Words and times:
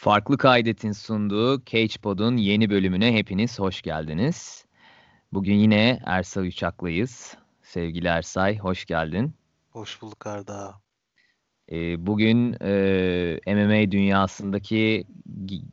Farklı 0.00 0.38
Kaydet'in 0.38 0.92
sunduğu 0.92 1.64
CagePod'un 1.64 2.36
yeni 2.36 2.70
bölümüne 2.70 3.14
hepiniz 3.14 3.58
hoş 3.58 3.82
geldiniz. 3.82 4.64
Bugün 5.32 5.54
yine 5.54 6.00
Ersay 6.06 6.48
Uçak'layız. 6.48 7.36
Sevgili 7.62 8.08
Ersay, 8.08 8.58
hoş 8.58 8.84
geldin. 8.84 9.34
Hoş 9.70 10.02
bulduk 10.02 10.26
Arda. 10.26 10.80
Ee, 11.72 12.06
bugün 12.06 12.56
e, 12.62 13.40
MMA 13.46 13.90
dünyasındaki 13.90 15.04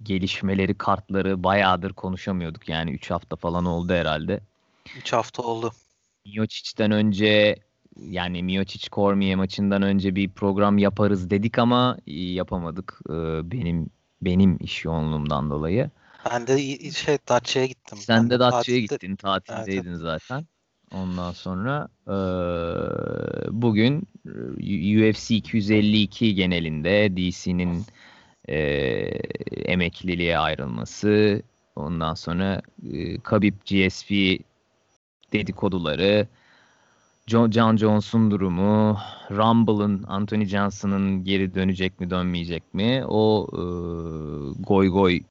gelişmeleri, 0.03 0.77
kartları 0.77 1.43
bayağıdır 1.43 1.93
konuşamıyorduk. 1.93 2.69
Yani 2.69 2.91
3 2.91 3.11
hafta 3.11 3.35
falan 3.35 3.65
oldu 3.65 3.93
herhalde. 3.93 4.39
3 4.97 5.13
hafta 5.13 5.43
oldu. 5.43 5.71
Miocic'ten 6.25 6.91
önce 6.91 7.55
yani 7.97 8.43
Miocic 8.43 8.89
Cormier 8.91 9.35
maçından 9.35 9.81
önce 9.81 10.15
bir 10.15 10.29
program 10.29 10.77
yaparız 10.77 11.29
dedik 11.29 11.59
ama 11.59 11.97
yapamadık. 12.07 12.99
Ee, 13.09 13.13
benim 13.51 13.94
benim 14.21 14.57
iş 14.61 14.85
yoğunluğumdan 14.85 15.49
dolayı. 15.49 15.89
Ben 16.31 16.47
de 16.47 16.91
şey 16.91 17.17
Datça'ya 17.29 17.65
gittim. 17.65 17.97
Sen 17.97 18.29
de 18.29 18.39
Datça'ya 18.39 18.79
gittin. 18.79 19.15
Tatildeydin 19.15 19.89
evet. 19.89 19.99
zaten. 19.99 20.45
Ondan 20.93 21.31
sonra 21.31 21.87
e, 22.07 22.17
bugün 23.61 24.07
UFC 24.57 25.35
252 25.35 26.35
genelinde 26.35 27.17
DC'nin 27.17 27.85
e, 28.47 28.57
emekliliğe 29.65 30.37
ayrılması, 30.37 31.41
ondan 31.75 32.13
sonra 32.13 32.61
e, 32.93 33.19
Khabib 33.19 33.53
GSP 33.65 34.11
dedikoduları, 35.33 36.27
John, 37.27 37.51
John 37.51 37.77
Jones'un 37.77 38.31
durumu, 38.31 38.97
Rumble'ın, 39.31 40.03
Anthony 40.03 40.45
Johnson'ın 40.45 41.23
geri 41.23 41.55
dönecek 41.55 41.99
mi 41.99 42.09
dönmeyecek 42.09 42.73
mi 42.73 43.03
o 43.07 43.47
e, 43.53 43.61
goy 44.59 44.89
goy 44.89 45.21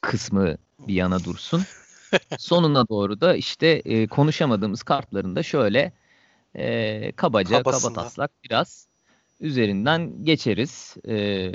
kısmı 0.00 0.56
bir 0.78 0.94
yana 0.94 1.24
dursun. 1.24 1.62
Sonuna 2.38 2.88
doğru 2.88 3.20
da 3.20 3.36
işte 3.36 3.66
e, 3.66 4.06
konuşamadığımız 4.06 4.82
kartlarında 4.82 5.42
şöyle 5.42 5.92
e, 6.54 7.12
kabaca, 7.12 7.58
Kabasında. 7.62 7.94
kaba 7.94 8.02
taslak 8.02 8.30
biraz 8.44 8.88
üzerinden 9.44 10.24
geçeriz. 10.24 10.96
Ee, 11.08 11.52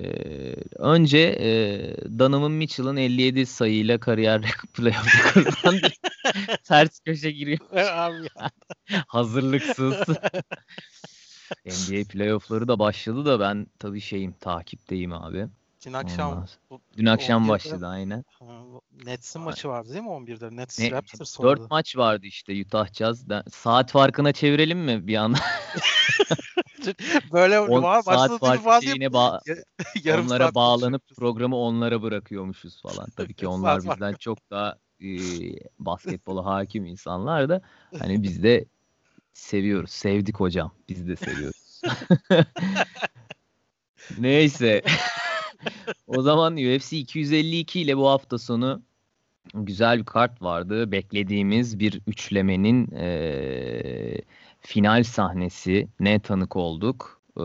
önce 0.75 1.17
e, 1.19 1.49
Donovan 2.19 2.51
Mitchell'ın 2.51 2.97
57 2.97 3.45
sayıyla 3.45 3.99
kariyer 3.99 4.41
playoff'u 4.73 5.33
kazandı. 5.33 5.87
Ters 6.63 6.99
köşe 6.99 7.31
giriyor. 7.31 7.59
Hazırlıksız. 9.07 9.95
NBA 11.65 12.07
playoff'ları 12.09 12.67
da 12.67 12.79
başladı 12.79 13.25
da 13.25 13.39
ben 13.39 13.67
tabii 13.79 14.01
şeyim 14.01 14.33
takipteyim 14.33 15.13
abi. 15.13 15.47
Dün 15.85 15.93
akşam 15.93 16.31
Ondan. 16.31 16.47
Dün 16.97 17.05
akşam 17.05 17.47
başladı 17.47 17.87
aynen. 17.87 18.23
Nets'in 19.05 19.41
maçı 19.41 19.67
vardı 19.69 19.89
değil 19.89 20.03
mi 20.03 20.09
11'de? 20.09 20.55
Nets 20.55 20.79
ne, 20.79 20.91
Raptors 20.91 21.39
4 21.39 21.71
maç 21.71 21.97
vardı 21.97 22.25
işte 22.25 22.61
Utah 22.61 22.93
Jazz. 22.93 23.25
Saat 23.51 23.91
farkına 23.91 24.31
çevirelim 24.33 24.79
mi 24.79 25.07
bir 25.07 25.15
anda? 25.15 25.37
Böyle 27.31 27.59
var, 27.71 28.01
saat 28.01 28.39
farkı 28.39 28.85
şeyine 28.85 29.05
ba- 29.05 29.63
yarım 30.03 30.25
onlara 30.25 30.43
saat 30.43 30.55
bağlanıp 30.55 31.01
konuşuruz. 31.01 31.19
programı 31.19 31.57
onlara 31.57 32.01
bırakıyormuşuz 32.01 32.81
falan. 32.81 33.09
Tabii 33.17 33.33
ki 33.33 33.47
onlar 33.47 33.83
bizden 33.83 34.13
çok 34.13 34.49
daha 34.51 34.75
e, 35.01 35.07
basketbola 35.79 36.45
hakim 36.45 36.85
insanlar 36.85 37.49
da 37.49 37.61
hani 37.99 38.23
biz 38.23 38.43
de 38.43 38.65
seviyoruz. 39.33 39.91
Sevdik 39.91 40.35
hocam. 40.35 40.71
Biz 40.89 41.07
de 41.07 41.15
seviyoruz. 41.15 41.81
Neyse. 44.17 44.81
o 46.07 46.21
zaman 46.21 46.53
UFC 46.53 46.97
252 46.97 47.81
ile 47.81 47.97
bu 47.97 48.07
hafta 48.07 48.37
sonu 48.37 48.81
güzel 49.53 49.99
bir 49.99 50.05
kart 50.05 50.41
vardı. 50.41 50.91
Beklediğimiz 50.91 51.79
bir 51.79 52.01
üçlemenin 52.07 52.91
e, 52.91 54.21
final 54.61 55.03
sahnesi 55.03 55.87
ne 55.99 56.19
tanık 56.19 56.55
olduk. 56.55 57.21
Ee, 57.37 57.43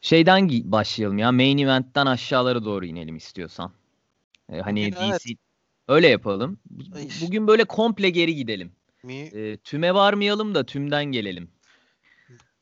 şeyden 0.00 0.50
başlayalım 0.72 1.18
ya. 1.18 1.32
Main 1.32 1.58
event'ten 1.58 2.06
aşağılara 2.06 2.64
doğru 2.64 2.86
inelim 2.86 3.16
istiyorsan. 3.16 3.72
Ee, 4.52 4.60
hani 4.60 4.80
Bugün, 4.80 4.92
DC 4.92 5.08
evet. 5.10 5.38
öyle 5.88 6.08
yapalım. 6.08 6.58
Bugün 7.22 7.46
böyle 7.46 7.64
komple 7.64 8.10
geri 8.10 8.34
gidelim. 8.34 8.72
Mi? 9.02 9.30
Ee, 9.34 9.56
tüme 9.56 9.94
varmayalım 9.94 10.54
da 10.54 10.66
tümden 10.66 11.04
gelelim. 11.04 11.48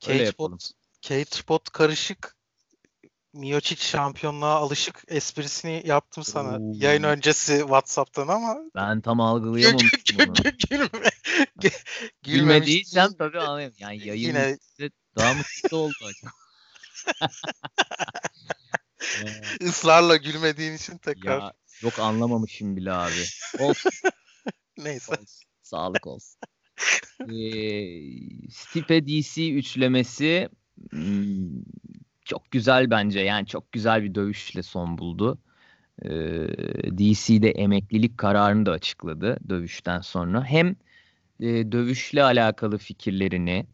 Cage 0.01 0.33
Pot, 0.33 0.71
Cage 1.01 1.43
Pot 1.47 1.71
karışık 1.71 2.37
Miocic 3.35 3.83
şampiyonluğa 3.83 4.55
alışık 4.55 5.03
esprisini 5.09 5.83
yaptım 5.85 6.25
sana 6.25 6.59
Oo. 6.59 6.73
yayın 6.75 7.03
öncesi 7.03 7.59
WhatsApp'tan 7.59 8.29
ama 8.29 8.57
ben 8.75 9.01
tam 9.01 9.21
algılayamamıştım 9.21 10.19
bunu. 10.19 10.35
Gülme. 10.71 11.11
Gülmediysem 12.23 13.13
tabii 13.19 13.41
anlayayım. 13.41 13.75
Yani 13.79 14.07
yayın 14.07 14.29
Yine... 14.29 14.59
daha 15.17 15.35
mutlu 15.35 15.77
oldu 15.77 15.95
acaba. 16.03 16.31
Israrla 19.61 20.17
gülmediğin 20.17 20.73
için 20.73 20.99
tekrar. 20.99 21.41
Ya, 21.41 21.53
yok 21.83 21.99
anlamamışım 21.99 22.77
bile 22.77 22.93
abi. 22.93 23.25
Olsun. 23.59 23.93
Neyse. 24.79 25.13
Olsun. 25.13 25.49
Sağlık 25.63 26.07
olsun. 26.07 26.41
ee, 27.21 28.51
Stipe 28.51 29.07
DC 29.07 29.51
üçlemesi 29.51 30.49
hmm, 30.91 31.63
çok 32.25 32.51
güzel 32.51 32.91
bence. 32.91 33.21
Yani 33.21 33.47
çok 33.47 33.73
güzel 33.73 34.03
bir 34.03 34.15
dövüşle 34.15 34.63
son 34.63 34.99
buldu. 34.99 35.39
Ee, 36.03 36.09
DC'de 36.99 37.51
emeklilik 37.51 38.19
kararını 38.19 38.67
da 38.67 38.73
açıkladı 38.73 39.37
dövüşten 39.49 40.01
sonra. 40.01 40.45
Hem 40.45 40.77
e, 41.41 41.73
dövüşle 41.73 42.23
alakalı 42.23 42.79
fikirlerini 42.79 43.67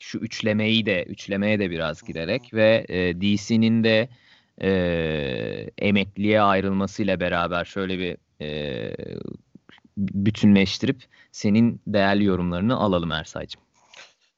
şu 0.00 0.18
üçlemeyi 0.18 0.86
de 0.86 1.04
üçlemeye 1.04 1.58
de 1.58 1.70
biraz 1.70 2.02
girerek 2.02 2.54
ve 2.54 2.86
e, 2.88 3.20
DC'nin 3.20 3.84
de 3.84 4.08
e, 4.62 4.70
emekliye 5.78 6.40
ayrılmasıyla 6.40 7.20
beraber 7.20 7.64
şöyle 7.64 7.98
bir 7.98 8.16
e, 8.40 8.96
bütünleştirip 9.96 11.04
senin 11.32 11.80
değerli 11.86 12.24
yorumlarını 12.24 12.76
alalım 12.76 13.12
Ersay'cığım. 13.12 13.62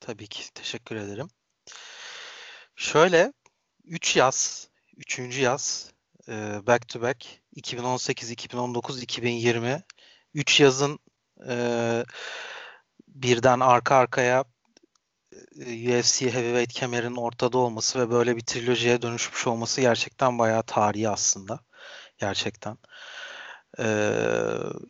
Tabii 0.01 0.27
ki. 0.27 0.43
Teşekkür 0.55 0.97
ederim. 0.97 1.29
Şöyle 2.77 3.33
3 3.88 4.16
yaz, 4.16 4.69
3. 4.97 5.19
yaz 5.38 5.93
back 6.66 6.88
to 6.88 7.03
back 7.03 7.26
2018, 7.54 8.31
2019, 8.31 9.03
2020 9.03 9.82
3 10.34 10.60
yazın 10.60 10.99
e, 11.49 12.04
birden 13.09 13.60
arka 13.60 13.97
arkaya 13.97 14.44
UFC 15.56 16.22
Heavyweight 16.22 16.72
kemerinin 16.72 17.16
ortada 17.16 17.59
olması 17.59 18.00
ve 18.00 18.10
böyle 18.10 18.37
bir 18.37 18.41
trilojiye 18.41 19.03
dönüşmüş 19.03 19.47
olması 19.47 19.81
gerçekten 19.81 20.38
bayağı 20.38 20.62
tarihi 20.62 21.09
aslında. 21.09 21.60
Gerçekten. 22.19 22.78
Ee, 23.78 24.15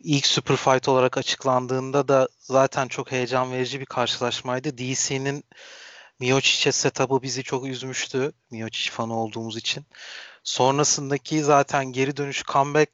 ilk 0.03 0.27
Super 0.27 0.55
Fight 0.55 0.87
olarak 0.89 1.17
açıklandığında 1.17 2.07
da 2.07 2.27
zaten 2.39 2.87
çok 2.87 3.11
heyecan 3.11 3.51
verici 3.51 3.79
bir 3.79 3.85
karşılaşmaydı. 3.85 4.77
DC'nin 4.77 5.43
Miocic'e 6.19 6.71
setup'ı 6.71 7.21
bizi 7.21 7.43
çok 7.43 7.65
üzmüştü. 7.65 8.31
Miocic 8.51 8.91
fanı 8.91 9.19
olduğumuz 9.19 9.57
için. 9.57 9.85
Sonrasındaki 10.43 11.43
zaten 11.43 11.85
geri 11.85 12.17
dönüş 12.17 12.43
comeback 12.43 12.89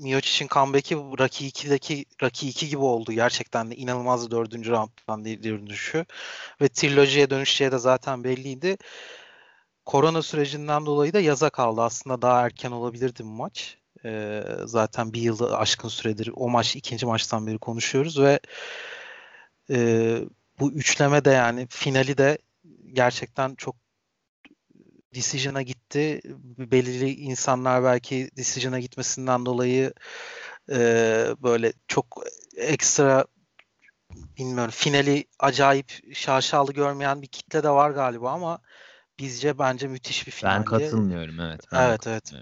Miocic'in 0.00 0.48
comeback'i 0.48 0.96
Rocky 0.96 1.50
2'deki 1.50 2.04
Rocky 2.22 2.50
2 2.50 2.68
gibi 2.68 2.82
oldu. 2.82 3.12
Gerçekten 3.12 3.70
de 3.70 3.76
inanılmaz 3.76 4.30
dördüncü 4.30 4.70
rounddan 4.70 5.24
dönüşü. 5.24 6.06
Ve 6.60 6.68
trilojiye 6.68 7.30
dönüşeceği 7.30 7.72
de 7.72 7.78
zaten 7.78 8.24
belliydi. 8.24 8.76
Korona 9.84 10.22
sürecinden 10.22 10.86
dolayı 10.86 11.12
da 11.12 11.20
yaza 11.20 11.50
kaldı. 11.50 11.82
Aslında 11.82 12.22
daha 12.22 12.46
erken 12.46 12.70
olabilirdi 12.70 13.24
bu 13.24 13.28
maç. 13.28 13.78
Ee, 14.04 14.42
zaten 14.64 15.12
bir 15.12 15.20
yılda 15.20 15.58
aşkın 15.58 15.88
süredir 15.88 16.30
o 16.36 16.48
maç 16.48 16.76
ikinci 16.76 17.06
maçtan 17.06 17.46
beri 17.46 17.58
konuşuyoruz 17.58 18.20
ve 18.20 18.40
e, 19.70 20.18
bu 20.60 20.72
üçleme 20.72 21.24
de 21.24 21.30
yani 21.30 21.66
finali 21.70 22.18
de 22.18 22.38
gerçekten 22.92 23.54
çok 23.54 23.76
decision'a 25.14 25.62
gitti. 25.62 26.20
Belirli 26.58 27.10
insanlar 27.14 27.84
belki 27.84 28.30
decision'a 28.36 28.80
gitmesinden 28.80 29.46
dolayı 29.46 29.92
e, 30.70 30.78
böyle 31.42 31.72
çok 31.88 32.24
ekstra 32.56 33.24
bilmiyorum 34.38 34.70
finali 34.70 35.24
acayip 35.38 36.14
şaşalı 36.14 36.72
görmeyen 36.72 37.22
bir 37.22 37.26
kitle 37.26 37.62
de 37.62 37.70
var 37.70 37.90
galiba 37.90 38.30
ama 38.30 38.60
bizce 39.18 39.58
bence 39.58 39.86
müthiş 39.86 40.26
bir 40.26 40.32
finaldi. 40.32 40.58
Ben 40.58 40.64
katılmıyorum 40.64 41.40
evet. 41.40 41.60
Ben 41.72 41.88
evet 41.88 42.06
evet. 42.06 42.32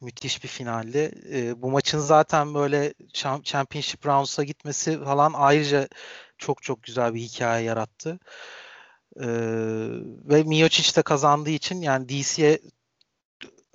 Müthiş 0.00 0.42
bir 0.42 0.48
finaldi. 0.48 1.12
E, 1.32 1.62
bu 1.62 1.70
maçın 1.70 1.98
zaten 1.98 2.54
böyle 2.54 2.94
Championship 3.42 4.06
Rounds'a 4.06 4.44
gitmesi 4.44 5.04
falan 5.04 5.32
ayrıca 5.36 5.88
çok 6.38 6.62
çok 6.62 6.82
güzel 6.82 7.14
bir 7.14 7.20
hikaye 7.20 7.64
yarattı. 7.64 8.18
Ee, 9.20 9.26
ve 10.24 10.42
Miocic 10.42 10.96
de 10.96 11.02
kazandığı 11.02 11.50
için 11.50 11.80
yani 11.82 12.08
DC'ye 12.08 12.60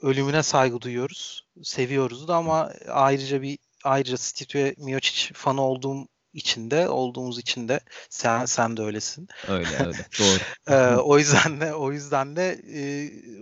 ölümüne 0.02 0.44
saygı 0.44 0.81
duyuyoruz. 0.81 1.48
Seviyoruz 1.63 2.28
da 2.28 2.36
ama 2.36 2.72
ayrıca 2.88 3.42
bir 3.42 3.60
ayrıca 3.84 4.18
Steve 4.18 4.75
Miocic 4.78 5.34
fanı 5.34 5.62
olduğum 5.62 6.08
içinde 6.33 6.89
olduğumuz 6.89 7.39
için 7.39 7.68
de 7.68 7.80
sen 8.10 8.45
sen 8.45 8.78
de 8.78 8.81
öylesin. 8.81 9.28
Öyle 9.48 9.69
öyle 9.80 10.06
doğru. 10.19 10.39
ee, 10.75 10.95
o 10.95 11.18
yüzden 11.18 11.62
de 11.62 11.74
o 11.74 11.92
yüzden 11.92 12.36
de 12.36 12.62
e, 12.75 12.81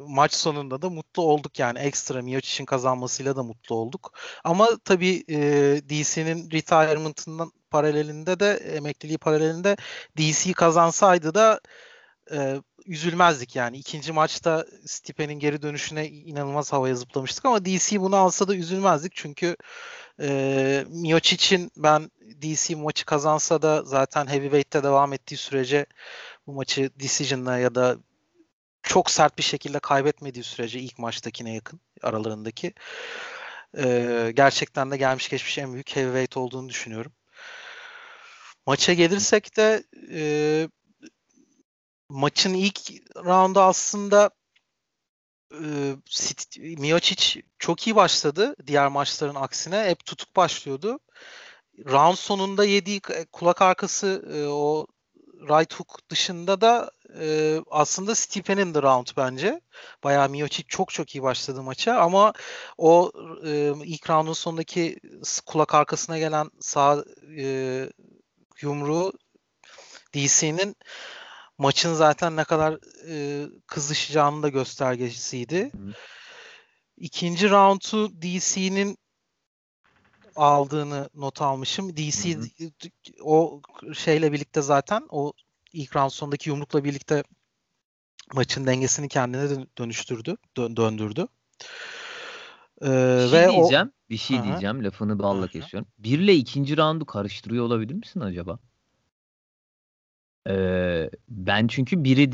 maç 0.08 0.34
sonunda 0.34 0.82
da 0.82 0.90
mutlu 0.90 1.24
olduk 1.24 1.60
yani 1.60 1.80
ekstra 1.80 2.22
Miocic'in 2.22 2.66
kazanmasıyla 2.66 3.36
da 3.36 3.44
mutlu 3.44 3.76
olduk. 3.76 4.14
Ama 4.44 4.68
tabii 4.86 5.24
e, 5.30 5.40
DC'nin 5.90 6.52
retirement'ından 6.52 7.52
paralelinde 7.70 8.40
de 8.40 8.52
emekliliği 8.52 9.18
paralelinde 9.18 9.78
DC 10.18 10.54
kazansaydı 10.54 11.34
da 11.34 11.60
e, 12.32 12.62
üzülmezdik 12.86 13.56
yani. 13.56 13.78
ikinci 13.78 14.12
maçta 14.12 14.66
Stipe'nin 14.86 15.40
geri 15.40 15.62
dönüşüne 15.62 16.08
inanılmaz 16.08 16.74
havaya 16.74 16.96
zıplamıştık 16.96 17.46
ama 17.46 17.66
DC 17.66 18.02
bunu 18.02 18.16
alsa 18.16 18.48
da 18.48 18.56
üzülmezdik 18.56 19.12
çünkü 19.16 19.56
e, 20.22 20.86
Miocic'in 20.90 21.72
ben 21.78 22.12
DC 22.42 22.76
maçı 22.76 23.06
kazansa 23.06 23.62
da 23.62 23.84
zaten 23.84 24.28
heavyweight'te 24.28 24.84
devam 24.84 25.14
ettiği 25.14 25.38
sürece 25.38 25.86
bu 26.48 26.54
maçı 26.54 26.92
decision'la 27.00 27.58
ya 27.58 27.76
da 27.76 27.98
çok 28.84 29.12
sert 29.12 29.38
bir 29.38 29.44
şekilde 29.44 29.80
kaybetmediği 29.80 30.44
sürece 30.44 30.80
ilk 30.80 31.00
maçtakine 31.00 31.54
yakın 31.54 31.80
aralarındaki 32.02 32.74
e, 33.78 34.32
gerçekten 34.36 34.92
de 34.92 34.98
gelmiş 34.98 35.30
geçmiş 35.30 35.58
en 35.58 35.74
büyük 35.74 35.96
heavyweight 35.96 36.38
olduğunu 36.38 36.70
düşünüyorum. 36.70 37.12
Maça 38.66 38.94
gelirsek 38.94 39.58
de 39.58 39.84
e, 40.12 40.22
maçın 42.10 42.54
ilk 42.54 42.80
roundu 43.16 43.60
aslında 43.62 44.30
e, 45.54 45.96
Miocic 46.58 47.42
çok 47.60 47.88
iyi 47.88 47.96
başladı 47.96 48.56
diğer 48.68 48.88
maçların 48.88 49.36
aksine. 49.36 49.84
Hep 49.84 50.06
tutuk 50.06 50.36
başlıyordu. 50.36 51.00
Round 51.86 52.16
sonunda 52.16 52.66
yediği 52.66 53.02
kulak 53.32 53.62
arkası 53.62 54.26
e, 54.34 54.48
o 54.48 54.88
right 55.50 55.74
hook 55.74 56.10
dışında 56.10 56.62
da 56.62 56.92
e, 57.20 57.58
aslında 57.72 58.16
Stipe'nin 58.16 58.74
de 58.74 58.82
round 58.82 59.08
bence. 59.18 59.62
Bayağı 60.04 60.30
Miocic 60.30 60.68
çok 60.68 60.94
çok 60.94 61.16
iyi 61.16 61.24
başladı 61.24 61.64
maça 61.64 61.96
ama 61.96 62.34
o 62.78 63.12
e, 63.46 63.74
ilk 63.84 64.10
roundun 64.10 64.34
sonundaki 64.34 65.00
kulak 65.46 65.76
arkasına 65.76 66.18
gelen 66.18 66.52
sağ 66.60 67.06
e, 67.38 67.90
yumruğu 68.62 69.14
DC'nin 70.16 70.76
maçın 71.60 71.94
zaten 71.94 72.36
ne 72.36 72.44
kadar 72.44 72.80
e, 73.08 73.46
kızışacağının 73.68 74.44
da 74.44 74.50
göstergesiydi. 74.50 75.72
Hı. 75.76 75.94
İkinci 76.98 77.50
roundu 77.50 78.22
DC'nin 78.22 78.98
aldığını 80.36 81.10
not 81.14 81.42
almışım. 81.42 81.98
DC 81.98 82.36
hı 82.36 82.40
hı. 82.40 82.46
o 83.22 83.62
şeyle 83.94 84.32
birlikte 84.32 84.62
zaten 84.62 85.04
o 85.10 85.34
ilk 85.74 85.96
round 85.96 86.12
sonundaki 86.12 86.50
yumrukla 86.50 86.84
birlikte 86.84 87.24
maçın 88.34 88.66
dengesini 88.66 89.08
kendine 89.08 89.66
dönüştürdü, 89.78 90.38
dö- 90.58 90.76
döndürdü. 90.76 91.28
Ee, 92.82 93.18
bir 93.24 93.30
şey 93.30 93.40
ve 93.40 93.50
diyeceğim, 93.50 93.88
o... 93.88 94.10
bir 94.10 94.18
şey 94.18 94.38
Aha. 94.38 94.46
diyeceğim. 94.46 94.84
Lafını 94.84 95.20
balla 95.20 95.48
kesiyorum. 95.48 95.90
Bir 95.98 96.20
ile 96.20 96.36
ikinci 96.36 96.78
roundu 96.78 97.06
karıştırıyor 97.06 97.66
olabilir 97.66 97.94
misin 97.94 98.20
acaba? 98.20 98.60
Ee, 100.50 101.10
ben 101.30 101.68
çünkü 101.68 102.04
biri 102.04 102.32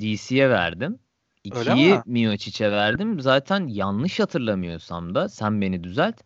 DC'ye 0.00 0.50
verdim. 0.50 0.98
İkiyi 1.44 2.00
Miocic'e 2.06 2.72
verdim. 2.72 3.20
Zaten 3.20 3.66
yanlış 3.66 4.20
hatırlamıyorsam 4.20 5.14
da 5.14 5.28
sen 5.28 5.60
beni 5.60 5.84
düzelt. 5.84 6.20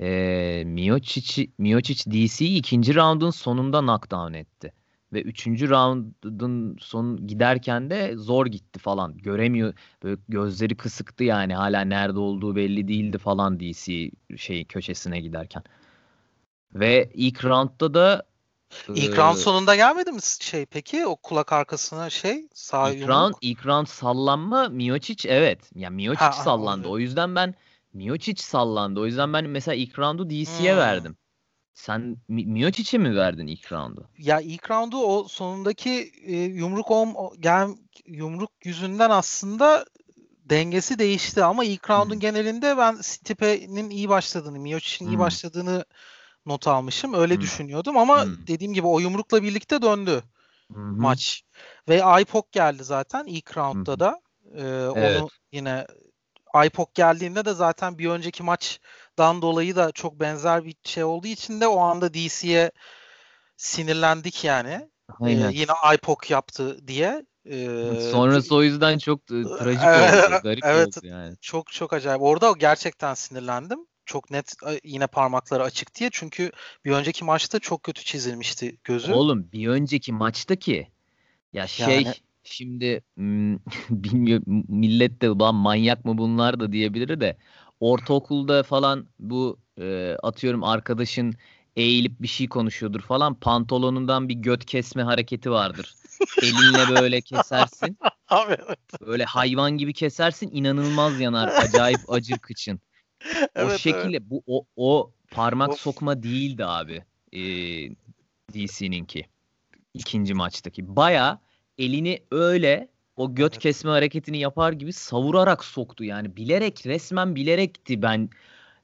Ee, 0.00 0.62
Miocic, 0.66 1.50
Miocic 1.58 2.10
DC'yi 2.10 2.58
ikinci 2.58 2.94
roundun 2.94 3.30
sonunda 3.30 3.80
knockdown 3.80 4.34
etti. 4.34 4.72
Ve 5.12 5.22
üçüncü 5.22 5.70
roundun 5.70 6.76
son 6.80 7.26
giderken 7.26 7.90
de 7.90 8.16
zor 8.16 8.46
gitti 8.46 8.78
falan. 8.78 9.18
Göremiyor. 9.18 9.74
Böyle 10.02 10.20
gözleri 10.28 10.76
kısıktı 10.76 11.24
yani. 11.24 11.54
Hala 11.54 11.80
nerede 11.80 12.18
olduğu 12.18 12.56
belli 12.56 12.88
değildi 12.88 13.18
falan 13.18 13.60
DC 13.60 14.10
şey 14.36 14.64
köşesine 14.64 15.20
giderken. 15.20 15.62
Ve 16.74 17.10
ilk 17.14 17.44
roundda 17.44 17.94
da 17.94 18.22
İlk 18.94 19.18
round 19.18 19.36
sonunda 19.36 19.76
gelmedi 19.76 20.12
mi 20.12 20.20
şey 20.40 20.66
peki 20.66 21.06
o 21.06 21.16
kulak 21.16 21.52
arkasına 21.52 22.10
şey 22.10 22.48
sağ 22.54 22.90
ilk 22.90 23.08
round 23.08 23.34
ilk 23.40 23.66
round 23.66 23.86
sallanma 23.86 24.68
Miocic 24.68 25.28
evet. 25.28 25.60
Ya 25.74 25.80
yani 25.80 25.94
Miocic 25.96 26.24
ha, 26.24 26.32
sallandı. 26.32 26.88
O 26.88 26.98
yüzden 26.98 27.34
ben 27.34 27.54
Miocic 27.92 28.42
sallandı. 28.42 29.00
O 29.00 29.06
yüzden 29.06 29.32
ben 29.32 29.44
mesela 29.44 29.74
ilk 29.74 29.98
roundu 29.98 30.30
DC'ye 30.30 30.72
hmm. 30.72 30.80
verdim. 30.80 31.16
Sen 31.74 32.16
Miocic'e 32.28 32.98
mi 32.98 33.16
verdin 33.16 33.46
ilk 33.46 33.72
roundu? 33.72 34.10
Ya 34.18 34.40
ilk 34.40 34.70
roundu 34.70 34.96
o 34.98 35.28
sonundaki 35.28 36.12
e, 36.26 36.36
yumruk 36.36 36.90
om 36.90 37.14
gel 37.40 37.68
yumruk 38.06 38.50
yüzünden 38.64 39.10
aslında 39.10 39.84
dengesi 40.44 40.98
değişti 40.98 41.44
ama 41.44 41.64
ilk 41.64 41.90
roundun 41.90 42.14
hmm. 42.14 42.20
genelinde 42.20 42.76
ben 42.76 42.94
Stipe'nin 42.94 43.90
iyi 43.90 44.08
başladığını, 44.08 44.58
Miocic'in 44.58 45.06
hmm. 45.06 45.14
iyi 45.14 45.18
başladığını 45.18 45.84
not 46.46 46.68
almışım. 46.68 47.14
Öyle 47.14 47.34
hmm. 47.34 47.40
düşünüyordum 47.40 47.96
ama 47.96 48.24
hmm. 48.24 48.46
dediğim 48.46 48.74
gibi 48.74 48.86
o 48.86 48.98
yumrukla 48.98 49.42
birlikte 49.42 49.82
döndü 49.82 50.22
hmm. 50.72 51.00
maç. 51.00 51.42
Ve 51.88 52.02
IPOC 52.20 52.44
geldi 52.52 52.84
zaten 52.84 53.24
ilk 53.26 53.56
roundda 53.56 53.92
hmm. 53.92 54.00
da. 54.00 54.20
Ee, 54.54 55.00
evet. 55.00 55.20
Onu 55.22 55.28
yine 55.52 55.86
IPOC 56.64 56.88
geldiğinde 56.94 57.44
de 57.44 57.54
zaten 57.54 57.98
bir 57.98 58.08
önceki 58.08 58.42
maçdan 58.42 59.42
dolayı 59.42 59.76
da 59.76 59.92
çok 59.92 60.20
benzer 60.20 60.64
bir 60.64 60.74
şey 60.84 61.04
olduğu 61.04 61.26
için 61.26 61.60
de 61.60 61.68
o 61.68 61.80
anda 61.80 62.14
DC'ye 62.14 62.70
sinirlendik 63.56 64.44
yani. 64.44 64.90
Aynen. 65.20 65.50
Ee, 65.50 65.54
yine 65.54 65.72
IPOC 65.94 66.18
yaptı 66.28 66.88
diye. 66.88 67.26
Ee, 67.50 67.66
Sonrası 68.12 68.54
o 68.54 68.62
yüzden 68.62 68.98
çok 68.98 69.20
e, 69.20 69.42
trajik 69.58 69.82
oldu. 70.32 70.40
Garip 70.42 70.64
evet, 70.64 70.86
oldu 70.86 71.06
yani. 71.06 71.36
Çok 71.40 71.72
çok 71.72 71.92
acayip. 71.92 72.22
Orada 72.22 72.52
gerçekten 72.58 73.14
sinirlendim 73.14 73.86
çok 74.06 74.30
net 74.30 74.54
yine 74.84 75.06
parmakları 75.06 75.62
açık 75.62 75.94
diye. 75.94 76.10
Çünkü 76.12 76.50
bir 76.84 76.90
önceki 76.90 77.24
maçta 77.24 77.58
çok 77.58 77.82
kötü 77.82 78.04
çizilmişti 78.04 78.76
gözü. 78.84 79.12
Oğlum 79.12 79.52
bir 79.52 79.68
önceki 79.68 80.12
maçtaki 80.12 80.88
ya 81.52 81.66
şey 81.66 82.02
yani... 82.02 82.14
şimdi 82.44 83.02
bilmiyorum 83.90 84.64
millet 84.68 85.22
de 85.22 85.30
ulan 85.30 85.54
manyak 85.54 86.04
mı 86.04 86.18
bunlar 86.18 86.60
da 86.60 86.72
diyebilir 86.72 87.20
de 87.20 87.36
ortaokulda 87.80 88.62
falan 88.62 89.06
bu 89.18 89.58
e, 89.80 90.16
atıyorum 90.22 90.64
arkadaşın 90.64 91.34
eğilip 91.76 92.22
bir 92.22 92.28
şey 92.28 92.48
konuşuyordur 92.48 93.00
falan 93.00 93.34
pantolonundan 93.34 94.28
bir 94.28 94.34
göt 94.34 94.64
kesme 94.64 95.02
hareketi 95.02 95.50
vardır. 95.50 95.94
Elinle 96.42 97.00
böyle 97.00 97.20
kesersin. 97.20 97.98
Abi 98.28 98.56
evet. 98.66 98.78
Böyle 99.06 99.24
hayvan 99.24 99.70
gibi 99.70 99.92
kesersin 99.92 100.50
inanılmaz 100.52 101.20
yanar. 101.20 101.48
Acayip 101.48 102.00
acır 102.08 102.38
kıçın 102.38 102.80
evet, 103.54 103.72
o 103.72 103.78
şekilde 103.78 104.16
evet. 104.16 104.22
bu 104.30 104.42
o, 104.46 104.66
o 104.76 105.10
parmak 105.30 105.70
of. 105.70 105.80
sokma 105.80 106.22
değildi 106.22 106.64
abi. 106.64 107.04
Ee, 107.32 107.38
DC'ninki. 108.54 109.26
ikinci 109.94 110.34
maçtaki. 110.34 110.96
Baya 110.96 111.40
elini 111.78 112.20
öyle 112.30 112.88
o 113.16 113.34
göt 113.34 113.52
evet. 113.52 113.62
kesme 113.62 113.90
hareketini 113.90 114.38
yapar 114.38 114.72
gibi 114.72 114.92
savurarak 114.92 115.64
soktu 115.64 116.04
yani. 116.04 116.36
Bilerek 116.36 116.86
resmen 116.86 117.34
bilerekti 117.36 118.02
ben. 118.02 118.30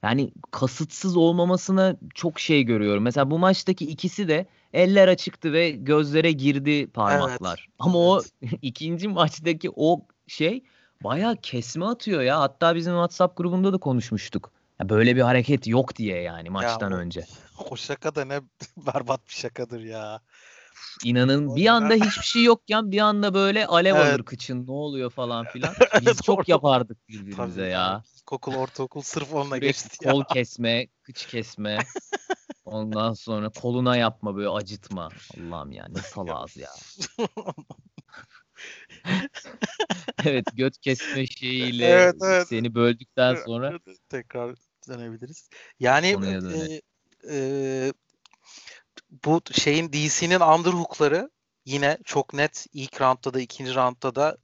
Yani 0.03 0.33
kasıtsız 0.51 1.17
olmamasına 1.17 1.97
çok 2.15 2.41
şey 2.41 2.63
görüyorum. 2.63 3.03
Mesela 3.03 3.31
bu 3.31 3.39
maçtaki 3.39 3.87
ikisi 3.87 4.29
de 4.29 4.47
eller 4.73 5.09
açıktı 5.09 5.53
ve 5.53 5.71
gözlere 5.71 6.33
girdi 6.33 6.87
parmaklar. 6.87 7.67
Evet. 7.69 7.77
Ama 7.79 7.99
evet. 7.99 8.33
o 8.43 8.57
ikinci 8.63 9.09
maçtaki 9.09 9.71
o 9.77 10.07
şey 10.27 10.63
Baya 11.05 11.37
kesme 11.43 11.85
atıyor 11.85 12.23
ya. 12.23 12.41
Hatta 12.41 12.75
bizim 12.75 12.93
WhatsApp 12.93 13.37
grubunda 13.37 13.73
da 13.73 13.79
konuşmuştuk. 13.79 14.51
Ya 14.81 14.89
böyle 14.89 15.17
bir 15.17 15.21
hareket 15.21 15.67
yok 15.67 15.97
diye 15.97 16.23
yani 16.23 16.51
maçtan 16.51 16.91
ya 16.91 16.97
önce. 16.97 17.27
O 17.71 17.77
şaka 17.77 18.15
da 18.15 18.25
ne 18.25 18.41
berbat 18.77 19.29
bir 19.29 19.33
şakadır 19.33 19.81
ya. 19.81 20.21
İnanın 21.05 21.57
bir 21.57 21.67
anda 21.67 21.95
hiçbir 21.95 22.25
şey 22.25 22.43
yokken 22.43 22.93
bir 22.93 22.99
anda 22.99 23.35
böyle 23.35 23.67
alev 23.67 23.95
evet. 23.95 24.15
alır 24.15 24.23
kıçın 24.23 24.67
ne 24.67 24.71
oluyor 24.73 25.11
falan 25.11 25.47
filan. 25.47 25.75
Biz 26.07 26.23
çok 26.23 26.49
yapardık 26.49 27.09
birbirimize 27.09 27.61
Tabii 27.61 27.71
ya. 27.71 28.03
İlkokul, 28.17 28.55
ortaokul 28.55 29.03
sırf 29.03 29.35
onunla 29.35 29.57
Sürekli 29.57 29.67
geçti 29.67 30.07
ya. 30.07 30.13
Kol 30.13 30.25
kesme, 30.25 30.87
kıç 31.03 31.27
kesme. 31.27 31.79
Ondan 32.65 33.13
sonra 33.13 33.49
koluna 33.49 33.97
yapma 33.97 34.37
böyle 34.37 34.49
acıtma. 34.49 35.09
Allah'ım 35.39 35.73
ya 35.73 35.87
ne 35.89 36.01
salaz 36.03 36.57
ya. 36.57 36.71
evet 40.25 40.47
göt 40.55 40.79
kesme 40.79 41.27
şeyiyle 41.27 41.87
evet, 41.87 42.15
evet. 42.23 42.49
seni 42.49 42.75
böldükten 42.75 43.35
sonra 43.35 43.79
tekrar 44.09 44.57
dönebiliriz. 44.89 45.49
Yani 45.81 46.17
e, 46.55 46.81
e, 47.31 47.93
bu 49.25 49.41
şeyin 49.53 49.93
DC'nin 49.93 50.41
underhook'ları 50.41 51.31
yine 51.65 51.99
çok 52.05 52.35
net 52.35 52.67
ilk 52.73 53.01
roundda 53.01 53.35
da 53.35 53.41
ikinci 53.41 53.75
roundda 53.75 54.15
da 54.15 54.37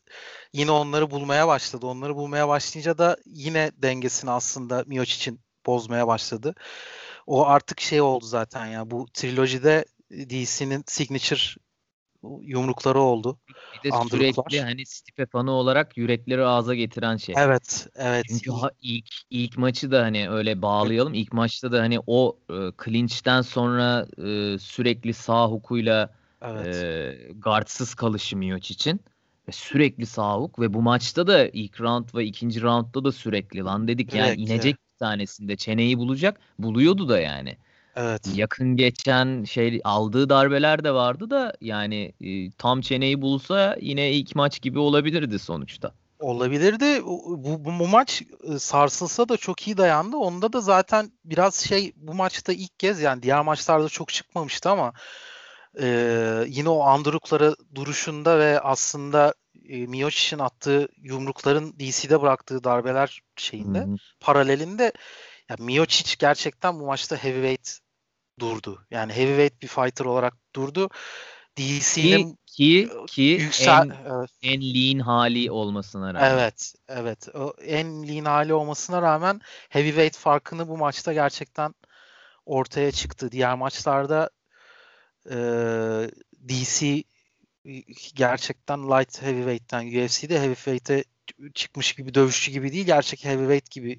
yine 0.52 0.70
onları 0.70 1.10
bulmaya 1.10 1.48
başladı. 1.48 1.86
Onları 1.86 2.16
bulmaya 2.16 2.48
başlayınca 2.48 2.98
da 2.98 3.16
yine 3.26 3.70
dengesini 3.76 4.30
aslında 4.30 4.84
için 5.02 5.40
bozmaya 5.66 6.06
başladı. 6.06 6.54
O 7.26 7.46
artık 7.46 7.80
şey 7.80 8.00
oldu 8.00 8.24
zaten 8.24 8.66
ya 8.66 8.90
bu 8.90 9.06
trilojide 9.14 9.84
DC'nin 10.10 10.84
signature 10.86 11.67
yumrukları 12.40 13.00
oldu. 13.00 13.38
Bir 13.84 13.90
de 13.90 13.94
sürekli 14.10 14.60
hani 14.60 14.86
Stipe 14.86 15.26
fanı 15.26 15.50
olarak 15.50 15.96
yürekleri 15.96 16.44
ağza 16.44 16.74
getiren 16.74 17.16
şey. 17.16 17.34
Evet, 17.38 17.88
evet. 17.96 18.24
Çünkü 18.28 18.50
ha, 18.50 18.70
ilk 18.82 19.08
ilk 19.30 19.58
maçı 19.58 19.90
da 19.90 20.02
hani 20.02 20.30
öyle 20.30 20.62
bağlayalım. 20.62 21.14
İlk 21.14 21.32
maçta 21.32 21.72
da 21.72 21.80
hani 21.80 21.98
o 22.06 22.38
e, 22.50 22.54
clinch'ten 22.84 23.42
sonra 23.42 24.06
e, 24.18 24.58
sürekli 24.58 25.14
sağ 25.14 25.46
hukuyla 25.46 26.14
evet. 26.42 26.76
e, 26.76 27.16
guardsız 27.32 27.94
kalışı 27.94 28.36
için 28.70 29.00
ve 29.48 29.52
sürekli 29.52 30.06
sağ 30.06 30.36
huk 30.36 30.60
ve 30.60 30.74
bu 30.74 30.82
maçta 30.82 31.26
da 31.26 31.48
ilk 31.48 31.80
round 31.80 32.08
ve 32.14 32.24
ikinci 32.24 32.62
roundda 32.62 33.04
da 33.04 33.12
sürekli 33.12 33.64
lan 33.64 33.88
dedik 33.88 34.14
yani 34.14 34.28
evet, 34.28 34.38
inecek 34.38 34.74
evet. 34.74 34.92
bir 34.92 34.98
tanesinde 34.98 35.56
çeneyi 35.56 35.98
bulacak. 35.98 36.40
Buluyordu 36.58 37.08
da 37.08 37.20
yani. 37.20 37.56
Evet. 38.00 38.22
Yakın 38.34 38.76
geçen 38.76 39.44
şey 39.44 39.80
aldığı 39.84 40.28
darbeler 40.28 40.84
de 40.84 40.94
vardı 40.94 41.30
da 41.30 41.54
yani 41.60 42.12
e, 42.20 42.50
tam 42.50 42.80
çeneyi 42.80 43.22
bulsa 43.22 43.76
yine 43.80 44.12
ilk 44.12 44.36
maç 44.36 44.62
gibi 44.62 44.78
olabilirdi 44.78 45.38
sonuçta. 45.38 45.92
Olabilirdi. 46.18 47.02
Bu, 47.04 47.64
bu, 47.64 47.64
bu 47.64 47.88
maç 47.88 48.22
e, 48.42 48.58
sarsılsa 48.58 49.28
da 49.28 49.36
çok 49.36 49.66
iyi 49.66 49.76
dayandı. 49.76 50.16
Onda 50.16 50.52
da 50.52 50.60
zaten 50.60 51.12
biraz 51.24 51.54
şey 51.54 51.92
bu 51.96 52.14
maçta 52.14 52.52
ilk 52.52 52.78
kez 52.78 53.00
yani 53.00 53.22
diğer 53.22 53.40
maçlarda 53.40 53.88
çok 53.88 54.08
çıkmamıştı 54.08 54.70
ama 54.70 54.92
e, 55.80 55.86
yine 56.48 56.68
o 56.68 56.80
andrukları 56.80 57.56
duruşunda 57.74 58.38
ve 58.38 58.60
aslında 58.60 59.34
e, 59.68 59.86
Miocic'in 59.86 60.38
attığı 60.38 60.88
yumrukların 60.96 61.72
DC'de 61.72 62.22
bıraktığı 62.22 62.64
darbeler 62.64 63.20
şeyinde 63.36 63.78
Hı-hı. 63.78 63.96
paralelinde 64.20 64.92
ya 65.50 65.56
Miocic 65.58 66.16
gerçekten 66.18 66.80
bu 66.80 66.86
maçta 66.86 67.16
heavyweight 67.16 67.87
durdu. 68.40 68.86
Yani 68.90 69.12
heavyweight 69.12 69.62
bir 69.62 69.68
fighter 69.68 70.04
olarak 70.04 70.34
durdu. 70.54 70.90
DC'nin 71.58 72.38
ki 72.46 72.90
ki 73.06 73.22
yüksel, 73.22 73.86
en, 73.86 73.94
evet. 74.10 74.30
en 74.42 74.60
lean 74.60 74.98
hali 74.98 75.50
olmasına 75.50 76.14
rağmen. 76.14 76.30
Evet, 76.30 76.74
evet. 76.88 77.28
O 77.34 77.54
en 77.62 78.08
lean 78.08 78.24
hali 78.24 78.54
olmasına 78.54 79.02
rağmen 79.02 79.40
heavyweight 79.68 80.16
farkını 80.16 80.68
bu 80.68 80.76
maçta 80.76 81.12
gerçekten 81.12 81.74
ortaya 82.46 82.92
çıktı. 82.92 83.32
Diğer 83.32 83.54
maçlarda 83.54 84.30
e, 85.30 85.36
DC 86.48 87.02
gerçekten 88.14 88.82
light 88.82 89.22
heavyweight'ten 89.22 89.86
UFC'de 89.86 90.40
heavyweight'e 90.40 91.04
çıkmış 91.54 91.92
gibi 91.92 92.14
dövüşçü 92.14 92.52
gibi 92.52 92.72
değil 92.72 92.86
gerçek 92.86 93.24
heavyweight 93.24 93.70
gibi 93.70 93.92
e, 93.92 93.98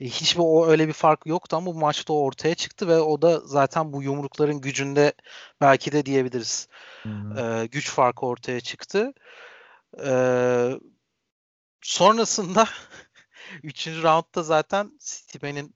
hiçbir 0.00 0.40
o 0.44 0.66
öyle 0.66 0.88
bir 0.88 0.92
fark 0.92 1.26
yoktu 1.26 1.56
ama 1.56 1.66
bu 1.66 1.74
maçta 1.74 2.12
o 2.12 2.16
ortaya 2.16 2.54
çıktı 2.54 2.88
ve 2.88 2.98
o 2.98 3.22
da 3.22 3.40
zaten 3.40 3.92
bu 3.92 4.02
yumrukların 4.02 4.60
gücünde 4.60 5.12
belki 5.60 5.92
de 5.92 6.06
diyebiliriz. 6.06 6.68
E, 7.38 7.66
güç 7.66 7.90
farkı 7.90 8.26
ortaya 8.26 8.60
çıktı. 8.60 9.12
E, 10.06 10.10
sonrasında 11.82 12.68
3. 13.62 13.86
roundda 13.86 14.42
zaten 14.42 14.92
Stipe'nin 14.98 15.74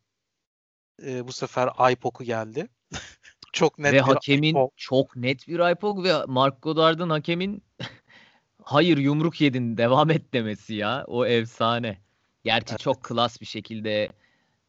e, 1.06 1.26
bu 1.26 1.32
sefer 1.32 1.68
eye 1.86 1.96
poke'u 1.96 2.26
geldi. 2.26 2.68
çok 3.52 3.78
net 3.78 3.92
ve 3.92 3.96
bir 3.96 4.02
hakemin 4.02 4.54
eye 4.54 4.70
çok 4.76 5.16
net 5.16 5.48
bir 5.48 5.58
eye 5.60 5.74
poke 5.74 6.02
ve 6.02 6.24
Mark 6.26 6.62
Goddard'ın 6.62 7.10
hakemin 7.10 7.62
hayır 8.62 8.98
yumruk 8.98 9.40
yedin 9.40 9.76
devam 9.76 10.10
et 10.10 10.32
demesi 10.32 10.74
ya. 10.74 11.04
O 11.06 11.26
efsane. 11.26 12.07
Gerçi 12.48 12.70
evet. 12.70 12.80
çok 12.80 13.02
klas 13.02 13.40
bir 13.40 13.46
şekilde 13.46 14.08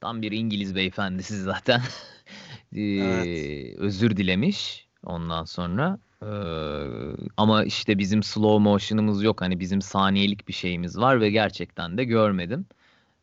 tam 0.01 0.21
bir 0.21 0.31
İngiliz 0.31 0.75
beyefendisi 0.75 1.41
zaten 1.41 1.81
ee, 2.75 2.81
evet. 2.81 3.77
özür 3.77 4.17
dilemiş 4.17 4.87
ondan 5.05 5.45
sonra. 5.45 5.99
Ee, 6.23 6.27
ama 7.37 7.63
işte 7.63 7.97
bizim 7.97 8.23
slow 8.23 8.63
motion'ımız 8.63 9.23
yok. 9.23 9.41
Hani 9.41 9.59
bizim 9.59 9.81
saniyelik 9.81 10.47
bir 10.47 10.53
şeyimiz 10.53 10.97
var 10.97 11.21
ve 11.21 11.29
gerçekten 11.29 11.97
de 11.97 12.03
görmedim. 12.03 12.65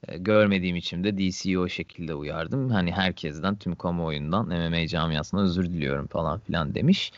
Ee, 0.08 0.18
görmediğim 0.18 0.76
için 0.76 1.04
de 1.04 1.18
DC'yi 1.18 1.58
o 1.58 1.68
şekilde 1.68 2.14
uyardım. 2.14 2.70
Hani 2.70 2.92
herkesten, 2.92 3.56
tüm 3.56 3.74
kamuoyundan, 3.74 4.46
MMA 4.46 4.86
camiasına 4.86 5.40
özür 5.40 5.64
diliyorum 5.64 6.06
falan 6.06 6.38
filan 6.38 6.74
demiş. 6.74 7.12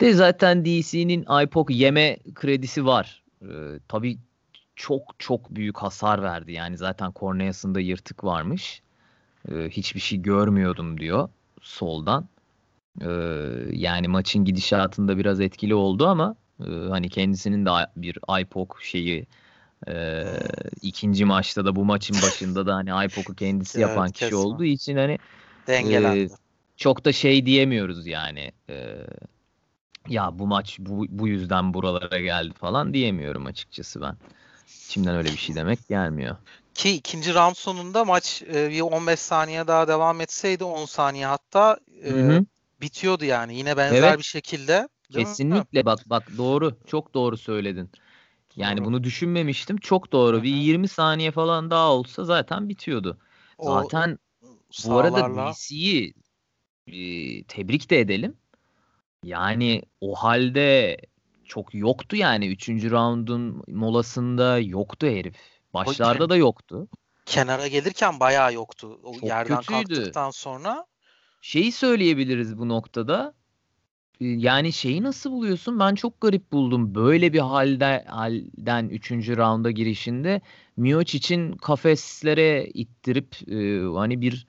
De 0.00 0.12
zaten 0.12 0.64
DC'nin 0.64 1.42
IPOC 1.42 1.74
yeme 1.74 2.18
kredisi 2.34 2.86
var. 2.86 3.22
Ee, 3.42 3.78
tabii 3.88 4.18
çok 4.76 5.14
çok 5.18 5.50
büyük 5.50 5.78
hasar 5.78 6.22
verdi. 6.22 6.52
Yani 6.52 6.76
zaten 6.76 7.12
korneasında 7.12 7.80
yırtık 7.80 8.24
varmış. 8.24 8.82
Ee, 9.48 9.68
hiçbir 9.70 10.00
şey 10.00 10.22
görmüyordum 10.22 11.00
diyor 11.00 11.28
soldan. 11.62 12.28
Ee, 13.00 13.08
yani 13.72 14.08
maçın 14.08 14.44
gidişatında 14.44 15.18
biraz 15.18 15.40
etkili 15.40 15.74
oldu 15.74 16.06
ama 16.06 16.36
e, 16.60 16.70
hani 16.70 17.08
kendisinin 17.08 17.66
de 17.66 17.70
bir 17.96 18.40
IPOC 18.40 18.68
şeyi 18.82 19.26
e, 19.88 20.24
ikinci 20.82 21.24
maçta 21.24 21.64
da 21.64 21.76
bu 21.76 21.84
maçın 21.84 22.16
başında 22.22 22.66
da 22.66 22.74
hani 22.74 23.06
IPOC'u 23.06 23.34
kendisi 23.36 23.78
evet, 23.78 23.88
yapan 23.88 24.10
kişi 24.10 24.34
olduğu 24.34 24.64
için 24.64 24.96
hani 24.96 25.18
e, 25.68 26.28
çok 26.76 27.04
da 27.04 27.12
şey 27.12 27.46
diyemiyoruz 27.46 28.06
yani. 28.06 28.52
E, 28.70 29.06
ya 30.08 30.38
bu 30.38 30.46
maç 30.46 30.76
bu, 30.80 31.06
bu 31.08 31.28
yüzden 31.28 31.74
buralara 31.74 32.20
geldi 32.20 32.52
falan 32.54 32.94
diyemiyorum 32.94 33.46
açıkçası 33.46 34.00
ben. 34.02 34.16
İçimden 34.66 35.16
öyle 35.16 35.28
bir 35.28 35.36
şey 35.36 35.54
demek 35.54 35.88
gelmiyor. 35.88 36.36
Ki 36.74 36.90
ikinci 36.90 37.34
round 37.34 37.54
sonunda 37.54 38.04
maç 38.04 38.42
e, 38.42 38.70
bir 38.70 38.80
15 38.80 39.20
saniye 39.20 39.66
daha 39.66 39.88
devam 39.88 40.20
etseydi 40.20 40.64
10 40.64 40.86
saniye 40.86 41.26
hatta 41.26 41.78
e, 42.04 42.40
bitiyordu 42.80 43.24
yani. 43.24 43.56
Yine 43.56 43.76
benzer 43.76 44.02
evet. 44.02 44.18
bir 44.18 44.24
şekilde. 44.24 44.88
Kesinlikle 45.12 45.78
mi? 45.78 45.86
bak 45.86 45.98
bak 46.06 46.28
doğru. 46.38 46.76
Çok 46.86 47.14
doğru 47.14 47.36
söyledin. 47.36 47.90
Yani 48.56 48.78
doğru. 48.78 48.84
bunu 48.84 49.04
düşünmemiştim. 49.04 49.76
Çok 49.76 50.12
doğru. 50.12 50.36
Hı-hı. 50.36 50.42
Bir 50.42 50.56
20 50.56 50.88
saniye 50.88 51.30
falan 51.30 51.70
daha 51.70 51.92
olsa 51.92 52.24
zaten 52.24 52.68
bitiyordu. 52.68 53.18
O 53.58 53.82
zaten 53.82 54.18
bu 54.86 54.98
arada 54.98 55.52
DC'yi 55.52 56.14
e, 56.86 57.42
tebrik 57.44 57.90
de 57.90 58.00
edelim. 58.00 58.36
Yani 59.24 59.82
o 60.00 60.14
halde 60.14 60.96
çok 61.46 61.74
yoktu 61.74 62.16
yani. 62.16 62.46
Üçüncü 62.48 62.90
roundun 62.90 63.62
molasında 63.68 64.58
yoktu 64.58 65.06
herif. 65.06 65.34
Başlarda 65.74 66.28
da 66.28 66.36
yoktu. 66.36 66.88
Kenara 67.26 67.68
gelirken 67.68 68.20
bayağı 68.20 68.54
yoktu. 68.54 69.00
O 69.02 69.14
Çok 69.14 69.28
yerden 69.28 69.56
kötüydü. 69.60 69.94
kalktıktan 69.94 70.30
sonra. 70.30 70.86
Şeyi 71.40 71.72
söyleyebiliriz 71.72 72.58
bu 72.58 72.68
noktada. 72.68 73.34
Ee, 74.20 74.26
yani 74.26 74.72
şeyi 74.72 75.02
nasıl 75.02 75.30
buluyorsun? 75.30 75.80
Ben 75.80 75.94
çok 75.94 76.20
garip 76.20 76.52
buldum. 76.52 76.94
Böyle 76.94 77.32
bir 77.32 77.38
halde 77.38 78.04
halden 78.08 78.88
3. 78.88 79.10
raunda 79.10 79.70
girişinde 79.70 80.40
Miocic 80.76 81.18
için 81.18 81.52
kafeslere 81.52 82.66
ittirip 82.66 83.48
e, 83.48 83.80
hani 83.94 84.20
bir 84.20 84.46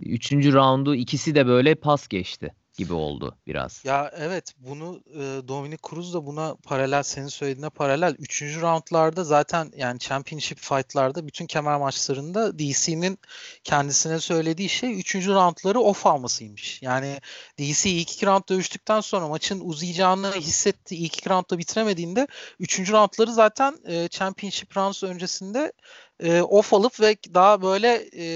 3. 0.00 0.32
raundu 0.32 0.94
ikisi 0.94 1.34
de 1.34 1.46
böyle 1.46 1.74
pas 1.74 2.08
geçti 2.08 2.54
gibi 2.74 2.92
oldu 2.92 3.36
biraz. 3.46 3.82
Ya 3.84 4.10
evet 4.16 4.54
bunu 4.58 5.02
e, 5.14 5.48
Dominic 5.48 5.78
Cruz 5.90 6.14
da 6.14 6.26
buna 6.26 6.54
paralel 6.54 7.02
senin 7.02 7.28
söylediğine 7.28 7.70
paralel. 7.70 8.14
Üçüncü 8.18 8.60
roundlarda 8.60 9.24
zaten 9.24 9.72
yani 9.76 9.98
championship 9.98 10.58
fightlarda 10.58 11.26
bütün 11.26 11.46
kemer 11.46 11.78
maçlarında 11.78 12.58
DC'nin 12.58 13.18
kendisine 13.64 14.20
söylediği 14.20 14.68
şey 14.68 15.00
üçüncü 15.00 15.34
roundları 15.34 15.80
off 15.80 16.06
almasıymış. 16.06 16.82
Yani 16.82 17.20
DC 17.58 17.90
ilk 17.90 18.12
iki 18.12 18.26
round 18.26 18.42
dövüştükten 18.48 19.00
sonra 19.00 19.28
maçın 19.28 19.60
uzayacağını 19.60 20.32
hissetti. 20.32 20.96
İlk 20.96 21.18
iki 21.18 21.30
roundda 21.30 21.58
bitiremediğinde 21.58 22.26
üçüncü 22.60 22.92
roundları 22.92 23.32
zaten 23.32 23.78
e, 23.86 24.08
championship 24.08 24.76
rounds 24.76 25.02
öncesinde 25.02 25.72
e, 26.20 26.42
off 26.42 26.74
alıp 26.74 27.00
ve 27.00 27.16
daha 27.34 27.62
böyle 27.62 28.08
e, 28.16 28.26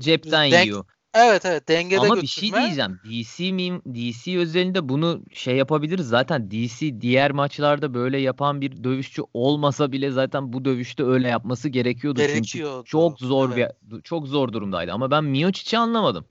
cepten 0.00 0.50
denk, 0.50 0.66
yiyor. 0.66 0.84
Evet 1.18 1.44
evet 1.44 1.68
dengede 1.68 2.00
Ama 2.00 2.22
bir 2.22 2.26
şey 2.26 2.52
diyeceğim. 2.52 3.00
DC 3.04 3.52
mim 3.52 3.82
DC 3.94 4.38
özelinde 4.38 4.88
bunu 4.88 5.22
şey 5.32 5.56
yapabiliriz. 5.56 6.08
Zaten 6.08 6.50
DC 6.50 7.00
diğer 7.00 7.30
maçlarda 7.30 7.94
böyle 7.94 8.18
yapan 8.18 8.60
bir 8.60 8.84
dövüşçü 8.84 9.22
olmasa 9.34 9.92
bile 9.92 10.10
zaten 10.10 10.52
bu 10.52 10.64
dövüşte 10.64 11.04
öyle 11.04 11.28
yapması 11.28 11.68
gerekiyordu. 11.68 12.18
Gerekiyordu. 12.18 12.76
Çünkü 12.76 12.90
çok 12.90 13.20
zor 13.20 13.52
evet. 13.52 13.76
bir 13.82 14.02
çok 14.02 14.26
zor 14.26 14.52
durumdaydı. 14.52 14.92
Ama 14.92 15.10
ben 15.10 15.24
Miocic'i 15.24 15.78
anlamadım. 15.78 16.26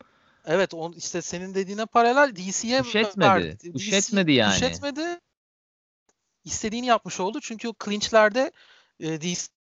Evet 0.46 0.74
on 0.74 0.94
işte 0.94 1.22
senin 1.22 1.54
dediğine 1.56 1.86
paralel 1.86 2.36
DC'ye 2.36 2.82
Kuş 2.82 2.96
etmedi. 2.96 3.58
Kuş 3.74 3.94
etmedi 3.94 4.32
yani. 4.32 4.54
Kuş 4.54 4.64
etmedi. 4.64 5.20
İstediğini 6.44 6.86
yapmış 6.86 7.20
oldu. 7.20 7.40
Çünkü 7.42 7.68
o 7.68 7.74
clinch'lerde 7.86 8.52
e, 9.00 9.22
DC 9.22 9.55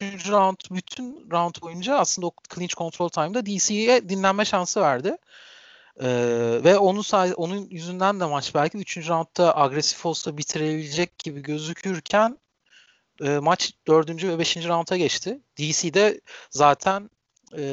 3. 0.00 0.28
round 0.30 0.56
bütün 0.70 1.30
round 1.30 1.54
boyunca 1.62 1.96
aslında 1.96 2.26
o 2.26 2.32
clinch 2.54 2.74
control 2.74 3.08
time'da 3.08 3.46
DC'ye 3.46 4.08
dinlenme 4.08 4.44
şansı 4.44 4.80
verdi. 4.80 5.16
Ee, 6.00 6.60
ve 6.64 6.78
onun 6.78 7.02
say 7.02 7.32
onun 7.36 7.68
yüzünden 7.70 8.20
de 8.20 8.24
maç 8.24 8.54
belki 8.54 8.78
3. 8.78 9.08
roundda 9.08 9.58
agresif 9.58 10.06
olsa 10.06 10.36
bitirebilecek 10.38 11.18
gibi 11.18 11.42
gözükürken 11.42 12.38
e, 13.20 13.38
maç 13.38 13.72
4. 13.86 14.24
ve 14.24 14.38
5. 14.38 14.56
rounda 14.56 14.96
geçti. 14.96 15.40
DC'de 15.58 16.20
zaten 16.50 17.10
e, 17.56 17.64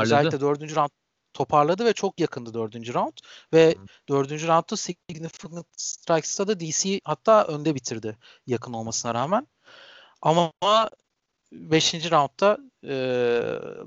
özellikle 0.00 0.40
4. 0.40 0.76
round 0.76 0.90
toparladı 1.32 1.84
ve 1.84 1.92
çok 1.92 2.20
yakındı 2.20 2.54
4. 2.54 2.94
round. 2.94 3.12
Ve 3.52 3.74
Hı. 3.78 3.86
4. 4.08 4.30
roundda 4.30 4.76
Significant 4.76 5.66
Strikes'ta 5.76 6.48
da 6.48 6.60
DC 6.60 7.00
hatta 7.04 7.44
önde 7.44 7.74
bitirdi 7.74 8.18
yakın 8.46 8.72
olmasına 8.72 9.14
rağmen. 9.14 9.46
Ama 10.22 10.52
5. 11.52 12.10
roundda 12.10 12.58
e, 12.84 12.96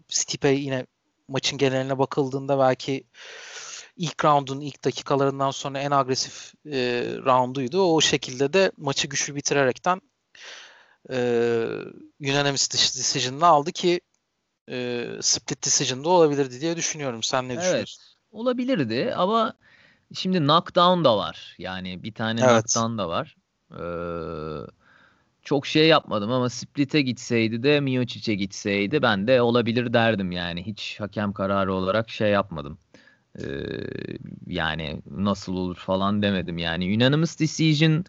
Stipe 0.10 0.50
yine 0.50 0.86
maçın 1.28 1.58
geneline 1.58 2.00
bakıldığında 2.00 2.60
belki 2.60 3.04
ilk 3.98 4.26
roundun 4.26 4.60
ilk 4.60 4.84
dakikalarından 4.84 5.52
sonra 5.52 5.80
en 5.80 5.92
agresif 5.92 6.54
e, 6.66 7.04
rounduydu. 7.26 7.82
O 7.82 8.02
şekilde 8.02 8.54
de 8.54 8.72
maçı 8.78 9.08
güçlü 9.08 9.36
bitirerekten 9.36 10.02
e, 11.10 11.18
unanimous 12.22 12.72
decision'ını 12.72 13.46
aldı 13.46 13.72
ki 13.72 14.02
e, 14.70 15.08
split 15.22 15.66
decision'da 15.66 16.10
olabilirdi 16.10 16.62
diye 16.62 16.78
düşünüyorum. 16.78 17.24
Sen 17.24 17.48
ne 17.48 17.54
evet, 17.54 17.64
düşünüyorsun? 17.64 18.04
Olabilirdi 18.32 19.14
ama 19.16 19.54
şimdi 20.14 20.38
knockdown 20.38 21.04
da 21.04 21.18
var. 21.18 21.56
Yani 21.58 22.04
bir 22.04 22.14
tane 22.14 22.42
evet. 22.42 22.50
knockdown 22.50 22.98
da 22.98 23.10
var. 23.10 23.36
Ee, 23.72 24.81
çok 25.44 25.68
şey 25.68 25.88
yapmadım 25.88 26.32
ama 26.32 26.50
split'e 26.50 27.02
gitseydi 27.02 27.64
de 27.64 27.80
Miocic'e 27.80 28.36
gitseydi 28.36 29.02
ben 29.02 29.28
de 29.28 29.42
olabilir 29.42 29.94
derdim 29.94 30.32
yani. 30.32 30.66
Hiç 30.66 31.00
hakem 31.00 31.34
kararı 31.34 31.74
olarak 31.74 32.10
şey 32.10 32.30
yapmadım. 32.30 32.78
Ee, 33.40 33.44
yani 34.48 35.02
nasıl 35.12 35.56
olur 35.56 35.76
falan 35.76 36.22
demedim. 36.22 36.58
Yani 36.58 36.96
unanimous 36.98 37.40
decision 37.40 38.06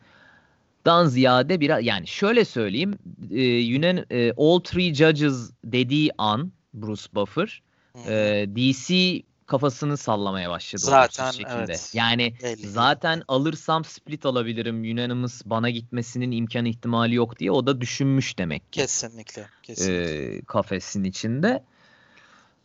dan 0.84 1.06
ziyade 1.06 1.60
biraz 1.60 1.84
yani 1.84 2.06
şöyle 2.06 2.44
söyleyeyim 2.44 2.94
e, 3.30 3.42
Yunan 3.42 4.04
e, 4.10 4.32
all 4.36 4.60
three 4.60 4.94
judges 4.94 5.50
dediği 5.64 6.10
an 6.18 6.52
Bruce 6.74 7.06
Buffer 7.14 7.62
e, 8.08 8.46
DC 8.56 9.22
kafasını 9.52 9.96
sallamaya 9.96 10.50
başladı. 10.50 10.82
Zaten 10.82 11.30
şekilde. 11.30 11.54
evet. 11.58 11.90
Yani 11.94 12.34
Belli. 12.42 12.68
zaten 12.68 13.22
alırsam 13.28 13.84
split 13.84 14.26
alabilirim. 14.26 14.82
Unanimous 14.82 15.42
bana 15.44 15.70
gitmesinin 15.70 16.30
imkan 16.30 16.64
ihtimali 16.64 17.14
yok 17.14 17.38
diye 17.38 17.50
o 17.50 17.66
da 17.66 17.80
düşünmüş 17.80 18.38
demek 18.38 18.72
ki. 18.72 18.80
Kesinlikle. 18.80 19.48
kesinlikle. 19.62 20.36
E, 20.36 20.42
kafesin 20.42 21.04
içinde. 21.04 21.64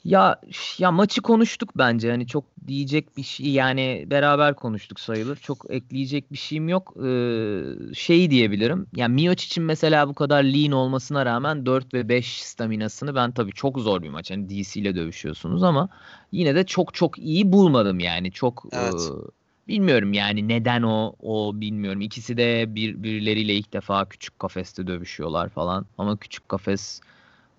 Ya 0.08 0.42
ya 0.78 0.92
maçı 0.92 1.22
konuştuk 1.22 1.70
bence. 1.78 2.12
Hani 2.12 2.28
çok 2.28 2.44
diyecek 2.68 3.18
bir 3.18 3.24
şey 3.24 3.50
yani 3.50 4.06
beraber 4.08 4.56
konuştuk 4.56 5.00
sayılır. 5.00 5.36
Çok 5.36 5.66
ekleyecek 5.70 6.32
bir 6.32 6.38
şeyim 6.38 6.70
yok. 6.70 6.94
Ee, 7.06 7.64
şey 7.94 8.32
diyebilirim. 8.32 8.88
Yani 8.96 9.14
Miyoç 9.14 9.46
için 9.46 9.64
mesela 9.64 10.10
bu 10.10 10.14
kadar 10.14 10.44
lean 10.44 10.72
olmasına 10.72 11.26
rağmen 11.26 11.66
4 11.66 11.94
ve 11.94 12.10
5 12.10 12.44
staminasını 12.44 13.16
ben 13.16 13.32
tabii 13.32 13.52
çok 13.52 13.80
zor 13.80 14.02
bir 14.02 14.10
maç. 14.10 14.32
Hani 14.32 14.50
DC 14.50 14.80
ile 14.80 14.96
dövüşüyorsunuz 14.96 15.64
ama 15.64 15.90
yine 16.32 16.56
de 16.56 16.66
çok 16.66 16.94
çok 16.94 17.20
iyi 17.20 17.52
bulmadım 17.52 18.00
yani. 18.00 18.32
Çok 18.32 18.66
evet. 18.72 18.94
e, 18.94 19.68
bilmiyorum 19.68 20.14
yani 20.14 20.48
neden 20.48 20.82
o 20.82 21.14
o 21.20 21.62
bilmiyorum. 21.62 22.02
İkisi 22.02 22.38
de 22.38 22.76
bir 22.76 23.04
birileriyle 23.04 23.56
ilk 23.56 23.74
defa 23.74 24.10
küçük 24.10 24.40
kafeste 24.40 24.88
dövüşüyorlar 24.88 25.50
falan. 25.50 25.86
Ama 25.98 26.18
küçük 26.18 26.50
kafes 26.50 27.02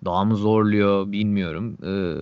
daha 0.05 0.25
mı 0.25 0.35
zorluyor 0.35 1.11
bilmiyorum. 1.11 1.77
Ee, 1.83 2.21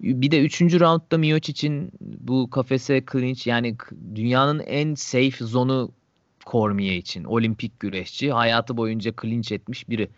bir 0.00 0.30
de 0.30 0.44
3. 0.44 0.60
roundda 0.62 1.18
Miocic'in 1.18 1.92
bu 2.00 2.50
kafese 2.50 3.04
clinch 3.12 3.46
yani 3.46 3.76
dünyanın 4.14 4.58
en 4.58 4.94
safe 4.94 5.44
zonu 5.44 5.90
Cormier 6.46 6.96
için. 6.96 7.24
Olimpik 7.24 7.80
güreşçi. 7.80 8.32
Hayatı 8.32 8.76
boyunca 8.76 9.12
clinch 9.22 9.52
etmiş 9.52 9.88
biri. 9.88 10.08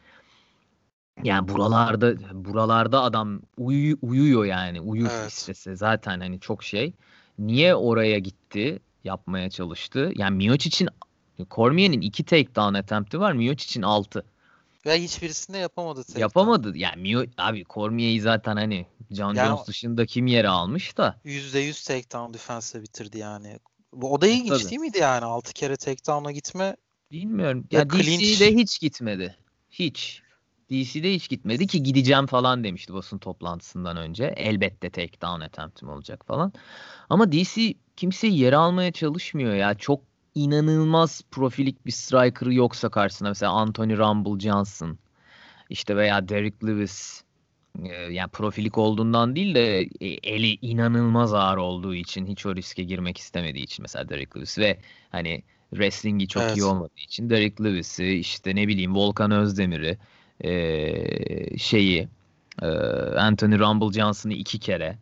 Yani 1.23 1.49
buralarda 1.49 2.15
buralarda 2.33 3.03
adam 3.03 3.41
uyu, 3.59 3.99
uyuyor 4.03 4.45
yani. 4.45 4.81
Uyur 4.81 5.11
evet. 5.13 5.31
istese 5.31 5.77
zaten 5.77 6.21
hani 6.21 6.41
çok 6.41 6.65
şey. 6.65 6.93
Niye 7.39 7.75
oraya 7.75 8.19
gitti? 8.19 8.81
Yapmaya 9.05 9.51
çalıştı. 9.51 10.13
Yani 10.17 10.37
Miocic'in 10.37 10.89
Cormier'in 11.51 12.01
iki 12.01 12.25
takedown 12.25 12.75
attempt'i 12.75 13.21
var. 13.21 13.33
Miocic'in 13.33 13.83
altı. 13.83 14.25
Ve 14.87 15.03
hiçbirisinde 15.03 15.59
yapamadı. 15.59 16.01
Takedown. 16.01 16.21
Yapamadı. 16.21 16.77
Yani 16.77 17.03
Mio, 17.03 17.25
abi 17.39 17.65
Cormier'i 17.71 18.21
zaten 18.21 18.57
hani 18.57 18.87
John 19.11 19.35
yani, 19.35 19.49
Jones 19.49 19.67
dışında 19.67 20.07
kim 20.07 20.27
yere 20.27 20.49
almış 20.49 20.97
da. 20.97 21.21
%100 21.25 21.87
takedown 21.87 22.35
defense'le 22.35 22.83
bitirdi 22.83 23.19
yani. 23.19 23.59
Bu 23.93 24.13
o 24.13 24.21
da 24.21 24.27
ilginç 24.27 24.49
Tabii. 24.49 24.71
değil 24.71 24.81
miydi 24.81 24.99
yani? 24.99 25.25
6 25.25 25.53
kere 25.53 25.77
takedown'a 25.77 26.33
gitme. 26.33 26.77
Bilmiyorum. 27.11 27.67
Ya, 27.71 27.79
ya 27.79 27.91
DC'de 27.91 28.55
hiç 28.55 28.81
gitmedi. 28.81 29.37
Hiç. 29.71 30.23
DC'de 30.71 31.15
hiç 31.15 31.29
gitmedi 31.29 31.67
ki 31.67 31.83
gideceğim 31.83 32.27
falan 32.27 32.65
demişti 32.65 32.95
basın 32.95 33.19
toplantısından 33.19 33.97
önce. 33.97 34.25
Elbette 34.37 34.91
takedown 34.91 35.41
attempt'im 35.41 35.89
olacak 35.89 36.27
falan. 36.27 36.53
Ama 37.09 37.33
DC 37.33 37.75
kimseyi 37.97 38.39
yere 38.39 38.57
almaya 38.57 38.93
çalışmıyor 38.93 39.55
ya. 39.55 39.75
Çok 39.75 40.01
inanılmaz 40.35 41.23
profilik 41.31 41.87
bir 41.87 41.91
striker'ı 41.91 42.55
yoksa 42.55 42.89
karşısına 42.89 43.29
mesela 43.29 43.53
Anthony 43.53 43.97
Rumble 43.97 44.41
Johnson 44.41 44.99
işte 45.71 45.97
veya 45.97 46.29
Derek 46.29 46.65
Lewis 46.65 47.23
e, 47.85 47.93
yani 47.93 48.31
profilik 48.31 48.79
olduğundan 48.79 49.37
değil 49.37 49.55
de 49.55 49.81
e, 50.01 50.07
eli 50.07 50.59
inanılmaz 50.63 51.35
ağır 51.35 51.57
olduğu 51.57 51.95
için 51.95 52.27
hiç 52.27 52.47
o 52.47 52.57
riske 52.57 52.83
girmek 52.83 53.19
istemediği 53.19 53.63
için 53.63 53.83
mesela 53.83 54.09
Derek 54.09 54.37
Lewis 54.37 54.59
ve 54.59 54.79
hani 55.11 55.43
wrestling'i 55.71 56.29
çok 56.29 56.43
evet. 56.43 56.57
iyi 56.57 56.65
olmadığı 56.65 57.01
için 57.05 57.31
Derek 57.31 57.61
Lewis'i 57.61 58.07
işte 58.07 58.57
ne 58.57 58.69
bileyim 58.69 58.95
Volkan 58.95 59.31
Özdemir'i 59.31 59.99
e, 60.41 61.59
şeyi 61.59 62.09
e, 62.63 62.67
Anthony 63.19 63.59
Rumble 63.59 64.01
Johnson'ı 64.01 64.33
iki 64.33 64.59
kere 64.59 64.99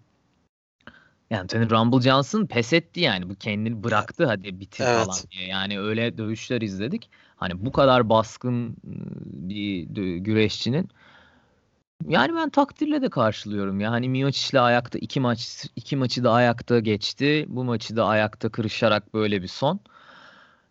yani 1.32 1.46
Tony 1.46 1.70
Rumble 1.70 2.00
Johnson 2.00 2.46
pes 2.46 2.72
etti 2.72 3.00
yani. 3.00 3.30
Bu 3.30 3.34
kendini 3.34 3.84
bıraktı 3.84 4.26
hadi 4.26 4.60
bitir 4.60 4.84
evet. 4.84 5.06
falan 5.06 5.18
diye. 5.30 5.48
Yani 5.48 5.80
öyle 5.80 6.18
dövüşler 6.18 6.60
izledik. 6.60 7.10
Hani 7.36 7.66
bu 7.66 7.72
kadar 7.72 8.08
baskın 8.08 8.76
bir 9.24 9.82
güreşçinin 10.18 10.90
yani 12.08 12.34
ben 12.34 12.50
takdirle 12.50 13.02
de 13.02 13.10
karşılıyorum 13.10 13.80
ya. 13.80 13.90
Hani 13.90 14.08
Miocic'le 14.08 14.60
ayakta 14.60 14.98
iki 14.98 15.20
maç 15.20 15.66
iki 15.76 15.96
maçı 15.96 16.24
da 16.24 16.32
ayakta 16.32 16.80
geçti. 16.80 17.46
Bu 17.48 17.64
maçı 17.64 17.96
da 17.96 18.06
ayakta 18.06 18.48
kırışarak 18.48 19.14
böyle 19.14 19.42
bir 19.42 19.48
son. 19.48 19.80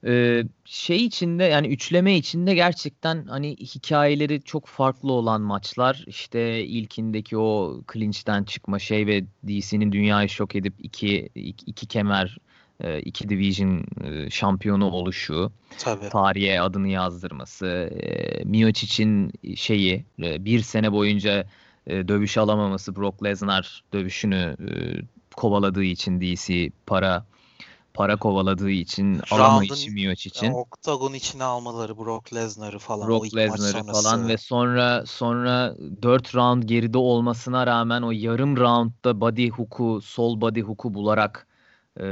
Ee, 0.06 0.44
şey 0.66 1.06
içinde 1.06 1.44
yani 1.44 1.68
üçleme 1.68 2.18
içinde 2.18 2.54
gerçekten 2.56 3.26
hani 3.26 3.56
hikayeleri 3.56 4.42
çok 4.42 4.68
farklı 4.68 5.12
olan 5.12 5.42
maçlar. 5.42 6.04
İşte 6.08 6.66
ilkindeki 6.66 7.38
o 7.38 7.82
clinch'ten 7.94 8.44
çıkma 8.44 8.80
şey 8.80 9.08
ve 9.08 9.24
DC'nin 9.48 9.92
dünyayı 9.92 10.30
şok 10.30 10.56
edip 10.56 10.74
iki, 10.80 11.30
iki, 11.36 11.66
iki 11.66 11.86
kemer 11.86 12.38
iki 13.04 13.30
division 13.30 13.86
şampiyonu 14.30 14.92
oluşu, 14.92 15.52
Tabii. 15.80 16.10
tarihe 16.10 16.62
adını 16.62 16.88
yazdırması, 16.88 17.92
Miocic'in 18.46 19.32
şeyi 19.56 20.06
bir 20.20 20.60
sene 20.60 20.92
boyunca 20.92 21.46
dövüş 21.88 22.38
alamaması, 22.38 22.96
Brock 22.96 23.24
Lesnar 23.24 23.84
dövüşünü 23.94 24.56
kovaladığı 25.36 25.84
için 25.84 26.22
DC 26.22 26.72
para 26.86 27.26
para 27.94 28.16
kovaladığı 28.16 28.72
için 28.72 29.22
alamayışı 29.32 29.92
Miyoç 29.92 30.28
için. 30.28 30.52
Oktagon 30.52 31.14
içine 31.14 31.44
almaları 31.44 31.98
Brock 31.98 32.34
Lesnar'ı 32.34 32.80
falan. 32.80 33.10
Brock 33.10 33.36
Lesnar'ı 33.36 33.92
falan 33.92 34.28
ve 34.28 34.38
sonra 34.38 35.06
sonra 35.06 35.76
4 36.02 36.36
round 36.36 36.64
geride 36.64 36.98
olmasına 36.98 37.68
rağmen 37.68 38.02
o 38.02 38.12
yarım 38.12 38.58
roundda 38.58 39.22
body 39.22 39.50
hook'u, 39.50 40.02
sol 40.02 40.42
body 40.42 40.62
hook'u 40.62 40.94
bularak 40.94 41.48
e, 42.00 42.08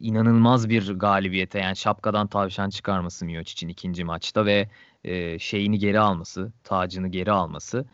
inanılmaz 0.00 0.68
bir 0.68 0.90
galibiyete 0.94 1.58
yani 1.58 1.76
şapkadan 1.76 2.26
tavşan 2.26 2.70
çıkarması 2.70 3.24
Miyoç 3.24 3.52
için 3.52 3.68
ikinci 3.68 4.04
maçta 4.04 4.46
ve 4.46 4.68
e, 5.04 5.38
şeyini 5.38 5.78
geri 5.78 6.00
alması, 6.00 6.52
tacını 6.64 7.08
geri 7.08 7.32
alması 7.32 7.86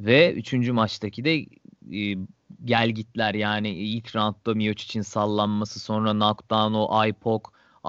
ve 0.00 0.32
üçüncü 0.32 0.72
maçtaki 0.72 1.24
de 1.24 1.46
e, 1.92 2.18
gel 2.64 2.90
gitler 2.90 3.34
yani 3.34 3.68
ilk 3.70 4.16
roundda 4.16 4.54
Miocic'in 4.54 5.02
sallanması 5.02 5.80
sonra 5.80 6.12
knockdown 6.12 6.74
o 6.74 7.06
IPOC 7.06 7.42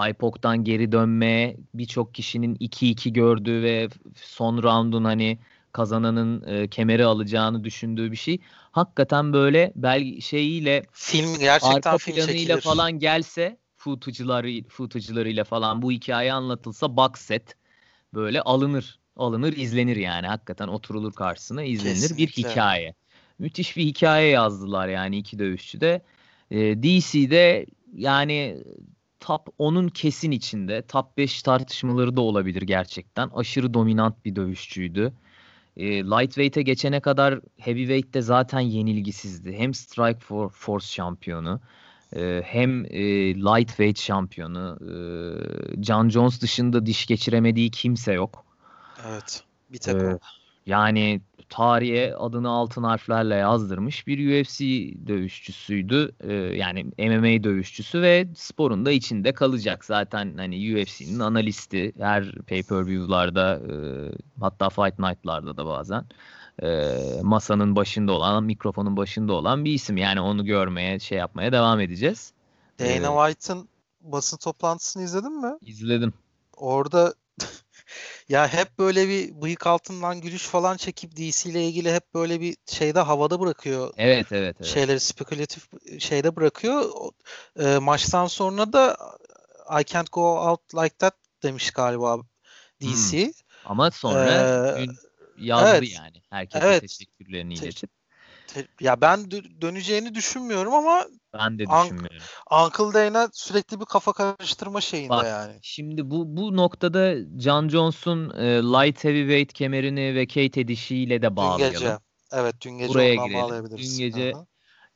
IPOC'tan 0.10 0.63
geri 0.63 0.91
dönme 0.91 1.56
birçok 1.74 2.13
kişinin 2.13 2.56
2-2 2.56 3.10
gördüğü 3.10 3.63
ve 3.63 3.89
son 4.15 4.63
roundun 4.63 5.04
hani 5.04 5.39
kazananın 5.72 6.43
e, 6.48 6.67
kemeri 6.67 7.06
alacağını 7.06 7.63
düşündüğü 7.63 8.12
bir 8.12 8.17
şey. 8.17 8.39
Hakikaten 8.72 9.34
böyle 9.34 9.72
bel 9.76 10.22
şeyiyle 10.22 10.86
film 10.91 11.39
gerçekten 11.39 11.76
arka 11.76 11.98
film 11.98 12.15
planıyla 12.15 12.38
çekilir. 12.38 12.62
falan 12.62 13.00
gelse 13.00 13.58
footage'ları 13.76 14.67
footage'larıyla 14.70 15.43
falan 15.43 15.82
bu 15.82 15.91
hikaye 15.91 16.34
anlatılsa 16.34 16.98
box 16.98 17.12
set 17.15 17.56
böyle 18.13 18.41
alınır. 18.41 19.00
Alınır, 19.15 19.54
izlenir 19.54 19.96
yani. 19.96 20.28
Hakikaten 20.28 20.67
oturulur 20.67 21.13
karşısına 21.13 21.63
izlenir 21.63 21.93
Kesinlikle. 21.93 22.43
bir 22.43 22.50
hikaye 22.50 22.93
müthiş 23.39 23.78
bir 23.78 23.84
hikaye 23.84 24.30
yazdılar 24.30 24.88
yani 24.88 25.17
iki 25.17 25.39
dövüşçü 25.39 25.82
de. 25.82 26.02
E, 26.52 26.84
DC'de 26.84 27.65
yani 27.93 28.63
top 29.19 29.47
10'un 29.60 29.88
kesin 29.88 30.32
içinde. 30.32 30.82
Top 30.82 31.17
5 31.17 31.41
tartışmaları 31.41 32.15
da 32.15 32.21
olabilir 32.21 32.62
gerçekten. 32.62 33.30
Aşırı 33.36 33.73
dominant 33.73 34.26
bir 34.26 34.36
dövüşçüydü. 34.36 35.13
E, 35.78 36.04
lightweight'e 36.04 36.62
geçene 36.62 37.00
kadar 37.00 37.39
heavyweight'te 37.58 38.21
zaten 38.21 38.60
yenilgisizdi. 38.60 39.54
Hem 39.58 39.73
Strike 39.73 40.19
for 40.19 40.50
Force 40.50 40.88
şampiyonu 40.88 41.62
e, 42.15 42.41
hem 42.45 42.86
e, 42.86 43.00
lightweight 43.36 44.00
şampiyonu. 44.00 44.78
E, 44.82 45.84
John 45.84 46.10
Jones 46.10 46.41
dışında 46.41 46.86
diş 46.86 47.06
geçiremediği 47.06 47.71
kimse 47.71 48.13
yok. 48.13 48.45
Evet. 49.08 49.43
Bir 49.69 49.78
tek 49.78 49.95
ee. 49.95 50.17
Yani 50.65 51.21
tarihe 51.49 52.15
adını 52.15 52.49
altın 52.49 52.83
harflerle 52.83 53.36
yazdırmış 53.36 54.07
bir 54.07 54.41
UFC 54.41 54.60
dövüşçüsüydü. 55.07 56.12
Ee, 56.21 56.33
yani 56.33 56.83
MMA 56.83 57.43
dövüşçüsü 57.43 58.01
ve 58.01 58.27
sporun 58.36 58.86
da 58.86 58.91
içinde 58.91 59.33
kalacak. 59.33 59.86
Zaten 59.86 60.33
hani 60.38 60.55
UFC'nin 60.55 61.19
analisti 61.19 61.93
her 61.99 62.31
pay-per-view'larda 62.31 63.55
e, 63.55 63.75
hatta 64.39 64.69
Fight 64.69 64.99
Night'larda 64.99 65.57
da 65.57 65.65
bazen 65.65 66.05
e, 66.63 66.97
masanın 67.21 67.75
başında 67.75 68.12
olan, 68.12 68.43
mikrofonun 68.43 68.97
başında 68.97 69.33
olan 69.33 69.65
bir 69.65 69.71
isim. 69.71 69.97
Yani 69.97 70.21
onu 70.21 70.45
görmeye, 70.45 70.99
şey 70.99 71.17
yapmaya 71.17 71.51
devam 71.51 71.79
edeceğiz. 71.79 72.33
Dana 72.79 72.88
ee, 72.89 73.31
White'ın 73.31 73.69
basın 74.01 74.38
toplantısını 74.38 75.03
izledin 75.03 75.41
mi? 75.41 75.57
İzledim. 75.62 76.13
Orada 76.57 77.13
ya 78.30 78.54
hep 78.54 78.80
böyle 78.80 79.08
bir 79.08 79.41
bıyık 79.41 79.67
altından 79.67 80.21
gülüş 80.21 80.43
falan 80.43 80.78
çekip 80.78 81.15
DC 81.17 81.50
ile 81.50 81.67
ilgili 81.67 81.93
hep 81.93 82.13
böyle 82.13 82.41
bir 82.41 82.58
şeyde 82.65 83.00
havada 83.00 83.39
bırakıyor. 83.39 83.93
Evet 83.97 84.32
evet. 84.32 84.56
evet. 84.60 84.69
Şeyleri 84.69 85.00
spekülatif 85.00 85.67
şeyde 86.00 86.36
bırakıyor. 86.36 86.91
E, 87.60 87.78
maçtan 87.78 88.28
sonra 88.28 88.73
da 88.73 88.97
I 89.82 89.86
can't 89.86 90.12
go 90.12 90.50
out 90.50 90.76
like 90.76 90.95
that 90.95 91.15
demiş 91.43 91.71
galiba 91.71 92.17
DC. 92.82 93.26
Hmm. 93.26 93.32
Ama 93.65 93.91
sonra 93.91 94.32
ee, 94.80 94.86
yazdı 95.38 95.78
evet, 95.78 95.95
yani. 95.95 96.21
Herkese 96.30 96.67
evet. 96.67 96.82
teşekkürlerini 96.82 97.54
iletip 97.54 97.96
ya 98.81 99.01
ben 99.01 99.31
döneceğini 99.62 100.15
düşünmüyorum 100.15 100.73
ama 100.73 101.05
ben 101.33 101.60
de 101.60 101.65
düşünmüyorum. 101.65 102.27
Uncle 102.51 102.93
Dana 102.93 103.29
sürekli 103.33 103.79
bir 103.79 103.86
kafa 103.86 104.13
karıştırma 104.13 104.81
şeyinde 104.81 105.10
Bak, 105.10 105.25
yani. 105.25 105.53
Şimdi 105.62 106.12
bu 106.12 106.38
bu 106.38 106.55
noktada 106.55 107.15
John 107.39 107.69
Jones'un 107.69 108.29
e, 108.29 108.45
light 108.45 109.03
heavyweight 109.03 109.53
kemerini 109.53 110.15
ve 110.15 110.27
Kate 110.27 110.62
edişiyle 110.62 111.21
de 111.21 111.36
bağlayalım. 111.36 111.73
Dün 111.73 111.79
gece. 111.79 111.97
Evet 112.31 112.55
dün 112.62 112.71
gece 112.71 112.93
Buraya 112.93 113.15
girelim. 113.15 113.33
bağlayabiliriz. 113.33 113.99
Dün 113.99 114.05
gece 114.05 114.36
Aha. 114.36 114.45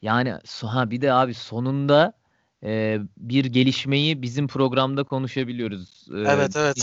yani 0.01 0.37
ha 0.61 0.91
bir 0.91 1.01
de 1.01 1.13
abi 1.13 1.33
sonunda 1.33 2.13
e, 2.63 2.99
bir 3.17 3.45
gelişmeyi 3.45 4.21
bizim 4.21 4.47
programda 4.47 5.03
konuşabiliyoruz. 5.03 6.07
E, 6.11 6.19
evet 6.19 6.55
evet. 6.55 6.77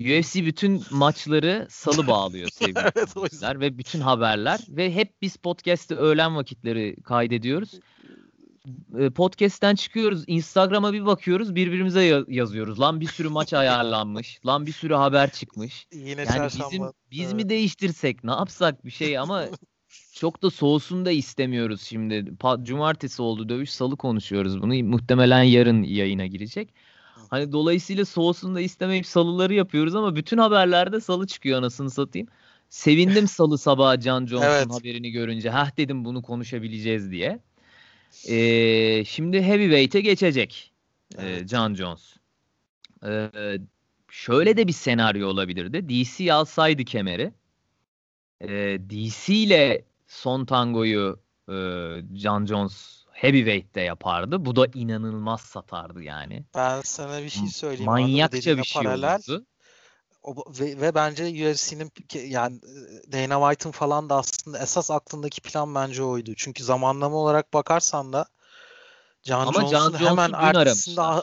UFC 0.00 0.46
bütün 0.46 0.82
maçları 0.90 1.66
salı 1.70 2.06
bağlıyor 2.06 2.48
sevgili 2.48 2.78
evet, 2.96 3.60
ve 3.60 3.78
bütün 3.78 4.00
haberler 4.00 4.60
ve 4.68 4.94
hep 4.94 5.22
biz 5.22 5.36
podcast'te 5.36 5.94
öğlen 5.94 6.36
vakitleri 6.36 6.96
kaydediyoruz. 7.02 7.80
Ee, 8.98 9.10
podcast'ten 9.10 9.74
çıkıyoruz. 9.74 10.24
Instagram'a 10.26 10.92
bir 10.92 11.06
bakıyoruz. 11.06 11.54
Birbirimize 11.54 12.24
yazıyoruz. 12.28 12.80
Lan 12.80 13.00
bir 13.00 13.06
sürü 13.06 13.28
maç 13.28 13.52
ayarlanmış. 13.52 14.40
Lan 14.46 14.66
bir 14.66 14.72
sürü 14.72 14.94
haber 14.94 15.30
çıkmış. 15.30 15.86
Yine 15.92 16.24
yani 16.36 16.46
bizim 16.46 16.82
biz 17.10 17.26
evet. 17.26 17.34
mi 17.34 17.48
değiştirsek? 17.48 18.24
Ne 18.24 18.30
yapsak 18.30 18.84
bir 18.84 18.90
şey 18.90 19.18
ama 19.18 19.44
çok 20.12 20.42
da 20.42 20.50
soğusun 20.50 21.04
da 21.04 21.10
istemiyoruz 21.10 21.82
şimdi. 21.82 22.32
Cumartesi 22.62 23.22
oldu 23.22 23.48
dövüş. 23.48 23.70
Salı 23.70 23.96
konuşuyoruz 23.96 24.62
bunu. 24.62 24.84
Muhtemelen 24.84 25.42
yarın 25.42 25.82
yayına 25.82 26.26
girecek. 26.26 26.74
Hani 27.30 27.52
dolayısıyla 27.52 28.04
soğusun 28.04 28.54
da 28.54 28.60
istemeyip 28.60 29.06
salıları 29.06 29.54
yapıyoruz 29.54 29.94
ama 29.94 30.16
bütün 30.16 30.38
haberlerde 30.38 31.00
salı 31.00 31.26
çıkıyor 31.26 31.58
anasını 31.58 31.90
satayım. 31.90 32.28
Sevindim 32.68 33.28
salı 33.28 33.58
sabahı 33.58 34.00
Can 34.00 34.26
Jones'un 34.26 34.50
evet. 34.50 34.70
haberini 34.70 35.10
görünce. 35.10 35.50
Hah 35.50 35.76
dedim 35.76 36.04
bunu 36.04 36.22
konuşabileceğiz 36.22 37.10
diye. 37.10 37.40
Ee, 38.28 39.04
şimdi 39.04 39.42
heavyweight'e 39.42 40.00
geçecek 40.00 40.72
evet. 41.18 41.42
e, 41.42 41.48
John 41.48 41.74
Jones. 41.74 42.16
Ee, 43.06 43.30
şöyle 44.10 44.56
de 44.56 44.68
bir 44.68 44.72
senaryo 44.72 45.28
olabilirdi. 45.28 45.88
DC 45.88 46.32
alsaydı 46.32 46.84
kemeri. 46.84 47.32
E, 48.40 48.78
DC 48.90 49.34
ile 49.34 49.84
son 50.06 50.44
tangoyu 50.44 51.20
e, 51.48 51.54
John 52.14 52.46
Jones 52.46 53.03
heavyweight'te 53.14 53.80
yapardı. 53.80 54.44
Bu 54.44 54.56
da 54.56 54.66
inanılmaz 54.74 55.40
satardı 55.40 56.02
yani. 56.02 56.44
Ben 56.54 56.80
sana 56.80 57.22
bir 57.22 57.28
şey 57.28 57.48
söyleyeyim. 57.48 57.84
Manyakça 57.84 58.58
bir 58.58 58.64
şey 58.64 58.82
paralel. 58.82 59.14
olurdu. 59.14 59.46
O, 60.22 60.34
ve, 60.60 60.80
ve 60.80 60.94
bence 60.94 61.24
UFC'nin 61.24 61.92
yani 62.14 62.60
Dana 63.12 63.48
White'ın 63.48 63.72
falan 63.72 64.10
da 64.10 64.16
aslında 64.16 64.58
esas 64.58 64.90
aklındaki 64.90 65.40
plan 65.40 65.74
bence 65.74 66.02
oydu. 66.02 66.34
Çünkü 66.36 66.64
zamanlama 66.64 67.16
olarak 67.16 67.54
bakarsan 67.54 68.12
da 68.12 68.26
John 69.22 69.46
ama 69.46 69.52
Jones'un 69.52 69.98
John 69.98 70.10
hemen 70.10 70.32
ertesinde 70.32 71.22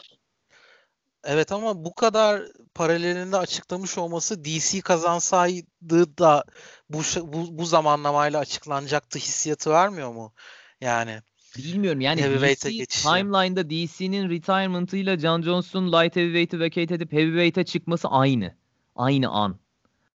Evet 1.24 1.52
ama 1.52 1.84
bu 1.84 1.94
kadar 1.94 2.42
paralelinde 2.74 3.36
açıklamış 3.36 3.98
olması 3.98 4.44
DC 4.44 4.80
kazansaydı 4.80 6.18
da 6.18 6.44
bu 6.88 6.98
bu, 7.22 7.58
bu 7.58 7.66
zamanlamayla 7.66 8.40
açıklanacaktı 8.40 9.18
hissiyatı 9.18 9.70
vermiyor 9.70 10.12
mu? 10.12 10.32
Yani 10.80 11.22
Bilmiyorum 11.58 12.00
yani 12.00 12.20
DC, 12.20 12.86
timeline'da 12.86 13.70
DC'nin 13.70 14.30
retirement'ıyla 14.30 15.18
John 15.18 15.42
Jones'un 15.42 15.92
light 15.92 16.16
heavyweight'i 16.16 16.60
vacate 16.60 16.94
edip 16.94 17.12
heavyweight'e 17.12 17.64
çıkması 17.64 18.08
aynı. 18.08 18.54
Aynı 18.96 19.28
an. 19.28 19.56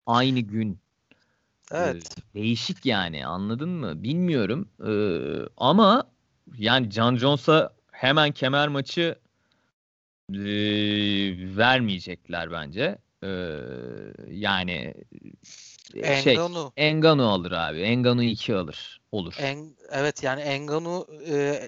Aynı 0.06 0.40
gün. 0.40 0.78
Evet. 1.72 2.16
Ee, 2.18 2.34
değişik 2.34 2.86
yani 2.86 3.26
anladın 3.26 3.68
mı? 3.68 4.02
Bilmiyorum. 4.02 4.68
Ee, 4.86 5.48
ama 5.56 6.10
yani 6.58 6.90
John 6.90 7.16
Jones'a 7.16 7.72
hemen 7.92 8.32
kemer 8.32 8.68
maçı 8.68 9.18
e, 10.32 10.36
vermeyecekler 11.56 12.52
bence. 12.52 12.98
Ee, 13.24 13.60
yani 14.30 14.94
şey 16.22 16.38
Engano 16.76 17.28
alır 17.28 17.52
abi. 17.52 17.80
Engano 17.80 18.22
2 18.22 18.54
alır. 18.54 19.00
Olur. 19.12 19.34
En, 19.38 19.76
evet 19.90 20.22
yani 20.22 20.40
Engano 20.40 21.06
e, 21.28 21.60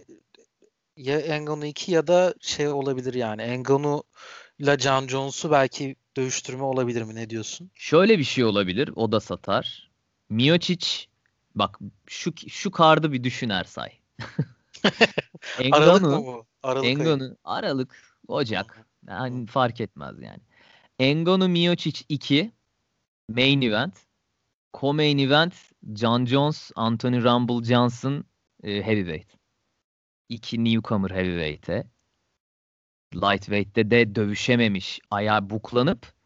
ya 0.97 1.19
Engano 1.19 1.65
2 1.65 1.93
ya 1.93 2.07
da 2.07 2.35
şey 2.41 2.69
olabilir 2.69 3.15
yani. 3.15 3.43
Engano 3.43 4.03
ile 4.59 4.79
John 4.79 5.09
Jones'u 5.09 5.51
belki 5.51 5.97
dövüştürme 6.17 6.63
olabilir 6.63 7.03
mi? 7.03 7.15
Ne 7.15 7.31
diyorsun? 7.31 7.71
Şöyle 7.75 8.19
bir 8.19 8.25
şey 8.25 8.45
olabilir. 8.45 8.91
O 8.97 9.13
da 9.13 9.21
satar. 9.21 9.91
Miocic 10.31 10.87
bak 11.55 11.79
şu 12.07 12.33
şu 12.49 12.71
kardı 12.71 13.13
bir 13.13 13.25
düşün 13.25 13.49
Ersay. 13.49 13.93
Engano, 15.59 15.85
Aralık 15.85 16.03
mı 16.03 16.23
bu? 16.27 16.47
Aralık 16.63 16.87
Engano, 16.87 17.25
ayı. 17.25 17.37
Aralık, 17.45 18.17
Ocak. 18.29 18.87
Yani 19.09 19.47
fark 19.47 19.81
etmez 19.81 20.15
yani. 20.21 20.41
Engano 20.99 21.49
Miocic 21.49 22.05
2 22.09 22.53
main 23.29 23.63
event. 23.63 23.95
Co-main 24.75 25.19
event 25.19 25.55
John 25.95 26.25
Jones, 26.25 26.71
Anthony 26.77 27.23
Rumble 27.23 27.65
Johnson 27.65 28.25
e, 28.63 28.83
heavyweight. 28.83 29.29
İki 30.29 30.65
newcomer 30.65 31.11
heavyweight'e. 31.11 31.87
Lightweight'te 33.15 33.91
de 33.91 34.15
dövüşememiş. 34.15 35.01
Ayağı 35.11 35.51
buklanıp 35.51 36.17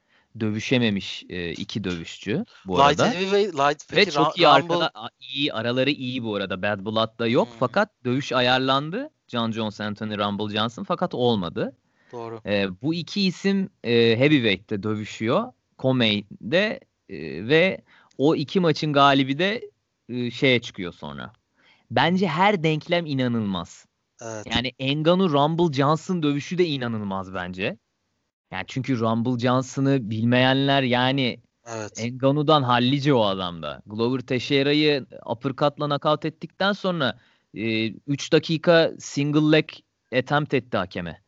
dövüşememiş 0.41 1.25
e, 1.29 1.53
iki 1.53 1.85
dövüşçü 1.85 2.45
bu 2.67 2.73
light 2.73 2.83
arada. 2.83 3.11
Heavyweight, 3.13 3.55
light, 3.55 3.97
Ve 3.97 4.11
çok 4.11 4.39
iyi 4.39 4.47
Rumble... 4.47 4.75
arkada 4.75 5.11
iyi 5.21 5.53
araları 5.53 5.91
iyi 5.91 6.25
bu 6.25 6.35
arada. 6.35 6.63
Bad 6.63 6.85
Blood'da 6.85 7.27
yok 7.27 7.49
hmm. 7.49 7.57
fakat 7.59 8.05
dövüş 8.05 8.33
ayarlandı. 8.33 9.11
John 9.29 9.53
Jones, 9.53 9.81
Anthony 9.81 10.19
Rumble 10.19 10.57
Johnson 10.57 10.85
fakat 10.85 11.15
olmadı. 11.15 11.77
Doğru. 12.13 12.41
E, 12.47 12.69
bu 12.83 12.95
iki 12.95 13.23
isim 13.23 13.71
e, 13.85 13.93
heavyweight'te 14.19 14.83
dövüşüyor. 14.83 15.53
Comey'de 15.79 16.81
e, 17.09 17.49
ve 17.49 17.81
o 18.21 18.37
iki 18.37 18.61
maçın 18.61 18.93
galibi 18.93 19.39
de 19.39 19.71
e, 20.09 20.31
şeye 20.31 20.61
çıkıyor 20.61 20.93
sonra. 20.93 21.33
Bence 21.91 22.29
her 22.29 22.63
denklem 22.63 23.07
inanılmaz. 23.07 23.87
Evet. 24.23 24.47
Yani 24.55 24.73
Engano 24.79 25.31
Rumble 25.31 25.73
Johnson 25.73 26.23
dövüşü 26.23 26.59
de 26.59 26.67
inanılmaz 26.67 27.35
bence. 27.35 27.77
Yani 28.53 28.65
çünkü 28.67 28.99
Rumble 29.01 29.39
Johnson'ı 29.39 30.11
bilmeyenler 30.11 30.83
yani 30.83 31.41
evet. 31.67 31.93
Engano'dan 31.97 32.63
hallice 32.63 33.15
o 33.15 33.23
adamda. 33.23 33.83
Glover 33.87 34.21
Teixeira'yı 34.21 35.07
uppercut'la 35.27 35.87
knockout 35.87 36.25
ettikten 36.25 36.73
sonra 36.73 37.19
3 37.55 38.29
e, 38.29 38.33
dakika 38.33 38.93
single 38.99 39.57
leg 39.57 39.69
attempt 40.17 40.55
etti 40.55 40.77
hakeme. 40.77 41.23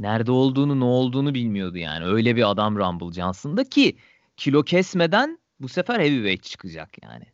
Nerede 0.00 0.32
olduğunu 0.32 0.80
ne 0.80 0.84
olduğunu 0.84 1.34
bilmiyordu 1.34 1.78
yani. 1.78 2.04
Öyle 2.04 2.36
bir 2.36 2.50
adam 2.50 2.76
Rumble 2.76 3.12
Johnson'da 3.12 3.64
ki 3.64 3.96
kilo 4.36 4.62
kesmeden 4.62 5.38
bu 5.60 5.68
sefer 5.68 6.00
heavyweight 6.00 6.42
çıkacak 6.42 7.02
yani. 7.02 7.24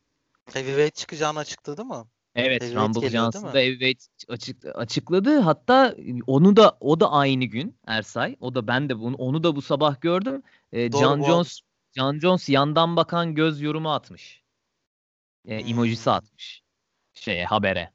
Heavyweight 0.52 0.94
çıkacağını 0.94 1.38
açıkladı 1.38 1.84
mı? 1.84 2.08
Evet, 2.34 2.62
Heavyweight 2.62 2.96
Rumble 2.96 3.10
Johnson 3.10 3.44
da? 3.44 3.58
Heavyweight 3.58 4.06
açık, 4.28 4.64
açıkladı. 4.74 5.38
Hatta 5.38 5.96
onu 6.26 6.56
da 6.56 6.76
o 6.80 7.00
da 7.00 7.10
aynı 7.10 7.44
gün 7.44 7.78
Ersay. 7.86 8.36
O 8.40 8.54
da 8.54 8.66
ben 8.66 8.88
de 8.88 8.98
bunu 8.98 9.16
onu 9.16 9.42
da 9.44 9.56
bu 9.56 9.62
sabah 9.62 10.00
gördüm. 10.00 10.42
Ee, 10.72 10.92
Doğru, 10.92 11.00
John 11.00 11.22
Jones 11.22 11.60
John 11.96 12.18
Jones 12.18 12.48
yandan 12.48 12.96
bakan 12.96 13.34
göz 13.34 13.60
yorumu 13.60 13.92
atmış. 13.92 14.42
E, 15.44 15.54
emojisi 15.54 16.04
Hmm. 16.04 16.12
atmış. 16.12 16.62
Şeye 17.14 17.44
habere. 17.44 17.92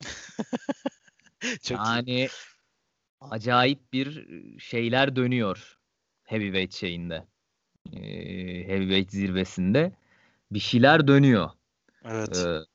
Çok 1.62 1.78
iyi. 1.78 1.86
Yani 1.86 2.28
acayip 3.20 3.92
bir 3.92 4.26
şeyler 4.58 5.16
dönüyor 5.16 5.78
heavyweight 6.22 6.74
şeyinde. 6.74 7.26
Ee, 7.92 8.68
heavyweight 8.68 9.10
zirvesinde 9.10 9.92
bir 10.50 10.58
şeyler 10.58 11.08
dönüyor. 11.08 11.50
Evet. 12.04 12.36
Ee, 12.36 12.70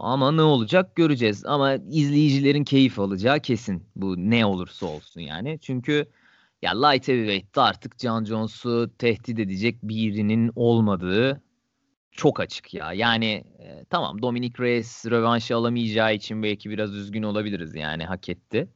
ama 0.00 0.32
ne 0.32 0.42
olacak 0.42 0.96
göreceğiz. 0.96 1.46
Ama 1.46 1.74
izleyicilerin 1.74 2.64
keyif 2.64 2.98
alacağı 2.98 3.40
kesin. 3.40 3.86
Bu 3.96 4.14
ne 4.16 4.46
olursa 4.46 4.86
olsun 4.86 5.20
yani. 5.20 5.58
Çünkü 5.62 6.06
ya 6.62 6.86
light 6.86 7.08
heavyweight'te 7.08 7.60
artık 7.60 7.98
John 7.98 8.24
Jones'u 8.24 8.90
tehdit 8.98 9.38
edecek 9.38 9.82
birinin 9.82 10.52
olmadığı 10.56 11.42
çok 12.12 12.40
açık 12.40 12.74
ya. 12.74 12.92
Yani 12.92 13.44
e, 13.58 13.84
tamam 13.90 14.22
Dominic 14.22 14.62
Reyes 14.62 15.06
rövanşı 15.06 15.56
alamayacağı 15.56 16.14
için 16.14 16.42
belki 16.42 16.70
biraz 16.70 16.94
üzgün 16.94 17.22
olabiliriz 17.22 17.74
yani 17.74 18.04
hak 18.04 18.28
etti. 18.28 18.68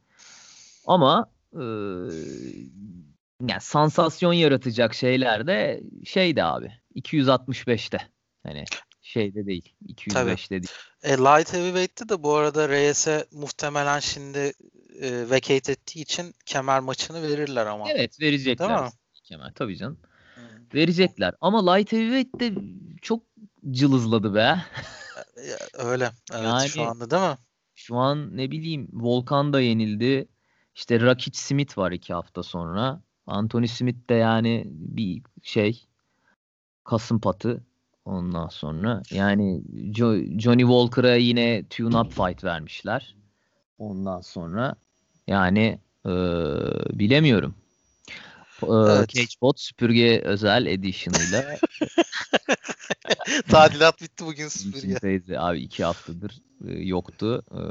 Ama 0.87 1.31
e, 1.53 1.63
yani 3.41 3.61
sansasyon 3.61 4.33
yaratacak 4.33 4.93
şeyler 4.93 5.47
de 5.47 5.83
şeyde 6.05 6.43
abi 6.43 6.71
265'te. 6.95 7.97
Hani 8.43 8.63
şeyde 9.01 9.45
değil. 9.45 9.73
205'te 9.87 10.49
değil. 10.49 10.71
E, 11.03 11.17
light 11.17 11.53
heavyweight'te 11.53 12.09
de 12.09 12.23
bu 12.23 12.35
arada 12.35 12.69
Reyes'e 12.69 13.25
muhtemelen 13.31 13.99
şimdi 13.99 14.53
e, 15.01 15.29
vacate 15.29 15.71
ettiği 15.71 16.01
için 16.01 16.33
kemer 16.45 16.79
maçını 16.79 17.21
verirler 17.23 17.65
ama. 17.65 17.91
Evet 17.91 18.21
verecekler. 18.21 18.69
Değil 18.69 18.79
mi? 18.81 18.89
Kemal 19.23 19.51
tabii 19.55 19.77
canım. 19.77 19.99
Hı. 20.35 20.41
Verecekler. 20.73 21.33
Ama 21.41 21.73
light 21.73 21.91
heavyweight 21.91 22.39
de 22.39 22.53
çok 23.01 23.23
cılızladı 23.71 24.35
be. 24.35 24.39
Ya, 24.39 25.57
Öyle. 25.73 26.11
Evet 26.33 26.69
şu 26.69 26.79
Yani- 26.79 26.89
anda 26.89 27.11
değil 27.11 27.23
mi? 27.23 27.37
Şu 27.75 27.95
an 27.95 28.37
ne 28.37 28.51
bileyim 28.51 28.89
Volkan 28.93 29.53
da 29.53 29.61
yenildi. 29.61 30.27
İşte 30.75 30.99
Rakic 31.01 31.39
Smith 31.39 31.77
var 31.77 31.91
iki 31.91 32.13
hafta 32.13 32.43
sonra. 32.43 33.01
Anthony 33.27 33.67
Smith 33.67 34.09
de 34.09 34.13
yani 34.13 34.63
bir 34.67 35.21
şey 35.43 35.85
kasım 36.83 37.19
patı 37.19 37.63
ondan 38.05 38.47
sonra. 38.47 39.01
Yani 39.11 39.61
Jo- 39.73 40.39
Johnny 40.39 40.61
Walker'a 40.61 41.15
yine 41.15 41.63
tune-up 41.69 42.11
fight 42.11 42.43
vermişler. 42.43 43.15
Ondan 43.77 44.21
sonra 44.21 44.75
yani 45.27 45.79
eee, 46.05 46.11
bilemiyorum. 46.93 47.55
Eee, 48.63 48.69
Evet. 48.89 49.09
Cagebot 49.09 49.59
süpürge 49.59 50.21
özel 50.21 50.65
edition'ıyla 50.65 51.45
Tadilat 53.49 54.01
bitti 54.01 54.25
bugün 54.25 54.47
süpürge. 54.47 55.37
Abi 55.39 55.59
iki 55.59 55.83
haftadır 55.83 56.41
e, 56.67 56.71
yoktu. 56.73 57.43
E, 57.51 57.61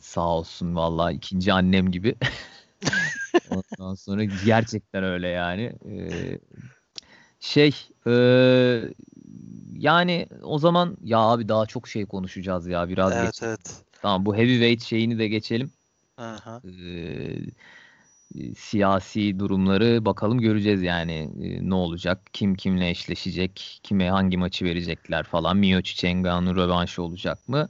sağ 0.00 0.28
olsun 0.28 0.76
vallahi 0.76 1.14
ikinci 1.14 1.52
annem 1.52 1.90
gibi. 1.90 2.14
Ondan 3.50 3.94
sonra 3.94 4.24
gerçekten 4.24 5.04
öyle 5.04 5.28
yani. 5.28 5.62
E, 5.62 5.94
şey 7.40 7.74
e, 8.06 8.12
yani 9.78 10.26
o 10.42 10.58
zaman 10.58 10.96
ya 11.04 11.18
abi 11.18 11.48
daha 11.48 11.66
çok 11.66 11.88
şey 11.88 12.06
konuşacağız 12.06 12.66
ya 12.66 12.88
biraz 12.88 13.12
Evet 13.12 13.26
geç. 13.26 13.42
evet. 13.42 13.84
Tamam 14.02 14.26
bu 14.26 14.36
heavyweight 14.36 14.82
şeyini 14.82 15.18
de 15.18 15.28
geçelim. 15.28 15.70
Hı. 16.18 16.60
Ee, 16.64 17.38
siyasi 18.56 19.38
durumları 19.38 20.04
bakalım 20.04 20.40
göreceğiz 20.40 20.82
yani 20.82 21.30
Ee, 21.42 21.68
ne 21.68 21.74
olacak, 21.74 22.20
kim 22.32 22.54
kimle 22.54 22.90
eşleşecek, 22.90 23.80
kime 23.82 24.10
hangi 24.10 24.36
maçı 24.36 24.64
verecekler 24.64 25.22
falan, 25.22 25.56
Miyoshi 25.56 25.96
Chengan'ın 25.96 26.56
rövanşı 26.56 27.02
olacak 27.02 27.48
mı 27.48 27.68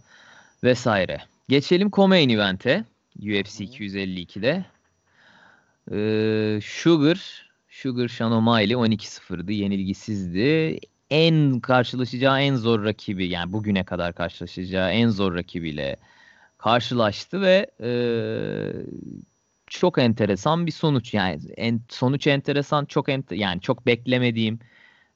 vesaire. 0.65 1.19
Geçelim 1.49 1.89
co-main 1.91 2.33
event'e 2.33 2.85
UFC 3.19 3.65
252'de. 3.65 4.65
Ee, 5.93 6.61
Sugar, 6.63 7.51
Sugar 7.69 8.09
Sean 8.09 8.33
O'Malley 8.33 8.75
12-0'dı, 8.75 9.53
yenilgisizdi. 9.53 10.79
En 11.11 11.61
karşılaşacağı 11.61 12.41
en 12.41 12.55
zor 12.55 12.85
rakibi 12.85 13.29
yani 13.29 13.53
bugüne 13.53 13.85
kadar 13.85 14.15
karşılaşacağı 14.15 14.91
en 14.91 15.09
zor 15.09 15.35
rakibiyle 15.35 15.97
karşılaştı 16.59 17.41
ve 17.41 17.71
e, 17.81 17.91
çok 19.67 19.99
enteresan 19.99 20.67
bir 20.67 20.73
sonuç 20.73 21.15
yani 21.15 21.41
en, 21.57 21.81
sonuç 21.89 22.27
enteresan 22.27 22.85
çok 22.85 23.09
ente, 23.09 23.37
yani 23.37 23.61
çok 23.61 23.87
beklemediğim 23.87 24.59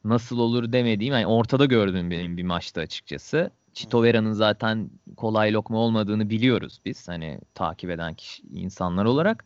nasıl 0.05 0.39
olur 0.39 0.73
demediğim 0.73 1.15
yani 1.15 1.27
ortada 1.27 1.65
gördüğüm 1.65 2.11
benim 2.11 2.37
bir 2.37 2.43
maçta 2.43 2.81
açıkçası. 2.81 3.51
Chito 3.75 4.03
Vera'nın 4.03 4.33
zaten 4.33 4.91
kolay 5.17 5.53
lokma 5.53 5.79
olmadığını 5.79 6.31
biliyoruz 6.31 6.81
biz 6.85 7.09
hani 7.09 7.41
takip 7.55 7.91
eden 7.91 8.15
kişi, 8.15 8.43
insanlar 8.43 9.05
olarak. 9.05 9.45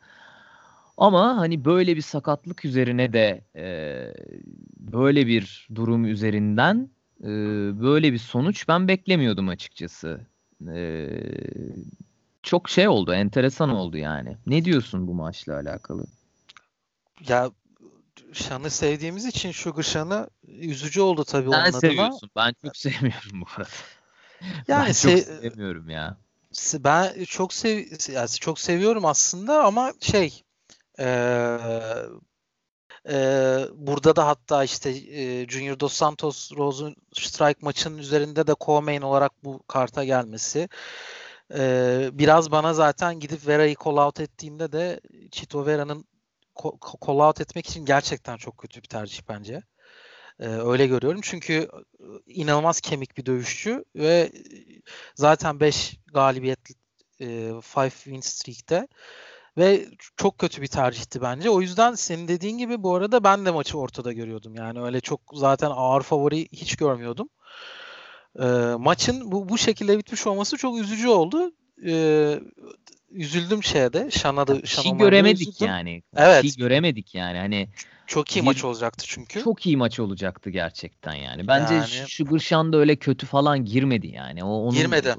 Ama 0.97 1.37
hani 1.37 1.65
böyle 1.65 1.97
bir 1.97 2.03
sakatlık 2.03 2.65
üzerine 2.65 3.13
de 3.13 3.45
e, 3.57 3.67
böyle 4.79 5.27
bir 5.27 5.69
durum 5.75 6.05
üzerinden 6.05 6.91
e, 7.21 7.29
böyle 7.81 8.13
bir 8.13 8.19
sonuç 8.19 8.69
ben 8.69 8.89
beklemiyordum 8.89 9.49
açıkçası. 9.49 10.21
E, 10.75 11.09
çok 12.43 12.69
şey 12.69 12.89
oldu, 12.89 13.13
enteresan 13.13 13.71
oldu 13.71 13.97
yani. 13.97 14.37
Ne 14.47 14.65
diyorsun 14.65 15.07
bu 15.07 15.15
maçla 15.15 15.55
alakalı? 15.57 16.05
Ya 17.29 17.51
Şan'ı 18.33 18.71
sevdiğimiz 18.71 19.25
için 19.25 19.53
Sugar 19.53 19.83
Şan'ı 19.83 20.31
üzücü 20.49 21.01
oldu 21.01 21.25
tabii 21.25 21.49
onun 21.49 21.59
Sen 21.59 21.71
adına. 21.71 21.81
seviyorsun. 21.81 22.31
Ben 22.37 22.55
çok 22.65 22.77
sevmiyorum 22.77 23.41
bu 23.41 23.45
arada. 23.57 23.69
Yani 24.69 24.87
ben 24.87 24.93
se- 24.93 25.25
çok 25.27 25.43
sevmiyorum 25.43 25.91
ya. 25.91 26.17
Ben 26.75 27.25
çok 27.25 27.53
sev 27.53 27.85
yani 28.13 28.29
çok 28.29 28.61
seviyorum 28.61 29.05
aslında 29.05 29.65
ama 29.65 29.93
şey 30.01 30.44
eee, 30.99 31.59
eee, 33.09 33.69
burada 33.75 34.17
da 34.17 34.27
hatta 34.27 34.65
işte 34.65 34.93
eee, 34.93 35.49
Junior 35.49 35.81
Dos 35.81 35.93
Santos 35.93 36.53
Rose'un 36.53 36.97
Strike 37.15 37.59
maçının 37.63 37.99
üzerinde 37.99 38.47
de 38.47 38.53
co-main 38.53 39.03
olarak 39.03 39.33
bu 39.45 39.63
karta 39.69 40.05
gelmesi 40.05 40.69
eee, 41.55 42.11
biraz 42.13 42.51
bana 42.51 42.75
zaten 42.75 43.21
gidip 43.21 43.47
Vera'yı 43.49 43.77
call 43.85 43.97
out 43.97 44.21
ettiğinde 44.21 44.73
de 44.73 45.01
Chito 45.33 45.67
Vera'nın 45.67 46.05
call 47.07 47.21
out 47.29 47.41
etmek 47.41 47.67
için 47.69 47.85
gerçekten 47.87 48.37
çok 48.37 48.59
kötü 48.59 48.83
bir 48.83 48.89
tercih 48.89 49.23
bence. 49.29 49.63
Eee, 50.41 50.49
öyle 50.49 50.87
görüyorum. 50.87 51.21
Çünkü 51.25 51.55
e, 51.55 51.69
inanılmaz 52.27 52.81
kemik 52.81 53.17
bir 53.19 53.27
dövüşçü 53.27 53.85
ve 53.97 54.11
e, 54.21 54.33
zaten 55.15 55.61
5 55.61 55.97
galibiyetli 56.15 56.75
5 57.21 57.95
win 58.05 58.21
streak'te 58.21 58.89
ve 59.59 59.87
çok 60.17 60.39
kötü 60.39 60.63
bir 60.63 60.67
tercihti 60.67 61.23
bence. 61.23 61.51
O 61.51 61.61
yüzden 61.61 61.95
senin 61.95 62.29
dediğin 62.29 62.59
gibi 62.59 62.83
bu 62.83 62.95
arada 62.95 63.25
ben 63.25 63.47
de 63.47 63.51
maçı 63.51 63.79
ortada 63.79 64.13
görüyordum. 64.13 64.55
Yani 64.55 64.83
öyle 64.83 65.01
çok 65.01 65.21
zaten 65.35 65.71
ağır 65.75 66.03
favori 66.03 66.49
hiç 66.53 66.77
görmüyordum. 66.77 67.29
Eee, 68.41 68.47
maçın 68.79 69.33
bu, 69.33 69.49
bu 69.49 69.59
şekilde 69.59 69.99
bitmiş 69.99 70.27
olması 70.27 70.57
çok 70.57 70.79
üzücü 70.79 71.09
oldu. 71.09 71.53
Eee, 71.83 72.41
üzüldüm 73.11 73.63
şeyde. 73.63 74.11
Şan'a 74.11 74.47
da 74.47 74.67
Şan 74.67 74.83
şey 74.83 74.93
göremedik 74.93 75.49
üzüldüm. 75.49 75.67
yani. 75.69 76.03
Evet. 76.17 76.43
Bir 76.45 76.49
şey 76.49 76.57
göremedik 76.59 77.15
yani. 77.15 77.39
Hani 77.39 77.69
Çok 78.07 78.37
iyi 78.37 78.41
Bir- 78.41 78.45
maç 78.47 78.65
olacaktı 78.65 79.05
çünkü. 79.09 79.43
çok 79.43 79.67
iyi 79.67 79.77
maç 79.77 80.01
olacaktı 80.01 80.51
gerçekten 80.51 81.15
yani. 81.15 81.49
Bence 81.49 81.75
Yani- 81.75 81.89
Sugar 82.09 82.39
Sean 82.39 82.73
da 82.73 82.77
öyle 82.77 82.97
kötü 82.97 83.27
falan 83.27 83.65
girmedi 83.65 84.07
yani. 84.07 84.45
O 84.45 84.49
onun 84.49 84.75
Girmedi. 84.75 85.15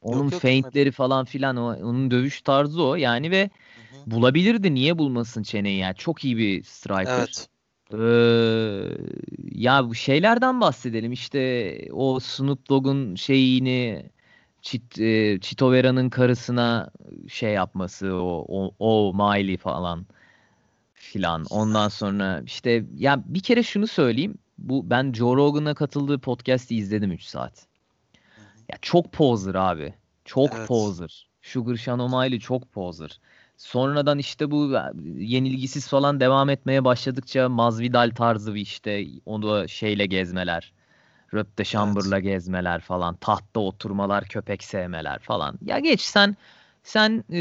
Onun 0.00 0.22
Yok, 0.24 0.32
yok, 0.32 0.42
feintleri 0.42 0.90
falan 0.92 1.24
filan 1.24 1.56
o, 1.56 1.66
onun 1.66 2.10
dövüş 2.10 2.42
tarzı 2.42 2.82
o 2.82 2.94
yani 2.94 3.30
ve 3.30 3.50
Hı 3.90 4.10
bulabilirdi. 4.10 4.74
Niye 4.74 4.98
bulmasın 4.98 5.42
çeneyi 5.42 5.78
yani. 5.78 5.94
Çok 5.94 6.24
iyi 6.24 6.36
bir 6.36 6.62
striker. 6.62 7.18
Evet. 7.18 7.48
Ee, 7.92 7.96
ya 9.52 9.88
bu 9.88 9.94
şeylerden 9.94 10.60
bahsedelim. 10.60 11.12
İşte 11.12 11.78
o 11.92 12.20
Snoop 12.20 12.68
Dogg'un 12.68 13.14
şeyini 13.14 14.10
Chit, 14.62 14.98
e, 14.98 15.38
Chito 15.40 15.72
Vera'nın 15.72 16.10
karısına 16.10 16.90
şey 17.28 17.52
yapması 17.52 18.14
o, 18.14 18.44
o, 18.48 18.74
o 18.78 19.14
Miley 19.14 19.56
falan 19.56 20.06
filan. 20.94 21.44
Ondan 21.50 21.88
sonra 21.88 22.42
işte 22.46 22.84
ya 22.96 23.22
bir 23.26 23.40
kere 23.40 23.62
şunu 23.62 23.86
söyleyeyim. 23.86 24.38
Bu 24.58 24.90
ben 24.90 25.12
Joe 25.12 25.36
Rogan'a 25.36 25.74
katıldığı 25.74 26.18
podcast'i 26.18 26.76
izledim 26.76 27.12
3 27.12 27.22
saat. 27.22 27.66
Ya 28.68 28.78
çok 28.82 29.12
poser 29.12 29.54
abi. 29.54 29.94
Çok 30.24 30.54
Evet. 30.56 30.68
poser. 30.68 31.28
Sugar 31.42 31.76
Sean 31.76 31.98
O'Malley 31.98 32.40
çok 32.40 32.72
poser. 32.72 33.20
Sonradan 33.56 34.18
işte 34.18 34.50
bu 34.50 34.72
yenilgisiz 35.18 35.88
falan 35.88 36.20
devam 36.20 36.50
etmeye 36.50 36.84
başladıkça 36.84 37.48
Masvidal 37.48 38.10
tarzı 38.10 38.54
bir 38.54 38.60
işte 38.60 39.06
onu 39.26 39.68
şeyle 39.68 40.06
gezmeler. 40.06 40.72
Röpte 41.34 41.64
Chamber'la 41.64 42.18
gezmeler 42.18 42.80
falan. 42.80 43.16
Tahtta 43.16 43.60
oturmalar, 43.60 44.24
köpek 44.24 44.64
sevmeler 44.64 45.18
falan. 45.18 45.58
Ya 45.64 45.78
geç 45.78 46.00
sen 46.00 46.36
sen 46.82 47.24
e, 47.32 47.40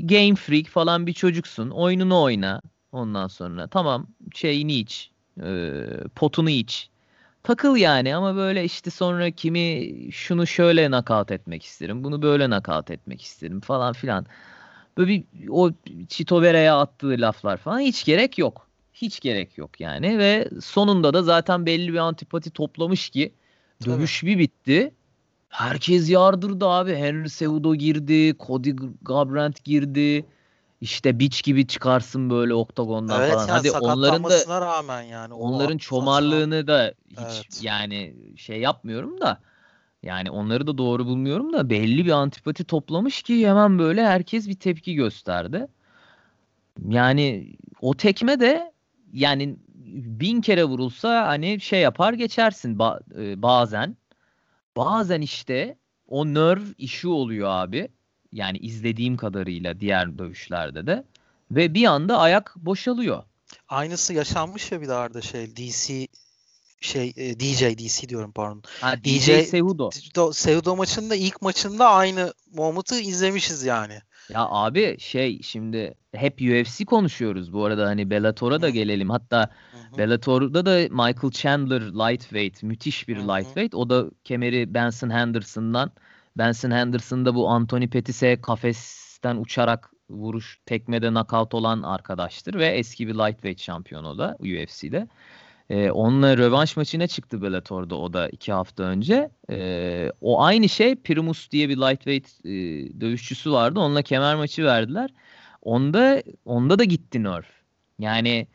game 0.00 0.34
freak 0.34 0.66
falan 0.66 1.06
bir 1.06 1.12
çocuksun. 1.12 1.70
Oyununu 1.70 2.22
oyna 2.22 2.62
ondan 2.92 3.26
sonra. 3.28 3.66
Tamam 3.66 4.06
şeyini 4.34 4.74
iç. 4.74 5.10
E, 5.42 5.82
potunu 6.14 6.50
iç. 6.50 6.90
Takıl 7.42 7.76
yani 7.76 8.16
ama 8.16 8.36
böyle 8.36 8.64
işte 8.64 8.90
sonra 8.90 9.30
kimi 9.30 9.92
şunu 10.12 10.46
şöyle 10.46 10.90
nakavt 10.90 11.30
etmek 11.32 11.64
isterim. 11.64 12.04
Bunu 12.04 12.22
böyle 12.22 12.50
nakavt 12.50 12.90
etmek 12.90 13.22
isterim 13.22 13.60
falan 13.60 13.92
filan. 13.92 14.26
Böyle 14.98 15.10
bir 15.10 15.48
o 15.48 15.70
Chito 16.08 16.42
Vera'ya 16.42 16.80
attığı 16.80 17.16
laflar 17.18 17.56
falan 17.56 17.80
hiç 17.80 18.04
gerek 18.04 18.38
yok. 18.38 18.66
Hiç 18.94 19.20
gerek 19.20 19.58
yok 19.58 19.80
yani 19.80 20.18
ve 20.18 20.48
sonunda 20.62 21.14
da 21.14 21.22
zaten 21.22 21.66
belli 21.66 21.92
bir 21.92 21.98
antipati 21.98 22.50
toplamış 22.50 23.10
ki 23.10 23.32
dövüş 23.86 24.22
bir 24.24 24.38
bitti. 24.38 24.94
Herkes 25.48 26.10
yardırdı 26.10 26.66
abi. 26.66 26.94
Henry 26.94 27.28
Cejudo 27.28 27.74
girdi, 27.74 28.34
Cody 28.46 28.72
Garbrandt 29.02 29.64
girdi. 29.64 30.26
İşte 30.80 31.18
biç 31.18 31.42
gibi 31.42 31.66
çıkarsın 31.66 32.30
böyle 32.30 32.54
oktagondan 32.54 33.20
Evet 33.20 33.32
falan. 33.32 33.46
yani 33.46 33.50
Hadi 33.50 33.70
onların 33.70 34.24
da 34.24 34.60
rağmen 34.60 35.02
yani. 35.02 35.34
onların 35.34 35.78
çomarlığını 35.78 36.66
da 36.66 36.94
hiç 37.10 37.18
Evet. 37.20 37.60
yani 37.62 38.14
şey 38.36 38.60
yapmıyorum 38.60 39.20
da 39.20 39.40
yani 40.02 40.30
onları 40.30 40.66
da 40.66 40.78
doğru 40.78 41.06
bulmuyorum 41.06 41.52
da 41.52 41.70
belli 41.70 42.06
bir 42.06 42.10
antipati 42.10 42.64
toplamış 42.64 43.22
ki 43.22 43.48
hemen 43.48 43.78
böyle 43.78 44.06
herkes 44.06 44.48
bir 44.48 44.54
tepki 44.54 44.94
gösterdi. 44.94 45.66
Yani 46.88 47.56
o 47.80 47.94
tekme 47.94 48.40
de 48.40 48.72
yani 49.12 49.56
bin 49.94 50.40
kere 50.40 50.64
vurulsa 50.64 51.26
hani 51.26 51.60
şey 51.60 51.80
yapar 51.80 52.12
geçersin 52.12 52.76
ba- 52.78 53.22
e, 53.22 53.42
bazen. 53.42 53.96
Bazen 54.76 55.20
işte 55.20 55.76
o 56.08 56.26
nerve 56.26 56.64
issue 56.78 57.12
oluyor 57.12 57.48
abi. 57.50 57.88
Yani 58.32 58.58
izlediğim 58.58 59.16
kadarıyla 59.16 59.80
diğer 59.80 60.18
dövüşlerde 60.18 60.86
de. 60.86 61.04
Ve 61.50 61.74
bir 61.74 61.84
anda 61.84 62.18
ayak 62.18 62.54
boşalıyor. 62.56 63.22
Aynısı 63.68 64.14
yaşanmış 64.14 64.72
ya 64.72 64.80
bir 64.80 64.88
de 64.88 64.94
Arda 64.94 65.20
şey 65.20 65.56
DC 65.56 66.06
şey 66.80 67.12
e, 67.16 67.40
DJ 67.40 67.62
DC 67.78 68.08
diyorum 68.08 68.32
pardon. 68.32 68.62
Ha, 68.80 68.96
DJ 68.96 69.04
DJ 69.04 69.50
Cejudo. 69.50 69.88
Do- 69.88 70.34
Sevdo 70.34 70.76
maçında 70.76 71.14
ilk 71.14 71.42
maçında 71.42 71.88
aynı 71.88 72.34
Momut'u 72.52 72.94
izlemişiz 72.94 73.64
yani. 73.64 74.00
Ya 74.28 74.46
abi 74.50 74.96
şey 74.98 75.42
şimdi 75.42 75.94
hep 76.14 76.40
UFC 76.40 76.84
konuşuyoruz 76.84 77.52
bu 77.52 77.64
arada 77.64 77.86
hani 77.86 78.10
Bellator'a 78.10 78.62
da 78.62 78.66
Hı. 78.66 78.70
gelelim. 78.70 79.10
Hatta 79.10 79.50
Hı 79.72 79.76
hı. 79.76 79.98
Bellator'da 79.98 80.66
da 80.66 80.76
Michael 80.80 81.30
Chandler 81.30 81.82
lightweight 81.82 82.62
müthiş 82.62 83.08
bir 83.08 83.16
Hı 83.16 83.20
hı. 83.20 83.28
lightweight. 83.28 83.74
O 83.74 83.90
da 83.90 84.04
kemeri 84.24 84.74
Benson 84.74 85.10
Henderson'dan. 85.10 85.92
Benson 86.38 86.70
Henderson 86.70 87.26
da 87.26 87.34
bu 87.34 87.48
Anthony 87.48 87.88
Pettis'e 87.88 88.40
kafesten 88.40 89.36
uçarak 89.36 89.90
vuruş 90.10 90.58
tekmede 90.66 91.08
knockout 91.08 91.54
olan 91.54 91.82
arkadaştır 91.82 92.54
ve 92.54 92.66
eski 92.66 93.08
bir 93.08 93.14
lightweight 93.14 93.60
şampiyonu 93.60 94.18
da 94.18 94.36
UFC'de. 94.40 95.08
Ee, 95.70 95.90
onunla 95.90 96.36
rövanş 96.38 96.76
maçına 96.76 97.06
çıktı 97.06 97.42
Bellator'da 97.42 97.96
o 97.96 98.12
da 98.12 98.28
iki 98.28 98.52
hafta 98.52 98.82
önce. 98.82 99.30
Ee, 99.50 100.10
o 100.20 100.42
aynı 100.42 100.68
şey 100.68 100.96
Primus 100.96 101.50
diye 101.50 101.68
bir 101.68 101.76
lightweight 101.76 102.26
e, 102.44 102.50
dövüşçüsü 103.00 103.52
vardı. 103.52 103.80
Onunla 103.80 104.02
kemer 104.02 104.36
maçı 104.36 104.64
verdiler. 104.64 105.10
Onda 105.62 106.22
onda 106.44 106.78
da 106.78 106.84
gitti 106.84 107.22
nerf. 107.22 107.46
Yani 107.98 108.46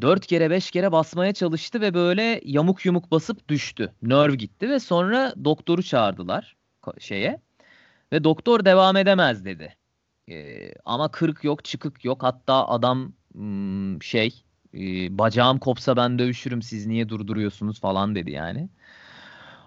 dört 0.00 0.26
kere 0.26 0.50
beş 0.50 0.70
kere 0.70 0.92
basmaya 0.92 1.32
çalıştı 1.32 1.80
ve 1.80 1.94
böyle 1.94 2.40
yamuk 2.44 2.86
yumuk 2.86 3.10
basıp 3.10 3.48
düştü. 3.48 3.92
Nerve 4.02 4.36
gitti 4.36 4.70
ve 4.70 4.80
sonra 4.80 5.34
doktoru 5.44 5.82
çağırdılar 5.82 6.56
şeye. 6.98 7.40
Ve 8.12 8.24
doktor 8.24 8.64
devam 8.64 8.96
edemez 8.96 9.44
dedi. 9.44 9.76
Ee, 10.30 10.74
ama 10.84 11.10
kırık 11.10 11.44
yok, 11.44 11.64
çıkık 11.64 12.04
yok. 12.04 12.22
Hatta 12.22 12.68
adam 12.68 13.12
hmm, 13.34 14.02
şey 14.02 14.44
e, 14.74 15.18
bacağım 15.18 15.58
kopsa 15.58 15.96
ben 15.96 16.18
dövüşürüm 16.18 16.62
siz 16.62 16.86
niye 16.86 17.08
durduruyorsunuz 17.08 17.80
falan 17.80 18.14
dedi 18.14 18.30
yani. 18.30 18.68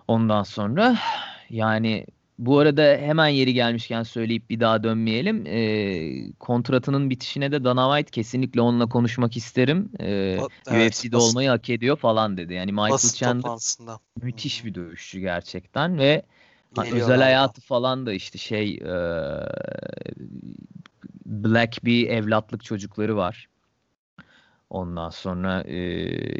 Ondan 0.08 0.44
sonra 0.44 0.98
yani 1.50 2.06
bu 2.39 2.60
arada 2.60 2.82
hemen 2.84 3.28
yeri 3.28 3.54
gelmişken 3.54 4.04
söyleyip 4.04 4.50
bir 4.50 4.60
daha 4.60 4.84
dönmeyelim. 4.84 5.46
Ee, 5.48 6.32
kontratının 6.39 7.10
bitişine 7.10 7.52
de 7.52 7.63
Dana 7.63 7.89
White 7.98 8.12
kesinlikle 8.12 8.62
onunla 8.62 8.89
konuşmak 8.89 9.38
isterim. 9.38 9.89
O- 10.00 10.50
evet, 10.68 10.88
UFC'de 10.88 11.15
basın- 11.15 11.30
olmayı 11.30 11.50
hak 11.50 11.70
ediyor 11.70 11.98
falan 11.98 12.38
dedi. 12.38 12.54
Yani 12.54 12.72
Michael 12.72 13.12
Chandler 13.13 13.52
müthiş 14.24 14.65
bir 14.65 14.76
dövüşçü 14.76 15.20
gerçekten 15.20 15.98
ve 15.98 16.24
ha, 16.76 16.84
Geliyor 16.84 16.98
özel 16.98 17.22
hayatı 17.22 17.62
falan 17.62 18.06
da 18.06 18.13
işte 18.13 18.38
şey 18.38 18.76
e, 18.76 18.89
black 21.26 21.86
bir 21.86 22.08
evlatlık 22.10 22.63
çocukları 22.63 23.15
var. 23.18 23.48
Ondan 24.69 25.10
sonra 25.10 25.62
e, 25.62 25.78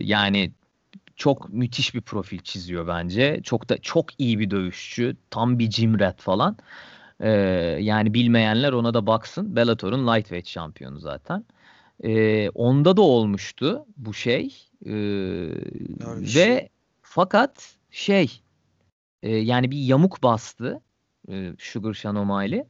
yani 0.04 0.52
çok 1.16 1.50
müthiş 1.50 1.96
bir 1.96 2.02
profil 2.02 2.40
çiziyor 2.40 2.88
bence. 2.88 3.40
Çok 3.44 3.70
da 3.70 3.78
çok 3.78 4.20
iyi 4.20 4.40
bir 4.40 4.50
dövüşçü. 4.50 5.18
Tam 5.30 5.60
bir 5.60 5.70
gym 5.70 6.00
rat 6.00 6.22
falan. 6.22 6.58
E, 7.20 7.30
yani 7.82 8.14
bilmeyenler 8.14 8.74
ona 8.74 8.94
da 8.94 9.08
baksın. 9.08 9.56
Bellator'un 9.56 10.08
lightweight 10.08 10.48
şampiyonu 10.48 11.00
zaten. 11.00 11.46
E, 12.04 12.50
onda 12.50 12.98
da 12.98 13.02
olmuştu 13.02 13.86
bu 13.98 14.14
şey. 14.14 14.70
E, 14.86 14.94
ve 16.38 16.70
fakat 17.02 17.76
şey 17.92 18.42
e, 19.24 19.36
yani 19.36 19.72
bir 19.72 19.78
yamuk 19.78 20.24
bastı 20.24 20.82
e, 21.30 21.54
Sugar 21.60 21.94
Sean 21.94 22.16
O'Malley. 22.16 22.64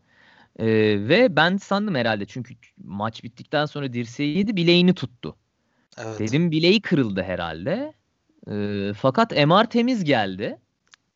E, 0.60 0.66
ve 1.10 1.36
ben 1.36 1.58
sandım 1.58 1.96
herhalde 1.96 2.26
çünkü 2.26 2.56
maç 2.84 3.24
bittikten 3.24 3.66
sonra 3.66 3.94
dirseği 3.94 4.38
yedi 4.38 4.56
bileğini 4.56 4.94
tuttu. 4.94 5.36
Evet. 5.98 6.20
Dedim 6.20 6.52
bileği 6.52 6.82
kırıldı 6.82 7.24
herhalde. 7.24 7.94
E, 8.52 8.94
fakat 8.94 9.32
MR 9.32 9.66
temiz 9.66 10.04
geldi. 10.04 10.58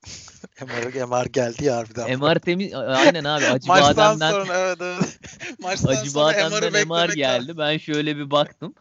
MR, 0.61 1.05
MR 1.05 1.25
geldi 1.25 1.65
ya 1.65 1.77
harbiden. 1.77 2.19
MR 2.19 2.39
temiz 2.39 2.73
aynen 2.73 3.23
abi 3.23 3.45
acı 3.53 3.67
Maçtan 3.67 3.95
bademden 3.97 4.31
sonra 4.31 4.57
evet 4.57 4.77
evet. 4.81 5.19
Maçtan 5.59 5.91
acı 5.91 6.11
sonra 6.11 6.51
bademden 6.51 6.87
MR 6.87 7.13
geldi. 7.13 7.57
Ben 7.57 7.77
şöyle 7.77 8.17
bir 8.17 8.31
baktım. 8.31 8.73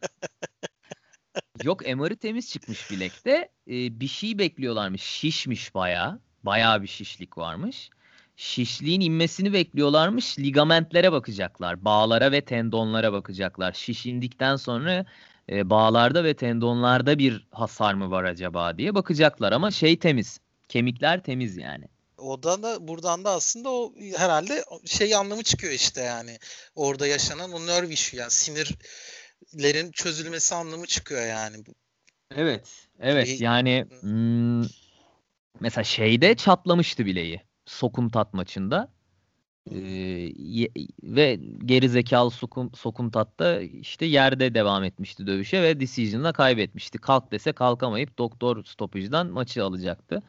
Yok 1.63 1.81
MR'ı 1.97 2.17
temiz 2.17 2.51
çıkmış 2.51 2.91
bilekte. 2.91 3.49
Ee, 3.69 4.01
bir 4.01 4.09
şey 4.09 4.39
bekliyorlarmış. 4.39 5.03
Şişmiş 5.03 5.75
bayağı. 5.75 6.21
Bayağı 6.43 6.83
bir 6.83 6.87
şişlik 6.87 7.39
varmış. 7.39 7.91
Şişliğin 8.37 9.01
inmesini 9.01 9.53
bekliyorlarmış. 9.53 10.39
Ligamentlere 10.39 11.13
bakacaklar. 11.13 11.85
Bağlara 11.85 12.33
ve 12.33 12.41
tendonlara 12.41 13.13
bakacaklar. 13.13 13.73
Şişindikten 13.73 14.57
sonra 14.57 15.07
e, 15.53 15.71
bağlarda 15.71 16.25
ve 16.25 16.35
tendonlarda 16.35 17.19
bir 17.19 17.49
hasar 17.51 17.95
mı 17.95 18.11
var 18.11 18.25
acaba 18.25 18.79
diye 18.79 18.95
bakacaklar 18.95 19.53
ama 19.53 19.71
şey 19.71 19.99
temiz. 19.99 20.41
Kemikler 20.69 21.23
temiz 21.23 21.57
yani. 21.57 21.85
Oda 22.19 22.63
da 22.63 22.89
buradan 22.89 23.25
da 23.25 23.31
aslında 23.31 23.71
o 23.71 23.95
herhalde 24.17 24.65
şey 24.85 25.15
anlamı 25.15 25.43
çıkıyor 25.43 25.73
işte 25.73 26.01
yani. 26.01 26.39
Orada 26.75 27.07
yaşanan 27.07 27.53
o 27.53 27.67
nerve 27.67 27.93
issue 27.93 28.21
yani 28.21 28.31
sinirlerin 28.31 29.91
çözülmesi 29.91 30.55
anlamı 30.55 30.87
çıkıyor 30.87 31.27
yani. 31.27 31.57
Evet. 32.37 32.69
Evet 33.01 33.27
Şey- 33.27 33.39
yani 33.41 33.87
hmm, 34.01 34.63
mesela 35.61 35.85
şeyde 35.85 36.35
çatlamıştı 36.35 37.07
bileği. 37.07 37.41
Sokumtat 37.67 38.35
maçında. 38.35 38.89
Ee, 39.71 40.69
ve 41.03 41.41
geri 41.65 41.89
zekalı 41.89 42.31
sokum, 42.31 42.71
Sokumtat 42.75 43.39
da 43.39 43.61
işte 43.61 44.07
yerde 44.07 44.55
devam 44.55 44.85
etmişti 44.85 45.27
dövüşe 45.27 45.63
ve 45.63 45.81
decision'la 45.81 46.33
kaybetmişti. 46.33 46.99
Kalk 46.99 47.33
dese 47.33 47.53
kalkamayıp 47.53 48.19
doktor 48.19 48.65
stopage'dan 48.65 49.27
maçı 49.27 49.65
alacaktı. 49.65 50.23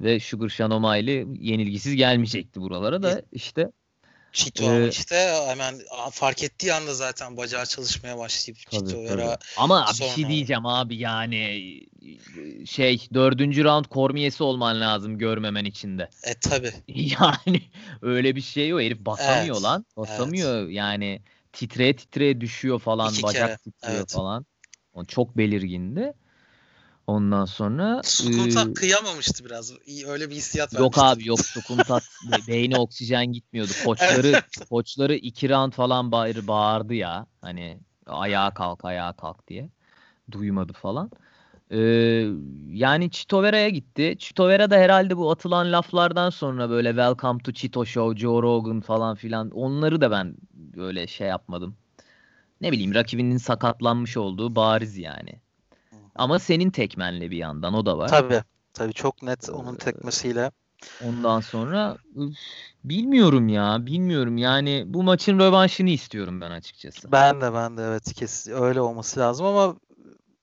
Ve 0.00 0.20
Sugar 0.20 0.48
Sean 0.48 0.70
O'Malley 0.70 1.26
yenilgisiz 1.40 1.96
gelmeyecekti 1.96 2.60
buralara 2.60 3.02
da 3.02 3.22
işte 3.32 3.70
Ama 4.60 4.70
Ee, 4.72 4.88
işte 4.88 5.16
hemen 5.46 5.80
fark 6.12 6.42
ettiği 6.42 6.72
anda 6.72 6.94
zaten 6.94 7.36
bacağı 7.36 7.66
çalışmaya 7.66 8.18
başlayıp. 8.18 8.58
Vera 8.72 9.38
Ama 9.56 9.86
bir 9.88 9.94
sonra- 9.94 10.10
şey 10.10 10.28
diyeceğim 10.28 10.66
abi 10.66 10.96
yani 10.96 11.40
şey 12.66 13.06
dördüncü 13.14 13.64
round 13.64 13.84
kormiyesi 13.84 14.42
olman 14.42 14.80
lazım 14.80 15.18
görmemen 15.18 15.64
içinde. 15.64 16.10
e 16.24 16.34
tabi 16.34 16.72
Yani 16.88 17.62
öyle 18.02 18.36
bir 18.36 18.40
şey 18.42 18.68
yok. 18.68 18.80
Herif 18.80 18.98
basamıyor 18.98 19.54
Evet, 19.54 19.64
lan. 19.64 19.86
Basamıyor 19.96 20.68
yani 20.68 21.22
titreye 21.52 21.96
titreye 21.96 22.40
düşüyor 22.40 22.78
falan. 22.78 23.12
İki 23.12 23.22
bacak 23.22 23.46
kere, 23.48 23.56
titriyor 23.56 23.96
evet. 23.96 24.12
falan. 24.12 24.46
O 24.92 25.04
çok 25.04 25.36
belirgindi. 25.36 26.12
Ondan 27.06 27.44
sonra 27.44 28.02
Sukunta 28.04 28.62
e, 28.70 28.74
kıyamamıştı 28.74 29.44
biraz. 29.44 29.72
İyi, 29.86 30.06
öyle 30.06 30.30
bir 30.30 30.34
hissiyat 30.34 30.72
yok 30.72 30.98
vermişti. 30.98 31.00
abi 31.00 31.28
yok 31.28 31.40
Sukumtat 31.40 32.02
be- 32.22 32.46
beyni 32.46 32.76
oksijen 32.76 33.26
gitmiyordu. 33.26 33.72
Koçları 33.84 34.42
koçları 34.70 35.14
iki 35.14 35.48
round 35.48 35.72
falan 35.72 36.12
bağır, 36.12 36.46
bağırdı 36.48 36.94
ya. 36.94 37.26
Hani 37.40 37.78
ayağa 38.06 38.54
kalk 38.54 38.84
ayağa 38.84 39.12
kalk 39.12 39.48
diye. 39.48 39.70
Duymadı 40.30 40.72
falan. 40.72 41.10
Ee, 41.70 41.78
yani 42.68 43.10
Chito 43.10 43.42
Vera'ya 43.42 43.68
gitti. 43.68 44.16
Chito 44.18 44.48
Vera 44.48 44.70
da 44.70 44.76
herhalde 44.76 45.16
bu 45.16 45.30
atılan 45.30 45.72
laflardan 45.72 46.30
sonra 46.30 46.70
böyle 46.70 46.88
Welcome 46.88 47.42
to 47.42 47.52
Chito 47.52 47.84
Show, 47.84 48.20
Joe 48.20 48.42
Rogan 48.42 48.80
falan 48.80 49.16
filan 49.16 49.50
onları 49.50 50.00
da 50.00 50.10
ben 50.10 50.36
böyle 50.52 51.06
şey 51.06 51.28
yapmadım. 51.28 51.76
Ne 52.60 52.72
bileyim 52.72 52.94
rakibinin 52.94 53.36
sakatlanmış 53.36 54.16
olduğu 54.16 54.56
bariz 54.56 54.98
yani. 54.98 55.40
Ama 56.18 56.38
senin 56.38 56.70
tekmenle 56.70 57.30
bir 57.30 57.36
yandan 57.36 57.74
o 57.74 57.86
da 57.86 57.98
var. 57.98 58.08
Tabii. 58.08 58.42
Tabii 58.76 58.92
çok 58.92 59.22
net 59.22 59.50
onun 59.50 59.74
tekmesiyle. 59.74 60.50
Ondan 61.04 61.40
sonra 61.40 61.96
bilmiyorum 62.84 63.48
ya 63.48 63.86
bilmiyorum 63.86 64.36
yani 64.36 64.84
bu 64.86 65.02
maçın 65.02 65.38
rövanşını 65.38 65.90
istiyorum 65.90 66.40
ben 66.40 66.50
açıkçası. 66.50 67.12
Ben 67.12 67.40
de 67.40 67.54
ben 67.54 67.76
de 67.76 67.82
evet 67.82 68.14
kesin 68.14 68.52
öyle 68.52 68.80
olması 68.80 69.20
lazım 69.20 69.46
ama 69.46 69.76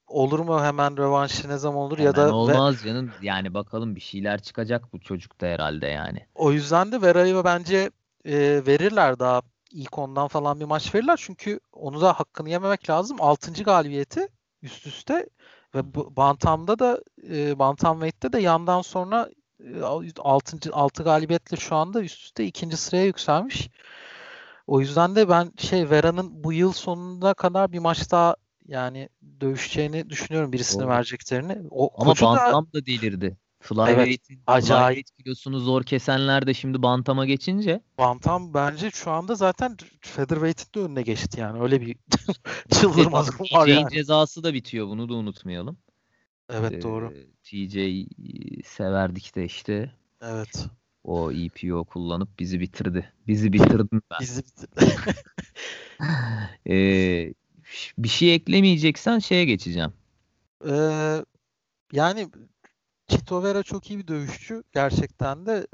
olur 0.08 0.40
mu 0.40 0.64
hemen 0.64 0.98
rövanşı 0.98 1.50
ne 1.50 1.58
zaman 1.58 1.80
olur 1.80 1.98
Hemen 1.98 2.06
ya 2.06 2.16
da 2.16 2.36
olmaz 2.36 2.76
canım 2.86 3.12
yani 3.22 3.54
bakalım 3.54 3.96
bir 3.96 4.02
şeyler 4.02 4.42
çıkacak 4.42 4.94
bu 4.94 5.00
çocukta 5.00 5.48
herhalde 5.48 5.88
yani. 5.88 6.26
o 6.36 6.52
yüzden 6.52 6.92
de 6.92 7.02
Vera'yı 7.02 7.42
bence 7.44 7.90
e, 8.26 8.62
verirler 8.68 9.20
daha 9.20 9.42
ilk 9.72 9.98
ondan 9.98 10.28
falan 10.28 10.60
bir 10.60 10.66
maç 10.66 10.96
verirler 10.96 11.20
çünkü 11.22 11.60
onu 11.74 12.02
da 12.02 12.14
hakkını 12.14 12.50
yememek 12.50 12.90
lazım. 12.90 13.18
6. 13.20 13.64
galibiyeti 13.64 14.28
üst 14.62 14.88
üste 14.88 15.30
ve 15.76 15.96
bu 15.96 16.16
Bantam'da 16.16 16.80
da 16.80 17.02
e, 17.30 17.60
Bantamweight'te 17.60 18.34
de 18.34 18.40
yandan 18.40 18.82
sonra 18.82 19.30
6. 20.20 20.74
6 20.74 21.04
galibiyetle 21.04 21.58
şu 21.58 21.76
anda 21.76 22.02
üst 22.02 22.24
üste 22.24 22.46
ikinci 22.46 22.78
sıraya 22.78 23.06
yükselmiş. 23.06 23.70
O 24.68 24.80
yüzden 24.80 25.16
de 25.16 25.30
ben 25.30 25.52
şey 25.58 25.90
Vera'nın 25.90 26.44
bu 26.44 26.54
yıl 26.54 26.72
sonuna 26.72 27.34
kadar 27.34 27.72
bir 27.72 27.80
maç 27.80 28.12
daha 28.12 28.36
yani 28.68 29.10
dövüşeceğini 29.42 30.10
düşünüyorum 30.10 30.54
birisini 30.54 30.84
Doğru. 30.84 30.90
vereceklerini. 30.90 31.58
O 31.72 32.02
Ama 32.02 32.10
koçu 32.10 32.26
da 32.26 32.30
Bantam 32.30 32.68
da 32.74 32.86
delirdi. 32.86 33.38
Flyweight'in 33.64 34.40
acayip. 34.48 34.86
flyweight 34.86 35.18
kilosunu 35.18 35.60
zor 35.60 35.84
kesenler 35.84 36.48
de 36.48 36.54
şimdi 36.54 36.82
Bantam'a 36.84 37.26
geçince 37.26 37.82
Bantam 37.98 38.54
bence 38.54 38.92
şu 38.92 39.12
anda 39.12 39.36
zaten 39.36 39.78
Featherweight'in 40.02 40.80
de 40.80 40.86
önüne 40.86 41.02
geçti 41.02 41.40
yani. 41.40 41.62
Öyle 41.62 41.82
bir 41.82 41.98
çıldırmazlık 42.72 43.54
var 43.54 43.68
yani. 43.68 43.90
cezası 43.92 44.44
da 44.44 44.54
bitiyor 44.54 44.88
bunu 44.88 45.10
da 45.10 45.14
unutmayalım. 45.14 45.78
Evet 46.50 46.84
doğru. 46.84 47.14
Ee, 47.14 47.26
TJ 47.44 47.76
severdik 48.66 49.36
de 49.36 49.46
işte 49.46 49.92
Evet. 50.22 50.66
o 51.04 51.32
EPO 51.32 51.84
kullanıp 51.84 52.40
bizi 52.40 52.60
bitirdi. 52.60 53.14
Bizi 53.28 53.54
bitirdim 53.54 54.02
ben. 54.12 54.18
Bizi 54.20 54.44
Ee, 56.70 57.34
bir 57.98 58.10
şey 58.10 58.36
eklemeyeceksen 58.36 59.20
şeye 59.20 59.46
geçeceğim. 59.46 59.94
Ee, 60.68 61.26
yani 61.92 62.28
Chito 63.08 63.44
Vera 63.44 63.64
çok 63.64 63.90
iyi 63.90 64.00
bir 64.00 64.08
dövüşçü. 64.08 64.64
Gerçekten 64.74 65.46
de 65.46 65.68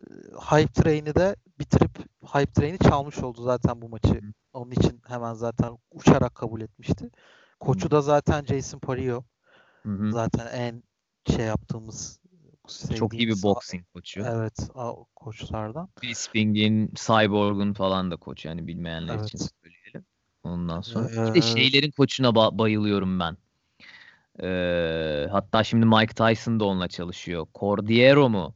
Hype 0.51 0.73
Train'i 0.73 1.15
de 1.15 1.35
bitirip 1.59 1.97
Hype 2.33 2.51
Train'i 2.51 2.79
çalmış 2.79 3.17
oldu 3.17 3.41
zaten 3.43 3.81
bu 3.81 3.89
maçı. 3.89 4.21
Onun 4.53 4.71
için 4.71 5.01
hemen 5.07 5.33
zaten 5.33 5.77
uçarak 5.91 6.35
kabul 6.35 6.61
etmişti. 6.61 7.09
Koçu 7.59 7.91
da 7.91 8.01
zaten 8.01 8.45
Jason. 8.45 8.81
Hı 9.85 9.89
hı. 9.89 10.11
Zaten 10.11 10.47
en 10.47 10.83
şey 11.35 11.45
yaptığımız 11.45 12.19
Çok 12.95 13.13
iyi 13.13 13.27
bir 13.27 13.43
boxing 13.43 13.83
koçu. 13.93 14.19
Evet, 14.19 14.69
koçlardan. 15.15 15.89
Bisping'in, 16.01 16.91
Cyborg'un 16.95 17.73
falan 17.73 18.11
da 18.11 18.15
koçu 18.15 18.47
yani 18.47 18.67
bilmeyenler 18.67 19.13
için 19.19 19.39
Evet. 19.39 19.51
söyleyelim. 19.63 20.05
Ondan 20.43 20.81
sonra 20.81 21.09
bir 21.09 21.33
de 21.33 21.37
Ee, 21.37 21.41
şeylerin 21.41 21.91
koçuna 21.91 22.27
ba- 22.27 22.57
bayılıyorum 22.57 23.19
ben. 23.19 23.37
Ee, 24.43 25.27
hatta 25.31 25.63
şimdi 25.63 25.85
Mike 25.85 26.13
Tyson 26.13 26.59
da 26.59 26.65
onunla 26.65 26.87
çalışıyor. 26.87 27.47
Cordiero 27.55 28.29
mu? 28.29 28.55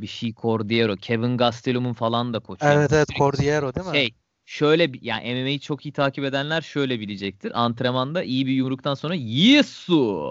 Bir 0.00 0.06
şey 0.06 0.34
Cordiero. 0.34 0.96
Kevin 0.96 1.36
Gastelum'un 1.36 1.92
falan 1.92 2.34
da 2.34 2.38
koçu. 2.40 2.66
Evet 2.66 2.92
evet 2.92 3.08
Cordiero 3.18 3.74
değil 3.74 3.86
mi? 3.86 3.92
Şey, 3.92 4.14
şöyle 4.46 4.90
yani 5.00 5.34
MMA'yi 5.34 5.60
çok 5.60 5.86
iyi 5.86 5.92
takip 5.92 6.24
edenler 6.24 6.60
şöyle 6.62 7.00
bilecektir. 7.00 7.52
Antrenmanda 7.64 8.22
iyi 8.22 8.46
bir 8.46 8.52
yumruktan 8.52 8.94
sonra 8.94 9.14
Yesu 9.14 10.30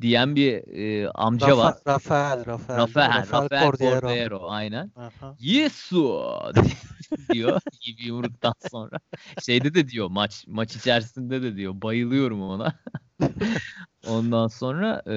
diyen 0.00 0.36
bir 0.36 0.52
e, 0.52 1.10
amca 1.14 1.46
Rafa- 1.46 1.56
var. 1.56 1.74
Rafael, 1.86 2.46
Rafael. 2.46 2.78
mi? 2.78 2.82
Rafael, 2.82 3.18
Rafael 3.32 3.64
Cordiero. 3.64 4.00
Cordiero 4.00 4.50
aynen. 4.50 4.92
Aha. 4.96 5.36
Yesu 5.40 6.22
diyor 7.30 7.60
iyi 7.80 7.98
bir 7.98 8.04
yumruktan 8.04 8.54
sonra. 8.70 8.98
Şeyde 9.42 9.74
de 9.74 9.88
diyor 9.88 10.08
maç 10.10 10.44
maç 10.46 10.76
içerisinde 10.76 11.42
de 11.42 11.56
diyor 11.56 11.82
bayılıyorum 11.82 12.42
ona. 12.42 12.74
Ondan 14.06 14.48
sonra 14.48 15.02
e, 15.06 15.16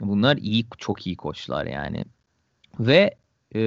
bunlar 0.00 0.36
iyi 0.36 0.66
çok 0.78 1.06
iyi 1.06 1.16
koçlar 1.16 1.66
yani. 1.66 2.04
Ve 2.80 3.16
e, 3.54 3.62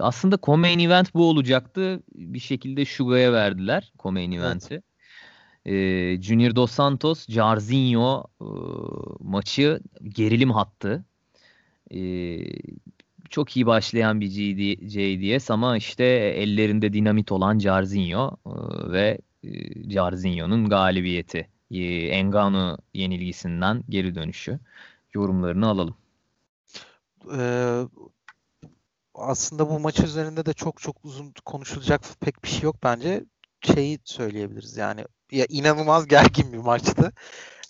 aslında 0.00 0.36
co-main 0.36 0.86
event 0.86 1.14
bu 1.14 1.28
olacaktı. 1.28 2.02
Bir 2.14 2.38
şekilde 2.40 2.84
Shuga'ya 2.84 3.32
verdiler 3.32 3.92
co-main 3.98 4.32
Evet. 4.32 4.82
Event'i. 5.68 6.18
E, 6.18 6.22
Junior 6.22 6.56
Dos 6.56 6.72
Santos, 6.72 7.26
Jarzinho 7.28 8.24
e, 8.40 8.46
maçı 9.20 9.80
gerilim 10.02 10.50
hattı. 10.50 11.04
E, 11.90 12.00
çok 13.30 13.56
iyi 13.56 13.66
başlayan 13.66 14.20
bir 14.20 14.26
GD, 14.26 14.88
JDS 14.88 15.50
ama 15.50 15.76
işte 15.76 16.04
ellerinde 16.04 16.92
dinamit 16.92 17.32
olan 17.32 17.58
Jarzinho 17.58 18.36
e, 18.46 18.50
ve 18.92 19.18
e, 19.44 19.50
Jarzinho'nun 19.90 20.68
galibiyeti. 20.68 21.48
E, 21.70 21.82
Engano 22.08 22.76
yenilgisinden 22.94 23.84
geri 23.88 24.14
dönüşü. 24.14 24.60
Yorumlarını 25.14 25.68
alalım. 25.68 25.96
Ee, 27.34 27.82
aslında 29.14 29.70
bu 29.70 29.80
maç 29.80 30.00
üzerinde 30.00 30.46
de 30.46 30.52
çok 30.52 30.80
çok 30.80 31.04
uzun 31.04 31.34
konuşulacak 31.44 32.02
pek 32.20 32.44
bir 32.44 32.48
şey 32.48 32.62
yok 32.62 32.76
bence. 32.82 33.24
Şeyi 33.60 33.98
söyleyebiliriz 34.04 34.76
yani 34.76 35.04
ya 35.30 35.46
inanılmaz 35.48 36.06
gergin 36.06 36.52
bir 36.52 36.58
maçtı. 36.58 37.12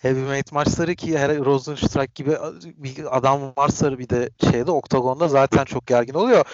Heavyweight 0.03 0.53
maçları 0.53 0.95
ki 0.95 1.19
her 1.19 1.39
Rosenstrike 1.39 2.13
gibi 2.15 2.37
bir 2.65 3.17
adam 3.17 3.53
varsa 3.57 3.99
bir 3.99 4.09
de 4.09 4.31
şeyde 4.51 4.71
oktagonda 4.71 5.29
zaten 5.29 5.65
çok 5.65 5.87
gergin 5.87 6.15
oluyor. 6.15 6.45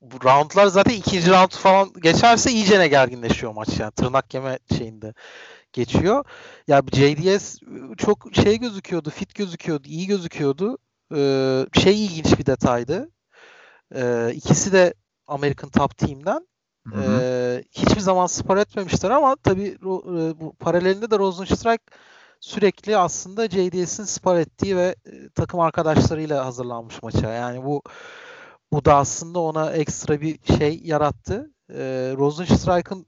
Bu 0.00 0.24
roundlar 0.24 0.66
zaten 0.66 0.94
ikinci 0.94 1.30
round 1.30 1.50
falan 1.50 1.92
geçerse 2.02 2.50
iyicene 2.50 2.88
gerginleşiyor 2.88 3.52
maç 3.52 3.68
yani 3.80 3.92
tırnak 3.92 4.34
yeme 4.34 4.58
şeyinde 4.78 5.14
geçiyor. 5.72 6.24
Ya 6.68 6.82
JDS 6.92 7.58
çok 7.98 8.28
şey 8.34 8.58
gözüküyordu, 8.58 9.10
fit 9.10 9.34
gözüküyordu, 9.34 9.88
iyi 9.88 10.06
gözüküyordu. 10.06 10.78
Ee, 11.14 11.66
şey 11.82 12.06
ilginç 12.06 12.38
bir 12.38 12.46
detaydı. 12.46 13.10
Ee, 13.94 14.32
ikisi 14.34 14.72
de 14.72 14.94
American 15.26 15.70
Top 15.70 15.98
Team'den. 15.98 16.46
Hı 16.86 17.62
hiçbir 17.72 18.00
zaman 18.00 18.26
spar 18.26 18.56
etmemişler 18.56 19.10
ama 19.10 19.36
tabii 19.36 19.68
e, 19.68 19.84
bu 20.40 20.54
paralelinde 20.60 21.10
de 21.10 21.18
Rosenstrike 21.18 21.84
sürekli 22.40 22.96
aslında 22.96 23.48
JDS'in 23.48 24.04
spar 24.04 24.36
ettiği 24.38 24.76
ve 24.76 24.96
e, 25.06 25.28
takım 25.34 25.60
arkadaşlarıyla 25.60 26.46
hazırlanmış 26.46 27.02
maça. 27.02 27.28
Yani 27.32 27.64
bu 27.64 27.82
bu 28.72 28.84
da 28.84 28.96
aslında 28.96 29.38
ona 29.40 29.72
ekstra 29.72 30.20
bir 30.20 30.38
şey 30.58 30.80
yarattı. 30.84 31.50
Ee, 31.70 32.14
Rosenstrike'ın 32.18 33.06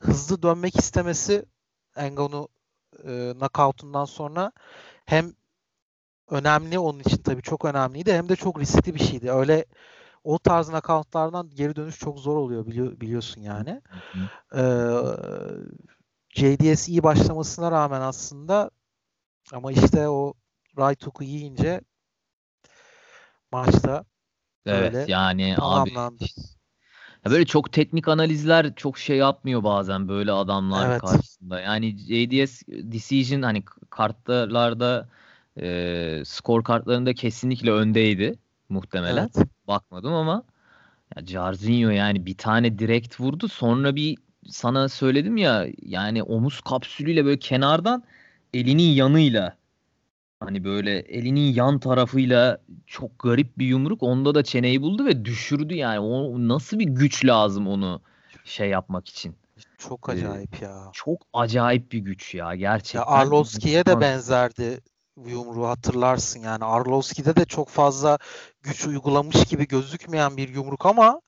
hızlı 0.00 0.42
dönmek 0.42 0.76
istemesi 0.76 1.44
Engano 1.96 2.48
e, 3.04 3.32
knockout'undan 3.38 4.04
sonra 4.04 4.52
hem 5.06 5.32
önemli 6.30 6.78
onun 6.78 7.00
için 7.00 7.22
tabii 7.22 7.42
çok 7.42 7.64
önemliydi 7.64 8.12
hem 8.12 8.28
de 8.28 8.36
çok 8.36 8.60
riskli 8.60 8.94
bir 8.94 9.00
şeydi. 9.00 9.32
Öyle 9.32 9.64
o 10.28 10.38
tarz 10.38 10.68
knockout'lardan 10.68 11.50
geri 11.54 11.76
dönüş 11.76 11.98
çok 11.98 12.18
zor 12.18 12.36
oluyor 12.36 12.66
biliyor, 12.66 13.00
biliyorsun 13.00 13.40
yani. 13.42 13.82
Ee, 14.54 14.60
JDS 16.34 16.88
iyi 16.92 17.02
başlamasına 17.02 17.70
rağmen 17.72 18.00
aslında 18.00 18.70
ama 19.52 19.72
işte 19.72 20.08
o 20.08 20.34
right 20.78 21.06
hook'u 21.06 21.24
yiyince 21.24 21.80
maçta 23.52 24.04
Evet 24.66 24.94
Öyle 24.94 25.06
yani 25.08 25.54
abi. 25.58 25.90
Ya 27.24 27.32
böyle 27.32 27.44
çok 27.46 27.72
teknik 27.72 28.08
analizler 28.08 28.74
çok 28.74 28.98
şey 28.98 29.16
yapmıyor 29.16 29.64
bazen 29.64 30.08
böyle 30.08 30.32
adamlar 30.32 30.88
Evet. 30.90 31.00
karşısında. 31.00 31.60
Yani 31.60 31.98
JDS 31.98 32.62
decision 32.68 33.42
hani 33.42 33.62
kartlarda 33.90 35.08
e, 35.60 36.22
skor 36.24 36.64
kartlarında 36.64 37.14
kesinlikle 37.14 37.72
öndeydi 37.72 38.38
muhtemelen. 38.68 39.30
Evet. 39.34 39.48
Bakmadım 39.68 40.14
ama 40.14 40.44
ya 41.16 41.26
Jarzinho 41.26 41.90
yani 41.90 42.26
bir 42.26 42.36
tane 42.36 42.78
direkt 42.78 43.20
vurdu. 43.20 43.48
Sonra 43.48 43.96
bir 43.96 44.18
sana 44.48 44.88
söyledim 44.88 45.36
ya 45.36 45.66
yani 45.82 46.22
omuz 46.22 46.60
kapsülüyle 46.60 47.24
böyle 47.24 47.38
kenardan 47.38 48.04
elinin 48.54 48.92
yanıyla 48.92 49.56
hani 50.40 50.64
böyle 50.64 50.98
elinin 50.98 51.52
yan 51.52 51.78
tarafıyla 51.78 52.60
çok 52.86 53.18
garip 53.18 53.58
bir 53.58 53.66
yumruk 53.66 54.02
onda 54.02 54.34
da 54.34 54.44
çeneyi 54.44 54.82
buldu 54.82 55.06
ve 55.06 55.24
düşürdü 55.24 55.74
yani. 55.74 55.98
O 56.00 56.48
nasıl 56.48 56.78
bir 56.78 56.84
güç 56.84 57.24
lazım 57.24 57.66
onu 57.68 58.00
şey 58.44 58.68
yapmak 58.68 59.08
için. 59.08 59.36
Çok 59.78 60.08
Ee, 60.08 60.12
acayip 60.12 60.62
ya. 60.62 60.90
Çok 60.92 61.26
acayip 61.32 61.92
bir 61.92 61.98
güç 61.98 62.34
ya 62.34 62.54
gerçekten. 62.54 63.00
Ya 63.00 63.06
Arlovski'ye 63.06 63.86
de 63.86 64.00
benzerdi 64.00 64.80
yumruğu 65.26 65.68
hatırlarsın 65.68 66.40
yani 66.40 66.64
Arlovski'de 66.64 67.36
de 67.36 67.44
çok 67.44 67.68
fazla 67.68 68.18
güç 68.62 68.86
uygulamış 68.86 69.44
gibi 69.44 69.68
gözükmeyen 69.68 70.36
bir 70.36 70.48
yumruk 70.48 70.86
ama 70.86 71.20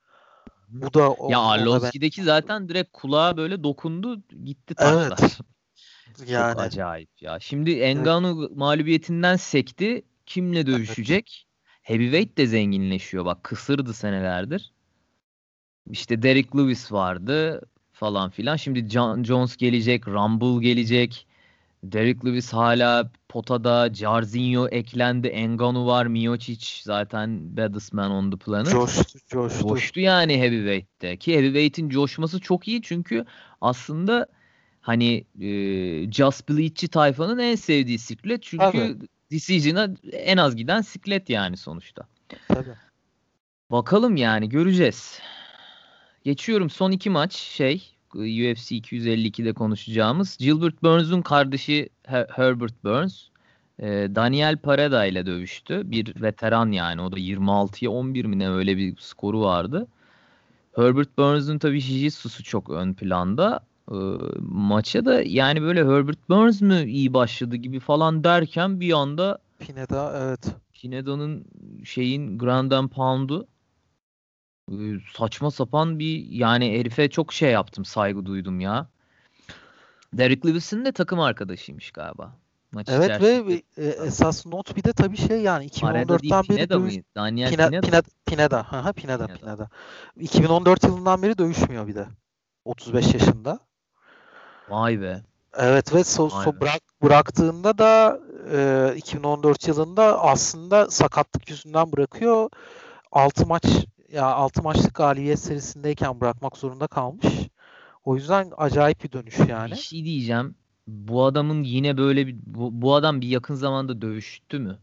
bu 0.69 0.95
da 0.95 1.17
ya 1.29 1.41
Arlovski'deki 1.41 2.21
ben... 2.21 2.27
zaten 2.27 2.69
direkt 2.69 2.93
kulağa 2.93 3.37
böyle 3.37 3.65
dokundu 3.65 4.23
gitti 4.45 4.75
taşlar. 4.75 5.19
Evet. 5.21 5.39
Yani. 6.27 6.53
Çok 6.53 6.63
acayip 6.63 7.23
ya. 7.23 7.41
Şimdi 7.41 7.71
Engano 7.71 8.41
evet. 8.41 8.57
mağlubiyetinden 8.57 9.37
sekti. 9.37 10.03
Kimle 10.27 10.67
dövüşecek? 10.67 11.47
Evet. 11.47 11.81
Heavyweight 11.83 12.39
de 12.39 12.47
zenginleşiyor. 12.47 13.25
Bak 13.25 13.45
kısırdı 13.45 13.95
senelerdir. 13.95 14.73
İşte 15.91 16.23
Derek 16.23 16.57
Lewis 16.57 16.93
vardı 16.93 17.63
falan 17.93 18.31
filan. 18.31 18.57
Şimdi 18.57 18.89
John 18.89 19.25
Jones 19.25 19.57
gelecek, 19.57 20.09
Rumble 20.09 20.63
gelecek. 20.69 21.27
Derek 21.83 22.25
Lewis 22.25 22.53
hala 22.53 23.11
potada. 23.29 23.95
Jarzinho 23.95 24.69
eklendi. 24.69 25.29
Engano 25.29 25.87
var. 25.87 26.07
Miocic 26.07 26.83
zaten 26.83 27.57
baddest 27.57 27.93
man 27.93 28.11
on 28.11 28.31
the 28.31 28.37
planet. 28.37 28.73
Coştu, 28.73 29.19
coştu. 29.29 29.69
Coştu 29.69 30.01
yani 30.01 30.41
heavyweight'te. 30.41 31.17
Ki 31.17 31.35
heavyweight'in 31.35 31.89
coşması 31.89 32.41
çok 32.41 32.69
iyi 32.69 32.83
çünkü 32.83 33.25
aslında 33.61 34.27
hani 34.81 35.25
e, 35.41 36.13
Just 36.13 36.49
Bleach'çi 36.49 36.89
tayfanın 36.89 37.39
en 37.39 37.55
sevdiği 37.55 37.99
siklet. 37.99 38.43
Çünkü 38.43 38.65
Tabii. 38.73 38.97
Decision'a 39.31 39.89
en 40.13 40.37
az 40.37 40.57
giden 40.57 40.81
siklet 40.81 41.31
yani 41.31 41.57
sonuçta. 41.57 42.07
Tabii. 42.49 42.75
Bakalım 43.71 44.17
yani 44.17 44.49
göreceğiz. 44.49 45.21
Geçiyorum 46.25 46.71
son 46.71 46.91
iki 46.91 47.11
maç 47.11 47.37
şey 47.37 47.97
UFC 48.15 48.77
252'de 48.77 49.53
konuşacağımız 49.53 50.37
Gilbert 50.37 50.83
Burns'un 50.83 51.23
kardeşi 51.23 51.89
Her- 52.07 52.27
Herbert 52.31 52.85
Burns 52.85 53.23
e, 53.79 53.87
Daniel 54.15 54.57
Pareda 54.57 55.05
ile 55.07 55.27
dövüştü. 55.27 55.91
Bir 55.91 56.23
veteran 56.23 56.73
yani 56.73 57.01
o 57.03 57.13
da 57.13 57.19
26'ya 57.19 57.91
11 57.91 58.25
mi 58.25 58.39
ne 58.39 58.51
öyle 58.51 58.77
bir 58.77 58.97
skoru 58.99 59.41
vardı. 59.41 59.87
Herbert 60.77 61.19
Burns'un 61.19 61.59
tabii 61.59 61.79
jiu-jitsu'su 61.79 62.43
çok 62.43 62.71
ön 62.71 62.95
planda. 62.95 63.61
E, 63.91 63.97
maça 64.41 65.05
da 65.05 65.23
yani 65.23 65.63
böyle 65.63 65.81
Herbert 65.81 66.29
Burns 66.29 66.61
mü 66.61 66.85
iyi 66.85 67.15
başladı 67.15 67.57
gibi 67.57 67.81
falan 67.81 68.25
derken 68.25 68.81
bir 68.81 68.93
anda 68.93 69.39
Pineda 69.59 70.23
evet. 70.25 70.55
Pineda'nın 70.75 71.45
şeyin 71.85 72.39
Grand 72.39 72.71
and 72.71 72.89
Pound'u 72.89 73.47
saçma 75.17 75.51
sapan 75.51 75.99
bir 75.99 76.27
yani 76.27 76.79
herife 76.79 77.11
çok 77.11 77.33
şey 77.33 77.51
yaptım 77.51 77.85
saygı 77.85 78.27
duydum 78.27 78.61
ya. 78.61 78.87
Derek 80.13 80.47
Lewis'in 80.47 80.85
de 80.85 80.93
takım 80.93 81.21
arkadaşıymış 81.21 81.91
galiba. 81.91 82.37
Maç 82.73 82.89
evet 82.91 83.23
ve 83.23 83.63
e, 83.77 83.87
esas 83.87 84.47
not 84.47 84.77
bir 84.77 84.85
de 84.85 84.93
tabii 84.93 85.17
şey 85.17 85.41
yani 85.41 85.67
2014'ten 85.67 86.43
beri 86.43 86.57
Pineda 86.57 86.81
dövüş... 86.81 86.95
Daniel 87.17 87.51
Pine, 87.51 87.67
Pineda. 87.67 87.81
Pineda. 87.81 88.03
Pineda. 88.27 88.63
Ha, 88.73 88.93
Pineda, 88.93 89.27
Pineda. 89.27 89.41
Pineda. 89.41 89.69
2014 90.21 90.85
yılından 90.85 91.23
beri 91.23 91.39
dövüşmüyor 91.39 91.87
bir 91.87 91.95
de. 91.95 92.09
35 92.65 93.15
yaşında. 93.15 93.59
Vay 94.69 95.01
be. 95.01 95.23
Evet 95.57 95.95
ve 95.95 96.05
so, 96.05 96.29
so 96.29 96.61
bırak, 96.61 96.81
bıraktığında 97.03 97.79
da 97.79 98.21
e, 98.53 98.93
2014 98.97 99.69
yılında 99.69 100.21
aslında 100.23 100.91
sakatlık 100.91 101.51
yüzünden 101.51 101.93
bırakıyor. 101.93 102.51
6 103.13 103.47
maç 103.47 103.65
ya 104.13 104.27
6 104.27 104.63
maçlık 104.63 104.95
galibiyet 104.95 105.39
serisindeyken 105.39 106.21
bırakmak 106.21 106.57
zorunda 106.57 106.87
kalmış. 106.87 107.27
O 108.05 108.17
yüzden 108.17 108.53
acayip 108.57 109.05
bir 109.05 109.13
dönüş 109.13 109.39
yani. 109.49 109.71
Bir 109.71 109.77
şey 109.77 110.05
diyeceğim. 110.05 110.55
Bu 110.87 111.25
adamın 111.25 111.63
yine 111.63 111.97
böyle 111.97 112.27
bir 112.27 112.37
bu, 112.47 112.83
bu 112.83 112.95
adam 112.95 113.21
bir 113.21 113.29
yakın 113.29 113.55
zamanda 113.55 114.03
dövüştü 114.03 114.59
mü? 114.59 114.79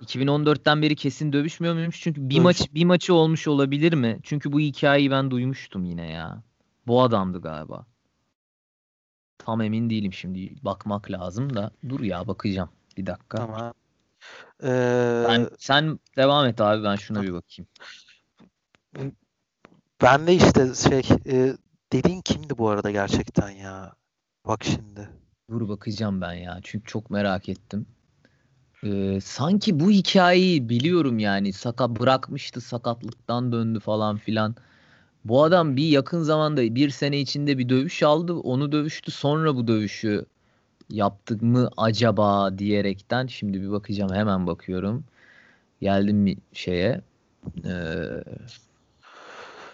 2014'ten 0.00 0.82
beri 0.82 0.96
kesin 0.96 1.32
dövüşmüyor 1.32 1.74
muymuş? 1.74 2.00
Çünkü 2.00 2.30
bir 2.30 2.34
Dövüş. 2.34 2.44
maç 2.44 2.74
bir 2.74 2.84
maçı 2.84 3.14
olmuş 3.14 3.48
olabilir 3.48 3.92
mi? 3.92 4.18
Çünkü 4.22 4.52
bu 4.52 4.60
hikayeyi 4.60 5.10
ben 5.10 5.30
duymuştum 5.30 5.84
yine 5.84 6.10
ya. 6.12 6.42
Bu 6.86 7.02
adamdı 7.02 7.40
galiba. 7.40 7.86
Tam 9.38 9.60
emin 9.60 9.90
değilim 9.90 10.12
şimdi. 10.12 10.54
Bakmak 10.62 11.10
lazım 11.10 11.54
da. 11.54 11.70
Dur 11.88 12.00
ya 12.00 12.26
bakacağım. 12.26 12.70
Bir 12.96 13.06
dakika. 13.06 13.38
Tamam. 13.38 13.74
Ee... 14.62 15.24
Ben, 15.28 15.48
sen 15.58 15.98
devam 16.16 16.46
et 16.46 16.60
abi 16.60 16.84
ben 16.84 16.96
şuna 16.96 17.22
bir 17.22 17.32
bakayım. 17.32 17.68
Ben 20.02 20.26
de 20.26 20.34
işte 20.34 20.74
şey 20.74 21.02
e, 21.26 21.56
dediğin 21.92 22.20
kimdi 22.20 22.58
bu 22.58 22.68
arada 22.68 22.90
gerçekten 22.90 23.50
ya? 23.50 23.94
Bak 24.46 24.64
şimdi. 24.64 25.08
Dur 25.50 25.68
bakacağım 25.68 26.20
ben 26.20 26.32
ya. 26.32 26.60
Çünkü 26.62 26.84
çok 26.84 27.10
merak 27.10 27.48
ettim. 27.48 27.86
Ee, 28.84 29.18
sanki 29.22 29.80
bu 29.80 29.90
hikayeyi 29.90 30.68
biliyorum 30.68 31.18
yani. 31.18 31.52
Sakat 31.52 31.90
bırakmıştı 31.90 32.60
sakatlıktan 32.60 33.52
döndü 33.52 33.80
falan 33.80 34.16
filan. 34.16 34.56
Bu 35.24 35.44
adam 35.44 35.76
bir 35.76 35.88
yakın 35.88 36.22
zamanda 36.22 36.74
bir 36.74 36.90
sene 36.90 37.20
içinde 37.20 37.58
bir 37.58 37.68
dövüş 37.68 38.02
aldı. 38.02 38.34
Onu 38.34 38.72
dövüştü 38.72 39.10
sonra 39.10 39.56
bu 39.56 39.68
dövüşü 39.68 40.26
yaptık 40.90 41.42
mı 41.42 41.70
acaba 41.76 42.58
diyerekten 42.58 43.26
şimdi 43.26 43.62
bir 43.62 43.70
bakacağım 43.70 44.14
hemen 44.14 44.46
bakıyorum. 44.46 45.04
Geldim 45.80 46.36
şeye. 46.52 47.00
Ee, 47.64 48.24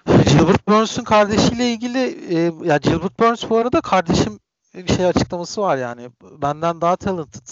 Gilbert 0.06 0.68
Burns'un 0.68 1.04
kardeşiyle 1.04 1.72
ilgili 1.72 1.98
e, 2.34 2.52
ya 2.64 2.76
Gilbert 2.76 3.20
Burns 3.20 3.50
bu 3.50 3.58
arada 3.58 3.80
kardeşim 3.80 4.40
bir 4.74 4.92
şey 4.94 5.06
açıklaması 5.06 5.62
var 5.62 5.76
yani. 5.76 6.10
Benden 6.42 6.80
daha 6.80 6.96
talented 6.96 7.48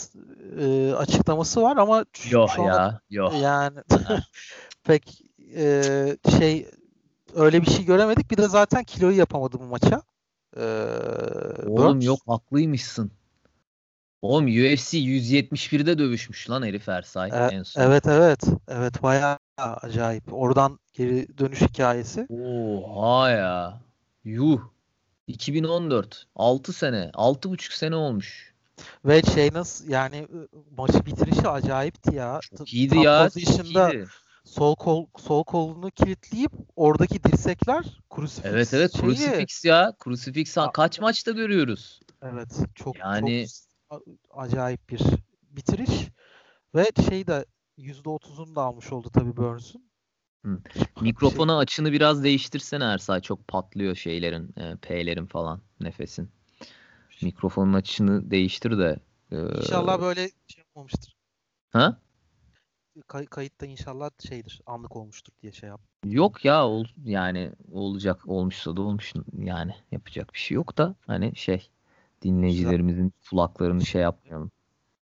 e, 0.60 0.94
açıklaması 0.94 1.62
var 1.62 1.76
ama 1.76 2.04
yok 2.30 2.50
ya, 2.58 3.00
yok. 3.10 3.32
Yani 3.40 3.78
pek 4.84 5.22
e, 5.56 5.82
şey 6.38 6.70
öyle 7.34 7.62
bir 7.62 7.70
şey 7.70 7.84
göremedik. 7.84 8.30
Bir 8.30 8.36
de 8.36 8.48
zaten 8.48 8.84
kiloyu 8.84 9.16
yapamadı 9.16 9.58
bu 9.60 9.64
maça. 9.64 10.02
E, 10.56 10.62
Oğlum 11.66 11.94
Burns. 11.94 12.06
yok 12.06 12.18
haklıymışsın. 12.26 13.10
Oğlum 14.22 14.46
UFC 14.46 14.98
171'de 14.98 15.98
dövüşmüş 15.98 16.50
lan 16.50 16.62
herif 16.62 16.88
Ersay 16.88 17.30
e, 17.30 17.34
en 17.34 17.62
son. 17.62 17.82
Evet 17.82 18.06
evet. 18.06 18.44
Evet 18.68 19.02
bayağı 19.02 19.38
acayip. 19.56 20.32
Oradan 20.32 20.78
geri 20.92 21.38
dönüş 21.38 21.60
hikayesi. 21.60 22.26
Oha 22.30 23.30
ya. 23.30 23.80
Yuh. 24.24 24.60
2014. 25.26 26.26
6 26.36 26.72
sene. 26.72 27.10
6,5 27.14 27.76
sene 27.76 27.96
olmuş. 27.96 28.52
Ve 29.04 29.22
şey 29.22 29.50
nasıl 29.52 29.88
yani 29.88 30.28
maçı 30.76 31.06
bitirişi 31.06 31.48
acayipti 31.48 32.14
ya. 32.14 32.40
Çok 32.58 32.74
iyiydi 32.74 32.98
ya. 32.98 33.28
Iyiydi. 33.36 34.06
Sol 34.44 34.74
kol 34.76 35.06
sol 35.18 35.44
kolunu 35.44 35.90
kilitleyip 35.90 36.52
oradaki 36.76 37.24
dirsekler 37.24 37.84
crucifix. 38.14 38.44
Evet 38.44 38.74
evet 38.74 38.92
şeyi... 38.92 39.02
crucifix 39.02 39.64
ya. 39.64 39.92
Crucifix 40.04 40.56
kaç 40.74 41.00
maçta 41.00 41.30
görüyoruz. 41.30 42.00
Evet. 42.22 42.58
Çok 42.74 42.98
yani 42.98 43.46
çok 43.46 43.71
acayip 44.30 44.90
bir 44.90 45.00
bitiriş 45.50 46.08
ve 46.74 46.86
şey 47.08 47.26
de 47.26 47.44
%30'unu 47.78 48.54
da 48.54 48.62
almış 48.62 48.92
oldu 48.92 49.10
tabii 49.14 49.36
Burns'un. 49.36 49.92
Mikrofona 51.00 51.52
şey... 51.52 51.58
açını 51.58 51.92
biraz 51.92 52.24
değiştirsene 52.24 52.84
Ersay. 52.84 53.20
Çok 53.20 53.48
patlıyor 53.48 53.96
şeylerin, 53.96 54.54
e, 54.56 54.76
P'lerin 54.76 55.26
falan 55.26 55.60
nefesin. 55.80 56.30
Mikrofonun 57.22 57.72
açını 57.72 58.30
değiştir 58.30 58.78
de. 58.78 59.00
E... 59.32 59.36
İnşallah 59.36 60.00
böyle 60.00 60.30
şey 60.46 60.64
olmamıştır. 60.74 61.16
Ha? 61.70 62.00
Kay- 63.06 63.26
kayıtta 63.26 63.66
inşallah 63.66 64.10
şeydir, 64.28 64.60
anlık 64.66 64.96
olmuştur 64.96 65.32
diye 65.42 65.52
şey 65.52 65.68
yap. 65.68 65.80
Yok 66.04 66.44
ya 66.44 66.66
ol, 66.66 66.84
yani 67.04 67.52
olacak 67.72 68.28
olmuşsa 68.28 68.76
da 68.76 68.82
olmuş 68.82 69.12
yani 69.38 69.74
yapacak 69.90 70.34
bir 70.34 70.38
şey 70.38 70.54
yok 70.54 70.78
da 70.78 70.94
hani 71.06 71.36
şey 71.36 71.68
dinleyicilerimizin 72.22 73.12
kulaklarını 73.30 73.86
şey 73.86 74.02
yapmayalım. 74.02 74.50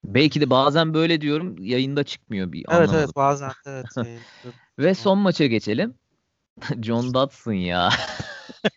Belki 0.04 0.42
de 0.42 0.50
bazen 0.50 0.94
böyle 0.94 1.22
diyorum 1.22 1.56
yayında 1.60 2.04
çıkmıyor 2.04 2.52
bir 2.52 2.60
Evet 2.60 2.70
anlamadım. 2.70 2.96
evet 3.00 3.16
bazen 3.16 3.52
evet. 3.66 3.86
Ve 4.80 4.96
son 4.96 5.20
maça 5.20 5.46
geçelim. 5.46 5.96
John 6.82 7.14
Dodson 7.14 7.54
ya. 7.54 7.90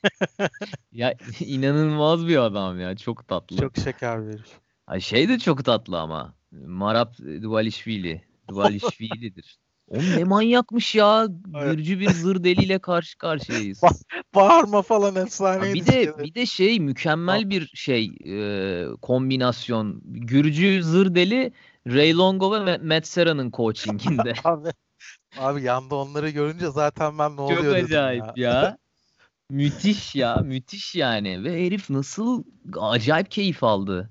ya 0.93 1.15
inanılmaz 1.41 2.29
bir 2.29 2.37
adam 2.37 2.81
ya. 2.81 2.97
Çok 2.97 3.29
tatlı. 3.29 3.57
Çok 3.57 3.77
şeker 3.77 4.27
verir. 4.27 4.47
Ay 4.87 5.01
şey 5.01 5.29
de 5.29 5.39
çok 5.39 5.65
tatlı 5.65 6.01
ama. 6.01 6.35
Marap 6.53 7.19
Duvalishvili. 7.19 8.25
Duvalishvili'dir. 8.49 9.59
O 9.89 9.99
ne 9.99 10.25
manyakmış 10.25 10.95
ya. 10.95 11.27
Gürcü 11.65 12.01
bir 12.01 12.11
zır 12.11 12.45
deliyle 12.45 12.79
karşı 12.79 13.19
karşıyayız. 13.19 13.83
Ba- 13.83 14.03
bağırma 14.35 14.83
falan 14.83 15.17
efsane. 15.17 15.75
Bir 15.75 15.87
de 15.87 16.19
bir 16.19 16.35
de 16.35 16.47
şey 16.47 16.81
mükemmel 16.81 17.51
bir 17.51 17.67
şey 17.75 18.13
e, 18.25 18.87
kombinasyon. 19.03 20.01
Gürcü 20.05 20.83
zır 20.83 21.15
deli 21.15 21.53
Ray 21.87 22.15
Longo 22.15 22.67
ve 22.67 22.79
Matt 22.79 23.07
Serra'nın 23.07 23.51
coachinginde. 23.51 24.33
abi, 24.45 24.69
abi 25.39 25.63
yanda 25.63 25.95
onları 25.95 26.31
görünce 26.31 26.71
zaten 26.71 27.19
ben 27.19 27.37
ne 27.37 27.41
oluyor 27.41 27.77
Çok 27.77 27.85
acayip 27.85 28.25
ya. 28.37 28.53
ya. 28.53 28.79
müthiş 29.51 30.15
ya 30.15 30.37
müthiş 30.37 30.95
yani 30.95 31.45
ve 31.45 31.67
herif 31.67 31.91
nasıl 31.91 32.45
acayip 32.81 33.31
keyif 33.31 33.65
aldı 33.65 34.11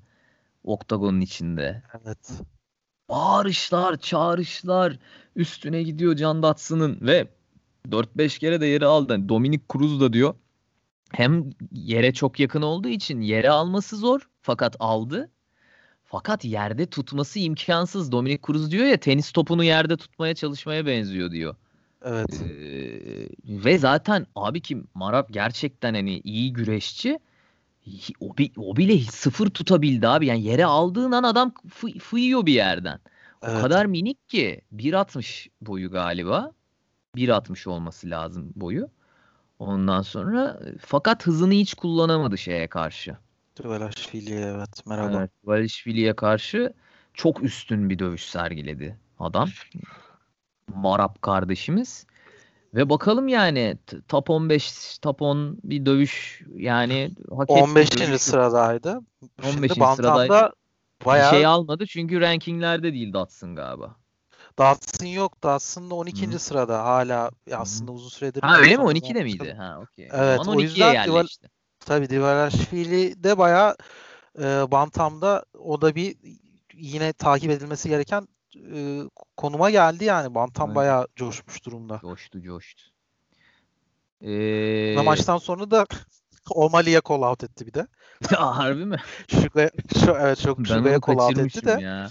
oktagonun 0.64 1.22
içinde. 1.22 1.84
Evet. 2.06 2.32
Bağırışlar, 3.10 3.98
çağrışlar 3.98 4.98
üstüne 5.36 5.84
gidiyor 5.84 6.16
Can 6.16 6.44
Datsın'ın 6.44 6.98
ve 7.02 7.28
4-5 7.90 8.40
kere 8.40 8.62
de 8.62 8.66
yere 8.66 8.86
aldı. 8.86 9.14
Yani 9.14 9.30
Dominic 9.30 9.64
Cruz 9.74 10.02
da 10.02 10.14
diyor 10.14 10.34
hem 11.12 11.50
yere 11.72 12.14
çok 12.14 12.40
yakın 12.40 12.62
olduğu 12.62 12.88
için 12.88 13.22
yere 13.22 13.50
alması 13.50 13.98
zor 13.98 14.30
fakat 14.42 14.76
aldı. 14.80 15.30
Fakat 16.04 16.46
yerde 16.46 16.86
tutması 16.86 17.40
imkansız. 17.40 18.12
Dominic 18.12 18.40
Cruz 18.48 18.72
diyor 18.72 18.86
ya 18.86 18.98
tenis 18.98 19.32
topunu 19.32 19.64
yerde 19.64 19.98
tutmaya 19.98 20.36
çalışmaya 20.36 20.86
benziyor 20.86 21.32
diyor. 21.32 21.56
Evet. 22.04 22.42
Ee, 22.42 23.30
ve 23.46 23.78
zaten 23.78 24.26
abi 24.36 24.62
ki 24.62 24.84
Marab 24.94 25.30
gerçekten 25.32 25.94
hani 25.94 26.20
iyi 26.20 26.54
güreşçi. 26.54 27.20
O, 28.20 28.38
bi, 28.38 28.52
o 28.58 28.76
bile 28.76 29.00
sıfır 29.00 29.50
tutabildi 29.50 30.08
abi. 30.08 30.26
Yani 30.26 30.44
yere 30.44 30.66
aldığın 30.66 31.12
an 31.12 31.24
adam 31.24 31.54
fı, 31.70 31.88
fıyıyor 32.00 32.46
bir 32.46 32.54
yerden. 32.54 33.00
Evet. 33.44 33.58
O 33.58 33.62
kadar 33.62 33.86
minik 33.86 34.30
ki 34.30 34.62
1.60 34.74 35.50
boyu 35.62 35.92
galiba. 35.92 36.52
1.60 37.16 37.70
olması 37.70 38.10
lazım 38.10 38.52
boyu. 38.56 38.90
Ondan 39.60 40.02
sonra 40.02 40.60
fakat 40.80 41.28
hızını 41.28 41.54
hiç 41.54 41.74
kullanamadı 41.74 42.38
şeye 42.38 42.68
karşı. 42.68 43.18
Dvalishvili'ye 43.64 44.40
evet 44.40 44.88
merhaba. 44.88 45.18
Evet, 45.18 45.32
Dvalishvili'ye 45.46 46.16
karşı 46.16 46.74
çok 47.14 47.44
üstün 47.44 47.90
bir 47.90 48.00
dövüş 48.00 48.26
sergiledi 48.26 48.98
adam. 49.20 49.50
Marap 50.76 51.22
kardeşimiz. 51.22 52.06
Ve 52.76 52.90
bakalım 52.90 53.28
yani 53.28 53.78
top 54.08 54.30
15 54.30 54.98
top 54.98 55.22
10 55.22 55.58
bir 55.64 55.86
dövüş 55.86 56.44
yani 56.56 57.12
hak 57.38 57.50
15. 57.50 58.00
Dövüş. 58.00 58.22
sıradaydı. 58.22 59.00
15. 59.56 59.72
sırada 59.96 60.54
bayağı... 61.06 61.32
bir 61.32 61.38
şey 61.38 61.46
almadı 61.46 61.86
çünkü 61.86 62.22
rankinglerde 62.22 62.94
değil 62.94 63.14
Datsun 63.14 63.56
galiba. 63.56 63.96
Datsun 64.58 65.06
yok. 65.06 65.44
Datsun 65.44 65.90
da 65.90 65.96
12. 65.96 66.32
Hı. 66.32 66.40
sırada 66.40 66.84
hala 66.84 67.32
aslında 67.52 67.92
uzun 67.92 68.10
süredir. 68.10 68.42
Ha 68.42 68.58
öyle 68.58 68.78
mi? 68.78 68.84
12'de 68.84 69.24
miydi? 69.24 69.54
Ha 69.58 69.80
okey. 69.82 70.10
Evet 70.12 70.48
o, 70.48 70.52
o 70.52 70.60
yüzden 70.60 70.94
yerleşti. 70.94 71.50
Tabii 71.80 72.10
Divarashvili 72.10 73.24
de 73.24 73.38
bayağı 73.38 73.76
e, 74.40 74.44
Bantam'da 74.72 75.46
o 75.60 75.82
da 75.82 75.96
bir 75.96 76.16
yine 76.74 77.14
takip 77.14 77.52
edilmesi 77.52 77.90
gereken 77.90 78.28
e, 78.74 79.04
konuma 79.38 79.70
geldi 79.70 80.06
yani. 80.06 80.36
Bantam 80.36 80.68
evet. 80.68 80.76
bayağı 80.76 81.08
coşmuş 81.16 81.66
durumda. 81.66 82.00
Coştu 82.02 82.42
coştu. 82.42 82.84
Ee... 84.22 85.02
maçtan 85.04 85.38
sonra 85.38 85.72
da 85.72 85.86
O'Malley'e 86.50 87.02
call 87.10 87.22
out 87.22 87.44
etti 87.44 87.68
bir 87.68 87.74
de. 87.74 87.88
Harbi 88.36 88.86
mi? 88.86 88.98
Şuga'ya, 89.28 89.70
şu, 90.06 90.12
evet 90.12 90.40
çok 90.40 90.68
Şuga'ya 90.68 91.00
call 91.08 91.18
out 91.18 91.38
etti 91.38 91.66
de. 91.66 91.82
Ya. 91.82 92.10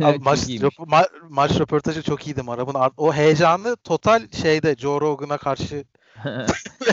Abi 0.02 0.18
maç, 0.18 0.38
ma- 0.38 1.28
maç 1.28 1.60
röportajı 1.60 2.02
çok 2.02 2.26
iyiydi 2.26 2.42
Marab'ın. 2.42 2.92
O 2.96 3.12
heyecanı 3.12 3.76
total 3.76 4.30
şeyde 4.42 4.74
Joe 4.74 5.00
Rogan'a 5.00 5.38
karşı 5.38 5.84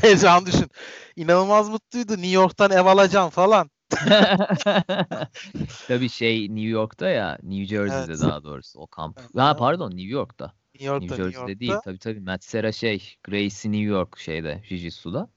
heyecan 0.02 0.46
düşün. 0.46 0.72
İnanılmaz 1.16 1.70
mutluydu. 1.70 2.12
New 2.12 2.28
York'tan 2.28 2.72
ev 2.72 2.86
alacağım 2.86 3.30
falan. 3.30 3.70
Tabii 5.88 6.10
şey 6.10 6.42
New 6.44 6.70
York'ta 6.70 7.10
ya 7.10 7.38
New 7.44 7.66
Jersey'de 7.66 8.12
evet. 8.12 8.22
daha 8.22 8.44
doğrusu 8.44 8.80
o 8.80 8.88
kamp. 8.88 9.20
Evet. 9.20 9.30
Ha 9.36 9.56
pardon 9.56 9.92
New 9.92 10.10
York'ta. 10.10 10.54
New, 10.74 10.88
York'ta, 10.88 11.06
New 11.06 11.24
Jersey'de 11.24 11.52
New 11.52 11.60
değil 11.60 11.74
tabii 11.84 11.98
tabii 11.98 12.20
Matt 12.20 12.44
Serra 12.44 12.72
şey 12.72 13.16
Gracie 13.24 13.72
New 13.72 13.86
York 13.86 14.20
şeyde 14.20 14.64
Jiu-Jitsu'da. 14.70 15.28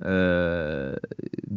Ee, 0.00 0.06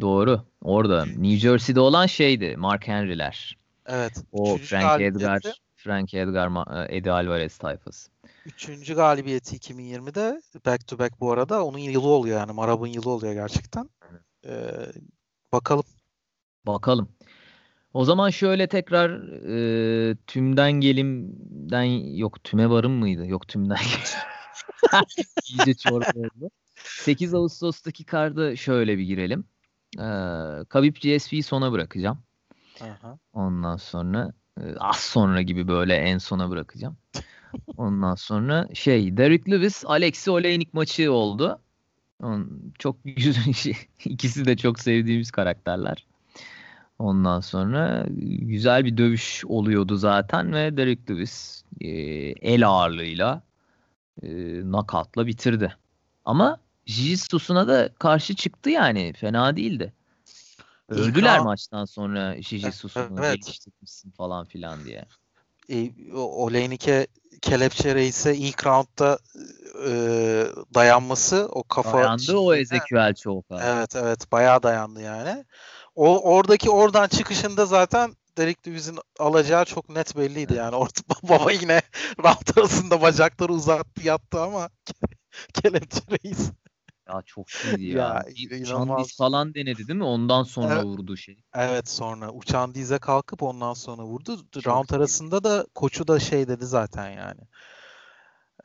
doğru. 0.00 0.42
Orada 0.62 1.04
New 1.04 1.36
Jersey'de 1.36 1.80
olan 1.80 2.06
şeydi 2.06 2.56
Mark 2.56 2.88
Henry'ler. 2.88 3.58
Evet. 3.86 4.24
O 4.32 4.56
Frank 4.56 5.00
Edgar, 5.00 5.40
Frank 5.76 6.14
Edgar, 6.14 6.50
Eddie 6.90 7.12
Alvarez 7.12 7.58
tayfası. 7.58 8.10
Üçüncü 8.46 8.94
galibiyeti 8.94 9.56
2020'de 9.56 10.42
back 10.66 10.86
to 10.86 10.98
back 10.98 11.20
bu 11.20 11.32
arada. 11.32 11.64
Onun 11.64 11.78
yılı 11.78 12.08
oluyor 12.08 12.38
yani. 12.38 12.52
Marab'ın 12.52 12.86
yılı 12.86 13.10
oluyor 13.10 13.32
gerçekten. 13.32 13.90
Ee, 14.46 14.70
bakalım. 15.52 15.84
Bakalım. 16.66 17.08
O 17.94 18.04
zaman 18.04 18.30
şöyle 18.30 18.66
tekrar 18.66 19.10
e, 20.10 20.16
tümden 20.26 20.72
gelimden 20.72 21.82
yok 22.16 22.44
tüme 22.44 22.70
varım 22.70 22.92
mıydı? 22.92 23.26
Yok 23.26 23.48
tümden 23.48 23.76
İyice 25.50 25.74
çorba 25.74 26.10
oldu. 26.14 26.50
8 26.74 27.34
Ağustos'taki 27.34 28.04
karda 28.04 28.56
şöyle 28.56 28.98
bir 28.98 29.02
girelim. 29.02 29.44
Ee, 29.98 30.64
Khabib 30.68 30.96
GSP'yi 30.96 31.42
sona 31.42 31.72
bırakacağım. 31.72 32.18
Aha. 32.80 33.18
Ondan 33.32 33.76
sonra 33.76 34.32
az 34.78 34.96
sonra 34.96 35.42
gibi 35.42 35.68
böyle 35.68 35.94
en 35.94 36.18
sona 36.18 36.50
bırakacağım. 36.50 36.96
Ondan 37.76 38.14
sonra 38.14 38.68
şey 38.74 39.16
Derek 39.16 39.50
Lewis 39.50 39.84
Alexi 39.86 40.30
Oleinik 40.30 40.74
maçı 40.74 41.12
oldu. 41.12 41.60
Çok 42.78 42.96
güzel 43.04 43.52
şey. 43.52 43.76
İkisi 44.04 44.44
de 44.44 44.56
çok 44.56 44.80
sevdiğimiz 44.80 45.30
karakterler. 45.30 46.06
Ondan 46.98 47.40
sonra 47.40 48.06
güzel 48.40 48.84
bir 48.84 48.96
dövüş 48.96 49.44
oluyordu 49.44 49.96
zaten 49.96 50.52
ve 50.52 50.76
Derek 50.76 51.10
Lewis 51.10 51.64
e, 51.80 51.88
el 52.52 52.68
ağırlığıyla 52.68 53.42
e, 54.22 54.28
nakatla 54.64 55.26
bitirdi. 55.26 55.76
Ama 56.24 56.60
Jiu-Jitsu'suna 56.86 57.68
da 57.68 57.88
karşı 57.98 58.36
çıktı 58.36 58.70
yani. 58.70 59.12
Fena 59.12 59.56
değildi. 59.56 59.92
Övdüler 60.88 61.38
İlk 61.38 61.44
maçtan 61.44 61.84
sonra 61.84 62.36
Jiu-Jitsu'sunu 62.38 63.18
evet. 63.18 63.42
geliştirmişsin 63.42 64.10
falan 64.10 64.44
filan 64.44 64.84
diye. 64.84 65.04
E, 65.68 65.92
Oleynik'e 66.14 67.06
kelepçe 67.42 67.94
reise 67.94 68.36
ilk 68.36 68.66
roundda 68.66 69.18
e, 69.86 69.92
dayanması 70.74 71.48
o 71.52 71.62
kafa 71.62 71.98
dayandı 71.98 72.36
o 72.36 72.54
Ezekiel 72.54 73.14
çok 73.14 73.44
Evet 73.50 73.96
evet 73.96 74.32
bayağı 74.32 74.62
dayandı 74.62 75.00
yani. 75.00 75.44
O 75.98 76.34
oradaki 76.34 76.70
oradan 76.70 77.08
çıkışında 77.08 77.66
zaten 77.66 78.16
Derek 78.36 78.66
Lewis'in 78.66 78.98
alacağı 79.18 79.64
çok 79.64 79.88
net 79.88 80.16
belliydi 80.16 80.54
yani. 80.54 80.76
Orta 80.76 81.02
baba 81.28 81.52
yine 81.52 81.82
round 82.24 82.58
arasında 82.58 83.02
bacakları 83.02 83.52
uzattı 83.52 84.06
yattı 84.06 84.40
ama 84.40 84.70
kelepçe 85.54 86.00
reis. 86.10 86.50
Ya 87.08 87.22
çok 87.26 87.46
iyiydi 87.64 87.96
ya. 87.96 88.24
ya 88.36 88.60
uçan 88.60 88.98
diz 88.98 89.16
falan 89.16 89.54
denedi 89.54 89.88
değil 89.88 89.98
mi? 89.98 90.04
Ondan 90.04 90.42
sonra 90.42 90.74
evet. 90.74 90.84
vurdu 90.84 91.16
şey. 91.16 91.42
Evet 91.54 91.88
sonra 91.88 92.32
uçan 92.32 92.74
dize 92.74 92.98
kalkıp 92.98 93.42
ondan 93.42 93.74
sonra 93.74 94.02
vurdu. 94.02 94.36
Çok 94.52 94.66
Round 94.66 94.88
iyi. 94.88 94.96
arasında 94.96 95.44
da 95.44 95.66
koçu 95.74 96.08
da 96.08 96.20
şey 96.20 96.48
dedi 96.48 96.66
zaten 96.66 97.10
yani. 97.10 97.40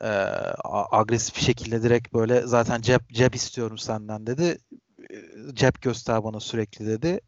Ee, 0.00 0.06
agresif 0.90 1.36
bir 1.36 1.40
şekilde 1.40 1.82
direkt 1.82 2.12
böyle 2.12 2.46
zaten 2.46 2.80
cep 2.80 3.08
cep 3.08 3.34
istiyorum 3.34 3.78
senden 3.78 4.26
dedi. 4.26 4.58
Cep 5.52 5.82
göster 5.82 6.24
bana 6.24 6.40
sürekli 6.40 6.86
dedi. 6.86 7.20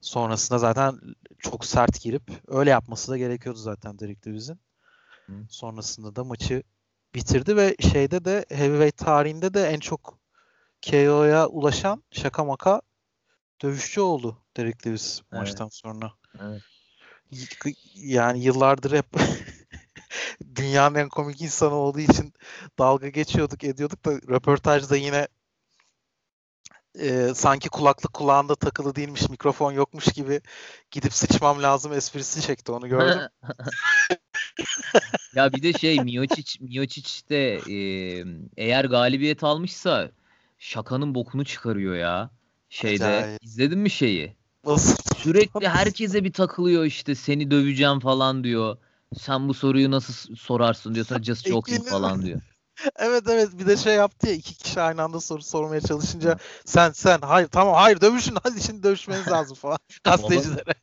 Sonrasında 0.00 0.58
zaten 0.58 1.00
çok 1.38 1.64
sert 1.64 2.00
girip 2.00 2.22
öyle 2.46 2.70
yapması 2.70 3.12
da 3.12 3.18
gerekiyordu 3.18 3.58
zaten 3.58 3.98
Derek 3.98 4.26
Lewis'in. 4.26 4.60
Sonrasında 5.48 6.16
da 6.16 6.24
maçı 6.24 6.62
bitirdi 7.14 7.56
ve 7.56 7.76
şeyde 7.92 8.24
de 8.24 8.46
heavyweight 8.48 8.96
tarihinde 8.96 9.54
de 9.54 9.66
en 9.66 9.80
çok 9.80 10.18
KO'ya 10.90 11.46
ulaşan 11.46 12.02
şaka 12.10 12.44
maka 12.44 12.82
dövüşçü 13.62 14.00
oldu 14.00 14.42
Derek 14.56 14.86
Lewis 14.86 15.20
evet. 15.20 15.40
maçtan 15.40 15.68
sonra. 15.68 16.12
Evet. 16.40 16.62
Yani 17.94 18.44
yıllardır 18.44 18.92
hep 18.92 19.06
dünyanın 20.56 20.94
en 20.94 21.08
komik 21.08 21.42
insanı 21.42 21.74
olduğu 21.74 22.00
için 22.00 22.32
dalga 22.78 23.08
geçiyorduk 23.08 23.64
ediyorduk 23.64 24.04
da 24.04 24.10
röportajda 24.10 24.96
yine 24.96 25.28
e, 26.98 27.34
sanki 27.34 27.68
kulaklık 27.68 28.12
kulağında 28.12 28.54
takılı 28.54 28.94
değilmiş 28.94 29.28
mikrofon 29.28 29.72
yokmuş 29.72 30.04
gibi 30.04 30.40
gidip 30.90 31.12
sıçmam 31.12 31.62
lazım 31.62 31.92
esprisi 31.92 32.42
çekti 32.42 32.72
onu 32.72 32.88
gördüm. 32.88 33.20
ya 35.34 35.52
bir 35.52 35.62
de 35.62 35.72
şey 35.72 36.00
Miocic 36.00 36.64
Miocic 36.64 37.28
de 37.28 37.54
e, 37.56 38.24
eğer 38.56 38.84
galibiyet 38.84 39.44
almışsa 39.44 40.10
şakanın 40.58 41.14
bokunu 41.14 41.44
çıkarıyor 41.44 41.96
ya. 41.96 42.30
Şeyde 42.68 43.04
Acayip. 43.04 43.44
izledin 43.44 43.78
mi 43.78 43.90
şeyi? 43.90 44.36
Nasıl? 44.64 44.96
Sürekli 45.16 45.68
herkese 45.68 46.24
bir 46.24 46.32
takılıyor 46.32 46.84
işte 46.84 47.14
seni 47.14 47.50
döveceğim 47.50 48.00
falan 48.00 48.44
diyor. 48.44 48.76
Sen 49.18 49.48
bu 49.48 49.54
soruyu 49.54 49.90
nasıl 49.90 50.36
sorarsın 50.36 50.94
diyor. 50.94 51.06
Sonra 51.06 51.22
just 51.22 51.48
joking 51.48 51.88
falan 51.88 52.22
diyor. 52.22 52.42
Evet 52.96 53.22
evet 53.28 53.58
bir 53.58 53.66
de 53.66 53.76
şey 53.76 53.94
yaptı 53.94 54.26
ya 54.26 54.32
iki 54.34 54.54
kişi 54.54 54.80
aynı 54.80 55.02
anda 55.02 55.20
soru 55.20 55.42
sormaya 55.42 55.80
çalışınca 55.80 56.38
sen 56.64 56.90
sen 56.90 57.18
hayır 57.20 57.48
tamam 57.48 57.74
hayır 57.74 58.00
dövüşün 58.00 58.36
hadi 58.42 58.60
şimdi 58.60 58.82
dövüşmeniz 58.82 59.30
lazım 59.30 59.56
falan 59.56 59.78
gazetecilere. 60.04 60.74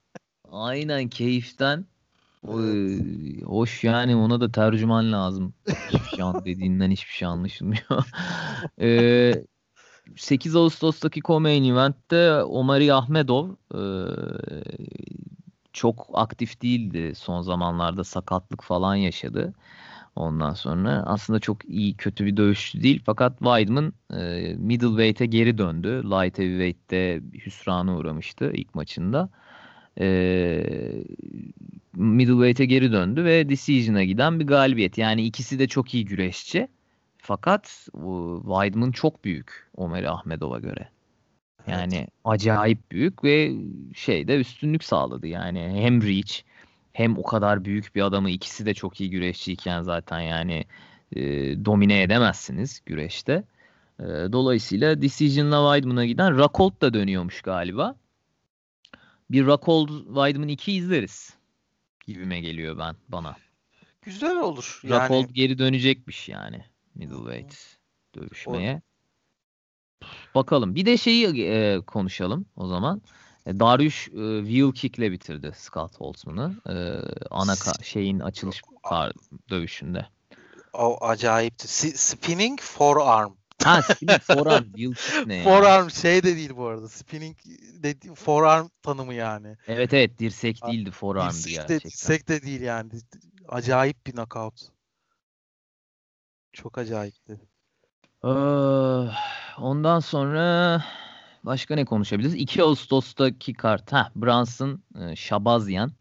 Aynen 0.52 1.10
keyiften. 1.10 1.86
Oy, 2.48 3.42
hoş 3.42 3.84
yani 3.84 4.16
ona 4.16 4.42
da 4.42 4.52
tercüman 4.52 5.12
lazım. 5.12 5.54
Hiçbir 5.90 6.08
şey 6.08 6.26
dediğinden 6.46 6.92
hiçbir 6.92 7.14
şey 7.14 7.28
anlaşılmıyor. 7.28 7.84
ee, 8.82 9.44
8 10.16 10.56
Ağustos'taki 10.56 11.22
co-main 11.22 11.72
event'te 11.72 12.44
Omari 12.44 12.94
Ahmedov 12.94 13.50
e, 13.76 13.82
çok 15.74 16.10
aktif 16.14 16.62
değildi 16.62 17.14
son 17.16 17.42
zamanlarda 17.42 18.04
sakatlık 18.04 18.64
falan 18.64 18.96
yaşadı. 18.96 19.54
Ondan 20.16 20.54
sonra 20.54 21.04
aslında 21.06 21.40
çok 21.40 21.66
iyi 21.66 21.94
kötü 21.94 22.26
bir 22.26 22.38
dövüşçü 22.38 22.84
değil 22.84 23.02
fakat 23.06 23.40
Weidman 23.40 23.94
e, 24.14 24.54
middleweight'e 24.58 25.26
geri 25.26 25.58
döndü. 25.58 26.04
Light 26.04 26.38
heavyweight'te 26.38 27.22
hüsrana 27.46 27.98
uğramıştı 27.98 28.52
ilk 28.54 28.76
maçında. 28.76 29.30
E, 30.00 30.06
middleweight'e 31.94 32.66
geri 32.66 32.92
döndü 32.92 33.24
ve 33.24 33.50
decision'a 33.50 34.04
giden 34.04 34.40
bir 34.40 34.48
galibiyet. 34.48 34.98
Yani 34.98 35.26
ikisi 35.26 35.60
de 35.60 35.68
çok 35.68 35.94
iyi 35.94 36.06
güreşçi. 36.06 36.68
Fakat 37.18 37.88
Weidman 38.42 38.92
çok 38.92 39.26
büyük 39.26 39.70
Omer 39.78 40.04
Ahmedov'a 40.04 40.60
göre. 40.60 40.90
Yani 41.68 41.96
evet. 41.96 42.10
acayip 42.26 42.92
büyük 42.92 43.24
ve 43.24 43.54
şeyde 43.96 44.40
üstünlük 44.40 44.84
sağladı. 44.84 45.28
Yani 45.28 45.60
hem 45.60 46.02
reach 46.02 46.42
hem 46.94 47.18
o 47.18 47.24
kadar 47.24 47.66
büyük 47.66 47.96
bir 47.96 48.02
adamı 48.02 48.30
ikisi 48.30 48.66
de 48.66 48.74
çok 48.74 49.02
iyi 49.02 49.10
güreşçiyken 49.10 49.82
zaten 49.82 50.20
yani 50.20 50.66
e, 51.16 51.22
domine 51.66 52.02
edemezsiniz 52.02 52.82
güreşte. 52.86 53.44
E, 54.00 54.04
dolayısıyla 54.06 55.02
Decision'la 55.02 55.74
Weidman'a 55.74 56.06
giden 56.06 56.38
Rakolt 56.38 56.82
da 56.82 56.94
dönüyormuş 56.94 57.42
galiba. 57.42 57.96
Bir 59.32 59.48
Rakolt 59.48 59.90
Weidman 60.06 60.48
2 60.48 60.74
izleriz 60.74 61.34
gibime 62.08 62.40
geliyor 62.40 62.78
ben 62.78 62.96
bana. 63.10 63.36
Güzel 64.02 64.38
olur. 64.38 64.82
Yani... 64.84 65.00
Rakolt 65.00 65.34
geri 65.34 65.58
dönecekmiş 65.58 66.30
yani 66.30 66.66
middleweight 66.96 67.78
dövüşmeye. 68.16 68.82
O... 70.04 70.06
Bakalım. 70.36 70.76
Bir 70.76 70.86
de 70.86 70.98
şeyi 70.98 71.46
e, 71.46 71.82
konuşalım 71.88 72.46
o 72.56 72.68
zaman. 72.68 73.02
E, 73.46 73.60
Darius 73.60 74.08
e, 74.08 74.46
wheel 74.46 74.72
kick'le 74.72 75.12
bitirdi 75.12 75.52
Scott 75.56 76.00
Holtzman'ı. 76.02 76.56
E, 76.70 76.74
ana 77.32 77.56
şeyin 77.84 78.20
açılış 78.20 78.62
kar- 78.84 79.14
dövüşünde. 79.50 80.06
O 80.74 81.06
acayipti. 81.06 81.68
S- 81.68 81.98
spinning 81.98 82.60
forearm. 82.62 83.34
Ha 83.64 83.82
spinning 83.82 84.22
forearm. 84.22 84.64
Wheel 84.64 84.94
kick 84.94 85.28
ne 85.28 85.44
Forearm 85.44 85.90
şey 85.90 86.24
de 86.24 86.36
değil 86.36 86.56
bu 86.56 86.66
arada. 86.68 86.90
Spinning 86.90 87.38
de 87.84 88.16
forearm 88.16 88.68
tanımı 88.82 89.14
yani. 89.14 89.58
Evet 89.68 89.94
evet 89.94 90.20
dirsek 90.20 90.68
değildi 90.68 90.92
forearm'dı 90.92 91.34
dirsek 91.34 91.54
gerçekten. 91.54 91.80
De, 91.80 91.84
dirsek 91.92 92.28
de 92.30 92.42
değil 92.42 92.62
yani. 92.62 92.92
Acayip 93.50 94.08
bir 94.08 94.12
knockout. 94.12 94.62
Çok 96.54 96.78
acayipti. 96.78 97.42
Ee, 98.24 98.28
ondan 99.58 100.00
sonra 100.00 100.84
Başka 101.44 101.76
ne 101.76 101.86
konuşabiliriz? 101.86 102.36
2 102.36 102.64
Ağustos'taki 102.64 103.54
kart. 103.54 103.94
Ha, 103.94 104.12
Brunson, 104.16 104.82
e, 105.00 105.16
Şabazyan. 105.16 105.92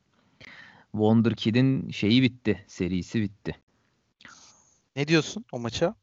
Wonder 0.92 1.34
Kid'in 1.34 1.90
şeyi 1.90 2.22
bitti. 2.22 2.64
Serisi 2.66 3.20
bitti. 3.20 3.56
Ne 4.96 5.08
diyorsun 5.08 5.44
o 5.52 5.58
maça? 5.58 5.94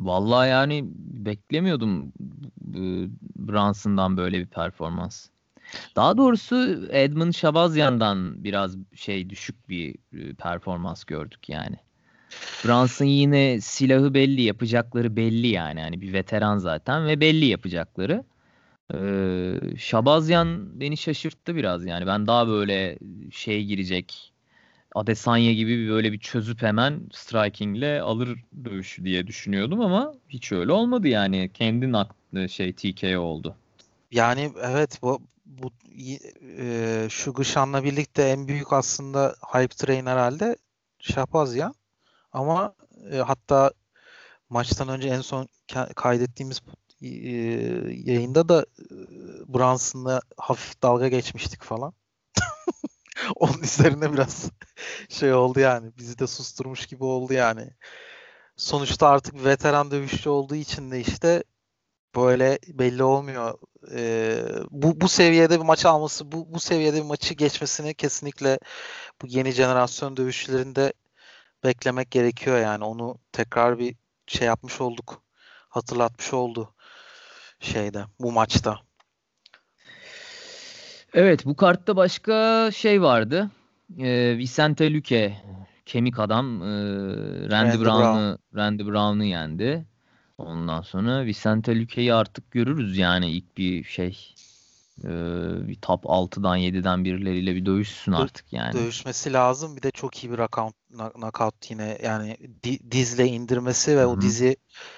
Vallahi 0.00 0.48
yani 0.48 0.84
beklemiyordum 0.96 2.12
e, 2.74 2.82
Brunson'dan 3.36 4.16
böyle 4.16 4.38
bir 4.38 4.46
performans. 4.46 5.28
Daha 5.96 6.16
doğrusu 6.16 6.88
Edmund 6.90 7.32
Şabazyan'dan 7.32 8.44
biraz 8.44 8.76
şey 8.94 9.30
düşük 9.30 9.68
bir 9.68 9.94
e, 10.12 10.34
performans 10.34 11.04
gördük 11.04 11.48
yani. 11.48 11.76
Brunson 12.64 13.04
yine 13.04 13.60
silahı 13.60 14.14
belli, 14.14 14.42
yapacakları 14.42 15.16
belli 15.16 15.46
yani. 15.46 15.80
Hani 15.80 16.00
bir 16.00 16.12
veteran 16.12 16.58
zaten 16.58 17.06
ve 17.06 17.20
belli 17.20 17.44
yapacakları. 17.44 18.24
Ee, 18.94 19.76
Şabazyan 19.78 20.80
beni 20.80 20.96
şaşırttı 20.96 21.56
biraz 21.56 21.86
yani. 21.86 22.06
Ben 22.06 22.26
daha 22.26 22.48
böyle 22.48 22.98
şey 23.30 23.64
girecek 23.64 24.32
Adesanya 24.94 25.52
gibi 25.52 25.88
böyle 25.88 26.12
bir 26.12 26.18
çözüp 26.18 26.62
hemen 26.62 27.00
strikingle 27.12 28.00
alır 28.00 28.44
dövüşü 28.64 29.04
diye 29.04 29.26
düşünüyordum 29.26 29.80
ama 29.80 30.14
hiç 30.28 30.52
öyle 30.52 30.72
olmadı 30.72 31.08
yani. 31.08 31.50
Kendin 31.54 31.92
aklı 31.92 32.48
şey 32.48 32.72
TKO 32.72 33.18
oldu. 33.18 33.56
Yani 34.10 34.52
evet 34.62 34.98
bu 35.02 35.22
bu 35.46 35.70
e, 36.58 37.06
şu 37.10 37.32
Gışan'la 37.32 37.84
birlikte 37.84 38.22
en 38.22 38.48
büyük 38.48 38.72
aslında 38.72 39.34
hype 39.54 39.74
train 39.74 40.06
herhalde 40.06 40.56
Şapazyan. 40.98 41.74
Ama 42.34 42.74
e, 43.12 43.16
hatta 43.16 43.72
maçtan 44.50 44.88
önce 44.88 45.08
en 45.08 45.20
son 45.20 45.48
kaydettiğimiz 45.96 46.60
e, 47.02 47.08
yayında 48.12 48.48
da 48.48 48.66
e, 48.80 48.94
Brunson'la 49.54 50.20
hafif 50.38 50.82
dalga 50.82 51.08
geçmiştik 51.08 51.62
falan. 51.62 51.94
Onun 53.36 53.62
üzerine 53.62 54.12
biraz 54.12 54.50
şey 55.08 55.34
oldu 55.34 55.60
yani. 55.60 55.92
Bizi 55.98 56.18
de 56.18 56.26
susturmuş 56.26 56.86
gibi 56.86 57.04
oldu 57.04 57.32
yani. 57.32 57.70
Sonuçta 58.56 59.08
artık 59.08 59.44
veteran 59.44 59.90
dövüşçü 59.90 60.30
olduğu 60.30 60.54
için 60.54 60.90
de 60.90 61.00
işte 61.00 61.44
böyle 62.16 62.58
belli 62.68 63.04
olmuyor. 63.04 63.58
Ee, 63.92 64.44
bu 64.70 65.00
bu 65.00 65.08
seviyede 65.08 65.60
bir 65.60 65.64
maç 65.64 65.86
alması, 65.86 66.32
bu 66.32 66.54
bu 66.54 66.60
seviyede 66.60 66.96
bir 66.96 67.02
maçı 67.06 67.34
geçmesini 67.34 67.94
kesinlikle 67.94 68.58
bu 69.22 69.26
yeni 69.26 69.52
jenerasyon 69.52 70.16
dövüşçülerinde 70.16 70.92
beklemek 71.64 72.10
gerekiyor 72.10 72.58
yani. 72.58 72.84
Onu 72.84 73.18
tekrar 73.32 73.78
bir 73.78 73.96
şey 74.26 74.46
yapmış 74.46 74.80
olduk. 74.80 75.22
Hatırlatmış 75.68 76.32
oldu 76.32 76.74
şeyde 77.60 78.04
bu 78.20 78.32
maçta. 78.32 78.78
Evet 81.14 81.46
bu 81.46 81.56
kartta 81.56 81.96
başka 81.96 82.70
şey 82.70 83.02
vardı. 83.02 83.50
Ee, 83.98 84.38
Vicente 84.38 84.94
Luque 84.94 85.36
kemik 85.86 86.18
adam 86.18 86.62
e, 86.62 86.66
Randy, 86.66 87.50
Randy 87.50 87.84
Brown'u 87.84 88.38
Brown. 88.52 88.58
Randy 88.58 88.86
Brown'u 88.86 89.24
yendi. 89.24 89.86
Ondan 90.38 90.82
sonra 90.82 91.24
Vicente 91.24 91.80
Luque'yi 91.80 92.14
artık 92.14 92.50
görürüz 92.50 92.98
yani 92.98 93.30
ilk 93.30 93.56
bir 93.56 93.84
şey 93.84 94.34
e, 95.02 95.08
bir 95.68 95.74
top 95.74 96.04
6'dan 96.04 96.58
7'den 96.58 97.04
birileriyle 97.04 97.54
bir 97.54 97.66
dövüşsün 97.66 98.12
artık 98.12 98.52
yani. 98.52 98.72
Dövüşmesi 98.72 99.32
lazım. 99.32 99.76
Bir 99.76 99.82
de 99.82 99.90
çok 99.90 100.24
iyi 100.24 100.30
bir 100.30 100.36
knockout, 100.36 100.74
knockout 101.14 101.70
yine 101.70 101.98
yani 102.02 102.36
dizle 102.90 103.26
indirmesi 103.26 103.96
ve 103.96 104.00
Hı-hı. 104.00 104.08
o 104.08 104.20
dizi 104.20 104.56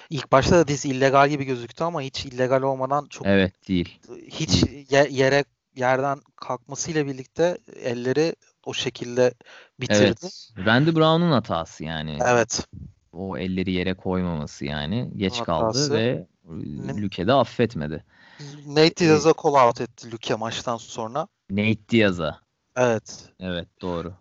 ilk 0.09 0.31
başta 0.31 0.55
da 0.57 0.67
diz 0.67 0.85
illegal 0.85 1.29
gibi 1.29 1.45
gözüktü 1.45 1.83
ama 1.83 2.01
hiç 2.01 2.25
illegal 2.25 2.61
olmadan 2.61 3.05
çok 3.09 3.27
Evet 3.27 3.67
değil. 3.67 3.99
Hiç 4.27 4.65
değil. 4.65 4.87
yere 5.09 5.43
yerden 5.75 6.19
kalkmasıyla 6.35 7.05
birlikte 7.05 7.57
elleri 7.83 8.35
o 8.65 8.73
şekilde 8.73 9.33
bitirdi. 9.79 10.03
Evet. 10.03 10.49
Randy 10.65 10.95
Brown'un 10.95 11.31
hatası 11.31 11.83
yani. 11.83 12.17
Evet. 12.25 12.67
O 13.13 13.37
elleri 13.37 13.71
yere 13.71 13.93
koymaması 13.93 14.65
yani. 14.65 15.11
Geç 15.15 15.43
kaldı 15.43 15.93
ve 15.93 16.27
Luke 17.01 17.27
de 17.27 17.33
affetmedi. 17.33 18.03
Nate 18.65 19.05
Diaz'a 19.05 19.33
call 19.43 19.67
out 19.67 19.81
etti 19.81 20.11
Luke 20.11 20.35
maçtan 20.35 20.77
sonra. 20.77 21.27
Nate 21.49 21.89
Diaz'a. 21.89 22.39
Evet. 22.75 23.29
Evet 23.39 23.67
doğru. 23.81 24.13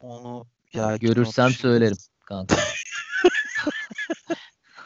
Onu 0.00 0.46
ya 0.72 0.96
görürsem 0.96 1.50
söylerim 1.50 1.96
kanka. 2.24 2.56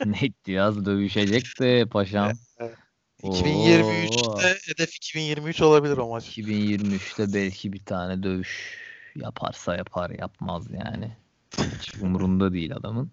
Nate 0.05 0.45
Diaz 0.45 0.85
dövüşecek 0.85 1.45
de 1.61 1.87
paşam. 1.87 2.33
Evet. 2.59 2.77
2023'te 3.23 4.59
hedef 4.67 4.97
2023 4.97 5.63
olabilir 5.63 5.97
o 5.97 6.09
maç. 6.09 6.39
2023'te 6.39 7.33
belki 7.33 7.73
bir 7.73 7.85
tane 7.85 8.23
dövüş 8.23 8.79
yaparsa 9.15 9.77
yapar 9.77 10.11
yapmaz 10.11 10.71
yani. 10.71 11.17
Hiç 11.59 11.95
umurunda 11.95 12.53
değil 12.53 12.77
adamın. 12.77 13.11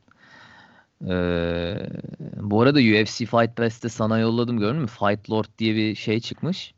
Ee, 1.10 1.76
bu 2.42 2.62
arada 2.62 2.80
UFC 2.80 3.26
Fight 3.26 3.56
Pass'te 3.56 3.90
sana 3.90 4.20
yolladım 4.20 4.60
gördün 4.60 4.82
mü? 4.82 4.88
Fight 4.88 5.30
Lord 5.30 5.46
diye 5.60 5.76
bir 5.76 5.96
şey 5.96 6.20
çıkmış. 6.20 6.74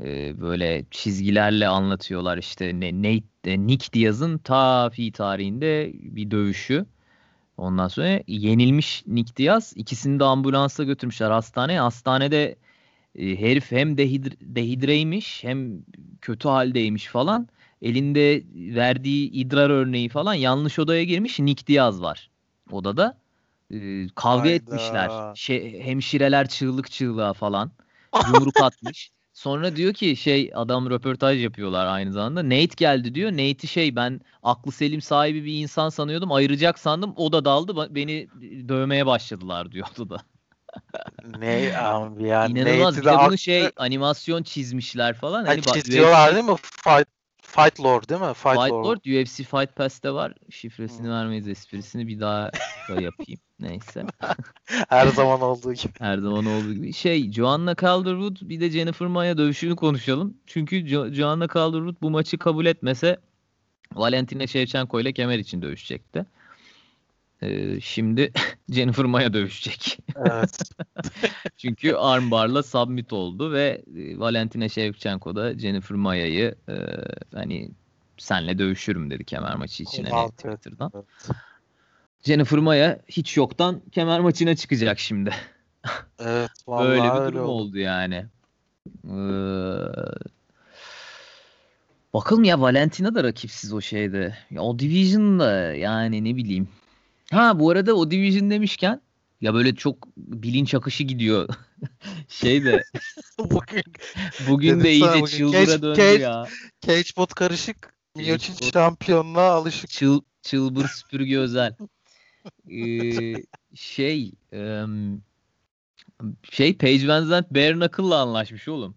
Ee, 0.00 0.40
böyle 0.40 0.84
çizgilerle 0.90 1.68
anlatıyorlar 1.68 2.38
işte 2.38 2.80
ne, 2.80 3.02
Nate, 3.02 3.24
e, 3.44 3.66
Nick 3.66 3.92
Diaz'ın 3.92 4.38
ta 4.38 4.90
fi 4.90 5.12
tarihinde 5.12 5.90
bir 5.94 6.30
dövüşü. 6.30 6.86
Ondan 7.56 7.88
sonra 7.88 8.20
yenilmiş 8.26 9.04
Nick 9.06 9.36
Diaz. 9.36 9.72
ikisini 9.76 10.20
de 10.20 10.24
ambulansa 10.24 10.84
götürmüşler 10.84 11.30
hastaneye. 11.30 11.80
Hastanede 11.80 12.56
e, 13.18 13.40
herif 13.40 13.72
hem 13.72 13.98
dehidre, 13.98 14.34
dehidreymiş 14.40 15.44
hem 15.44 15.82
kötü 16.20 16.48
haldeymiş 16.48 17.06
falan. 17.06 17.48
Elinde 17.82 18.42
verdiği 18.54 19.30
idrar 19.30 19.70
örneği 19.70 20.08
falan 20.08 20.34
yanlış 20.34 20.78
odaya 20.78 21.04
girmiş. 21.04 21.40
Nick 21.40 21.66
Diaz 21.66 22.02
var 22.02 22.29
odada. 22.74 23.18
Ee, 23.74 24.06
kavga 24.14 24.40
Hayda. 24.42 24.54
etmişler. 24.54 25.10
Şey, 25.34 25.80
hemşireler 25.80 26.48
çığlık 26.48 26.90
çığlığa 26.90 27.32
falan. 27.32 27.70
Yumruk 28.28 28.54
atmış. 28.62 29.10
Sonra 29.32 29.76
diyor 29.76 29.94
ki 29.94 30.16
şey 30.16 30.50
adam 30.54 30.90
röportaj 30.90 31.42
yapıyorlar 31.42 31.86
aynı 31.86 32.12
zamanda. 32.12 32.44
Nate 32.44 32.74
geldi 32.76 33.14
diyor. 33.14 33.32
Nate'i 33.32 33.66
şey 33.66 33.96
ben 33.96 34.20
aklı 34.42 34.72
selim 34.72 35.00
sahibi 35.00 35.44
bir 35.44 35.54
insan 35.54 35.88
sanıyordum. 35.88 36.32
Ayıracak 36.32 36.78
sandım. 36.78 37.12
O 37.16 37.32
da 37.32 37.44
daldı. 37.44 37.94
Beni 37.94 38.28
dövmeye 38.68 39.06
başladılar 39.06 39.72
diyor 39.72 39.86
odada. 39.98 40.22
ne 41.38 41.72
abi 41.78 42.24
ya 42.24 42.46
İnanılmaz. 42.46 42.96
Bir 42.96 43.04
de 43.04 43.10
bunu 43.10 43.18
aklı- 43.20 43.38
şey 43.38 43.70
animasyon 43.76 44.42
çizmişler 44.42 45.14
falan. 45.14 45.44
Ha, 45.44 45.50
Hani 45.50 45.62
çiziyorlar 45.62 46.34
değil 46.34 46.44
mi? 46.44 46.56
Fight, 46.62 47.08
Fight 47.50 47.80
Lord 47.80 48.08
değil 48.08 48.20
mi? 48.20 48.34
Fight, 48.34 48.60
Fight 48.60 48.70
Lord. 48.70 48.84
Lord 48.84 49.04
UFC 49.04 49.44
Fight 49.44 49.76
Pass'te 49.76 50.10
var. 50.12 50.34
Şifresini 50.50 51.06
Hı. 51.06 51.10
vermeyiz 51.10 51.48
esprisini 51.48 52.06
bir 52.06 52.20
daha 52.20 52.50
da 52.88 53.00
yapayım. 53.00 53.40
Neyse. 53.60 54.04
Her 54.88 55.06
zaman 55.06 55.40
olduğu 55.40 55.72
gibi. 55.72 55.92
Her 55.98 56.18
zaman 56.18 56.46
olduğu 56.46 56.74
gibi. 56.74 56.92
Şey 56.92 57.32
Joanna 57.32 57.74
Calderwood 57.76 58.36
bir 58.40 58.60
de 58.60 58.70
Jennifer 58.70 59.08
Maia 59.08 59.38
dövüşünü 59.38 59.76
konuşalım. 59.76 60.34
Çünkü 60.46 60.76
Jo- 60.76 61.12
Joanna 61.12 61.48
Calderwood 61.48 61.96
bu 62.02 62.10
maçı 62.10 62.38
kabul 62.38 62.66
etmese 62.66 63.20
Valentina 63.94 64.46
Shevchenko 64.46 65.00
ile 65.00 65.12
kemer 65.12 65.38
için 65.38 65.62
dövüşecekti. 65.62 66.26
Ee, 67.42 67.80
şimdi 67.80 68.32
Jennifer 68.70 69.04
Maia 69.04 69.32
dövüşecek. 69.32 69.98
Evet. 70.16 70.58
Çünkü 71.56 71.94
armbarla 71.94 72.62
submit 72.62 73.12
oldu 73.12 73.52
ve 73.52 73.82
e, 73.96 74.18
Valentina 74.18 74.68
Shevchenko 74.68 75.36
da 75.36 75.58
Jennifer 75.58 75.96
Maia'yı 75.96 76.54
e, 76.68 76.74
hani 77.34 77.70
senle 78.18 78.58
dövüşürüm 78.58 79.10
dedi 79.10 79.24
kemer 79.24 79.54
maçı 79.54 79.82
için 79.82 80.04
hani 80.04 80.20
Evet, 80.22 80.36
Twitter'dan. 80.38 80.92
evet. 80.94 81.04
Jennifer 82.22 82.58
Maia 82.58 82.98
hiç 83.08 83.36
yoktan 83.36 83.82
kemer 83.92 84.20
maçına 84.20 84.56
çıkacak 84.56 84.98
şimdi. 84.98 85.34
Evet. 86.18 86.50
Vallahi 86.66 86.88
Böyle 86.88 87.04
bir 87.04 87.32
durum 87.32 87.44
oldu. 87.44 87.50
oldu 87.50 87.78
yani. 87.78 88.26
Ee, 89.04 89.10
bakalım 92.14 92.44
ya 92.44 92.60
Valentina 92.60 93.14
da 93.14 93.24
rakipsiz 93.24 93.72
o 93.72 93.80
şeyde. 93.80 94.36
Ya 94.50 94.62
o 94.62 94.78
Division'da 94.78 95.74
yani 95.74 96.24
ne 96.24 96.36
bileyim. 96.36 96.68
Ha 97.30 97.58
bu 97.58 97.70
arada 97.70 97.94
o 97.94 98.10
Division 98.10 98.50
demişken 98.50 99.00
ya 99.40 99.54
böyle 99.54 99.74
çok 99.74 100.08
bilinç 100.16 100.74
akışı 100.74 101.04
gidiyor. 101.04 101.48
şey 102.28 102.64
de 102.64 102.84
Bugün 103.38 103.84
bugün 104.46 104.84
de 104.84 104.92
iyice 104.92 105.14
bugün 105.20 105.26
çıldıra 105.26 105.60
Cage- 105.74 105.82
döndü 105.82 106.00
Cage- 106.00 106.20
ya. 106.20 106.48
Cage 106.80 107.08
Bot 107.16 107.34
karışık. 107.34 107.94
Miocic 108.16 108.70
şampiyonluğa 108.72 109.50
alışık. 109.52 109.90
Çıl, 109.90 110.20
çılbır 110.42 110.88
süpürge 110.88 111.38
özel. 111.44 111.74
Ee, 112.70 113.42
şey 113.74 114.32
em, 114.52 115.22
şey 116.50 116.76
Paige 116.76 117.08
Van 117.08 117.24
Zandt 117.24 117.50
Bare 117.50 117.72
Knuckle'la 117.72 118.20
anlaşmış 118.20 118.68
oğlum. 118.68 118.94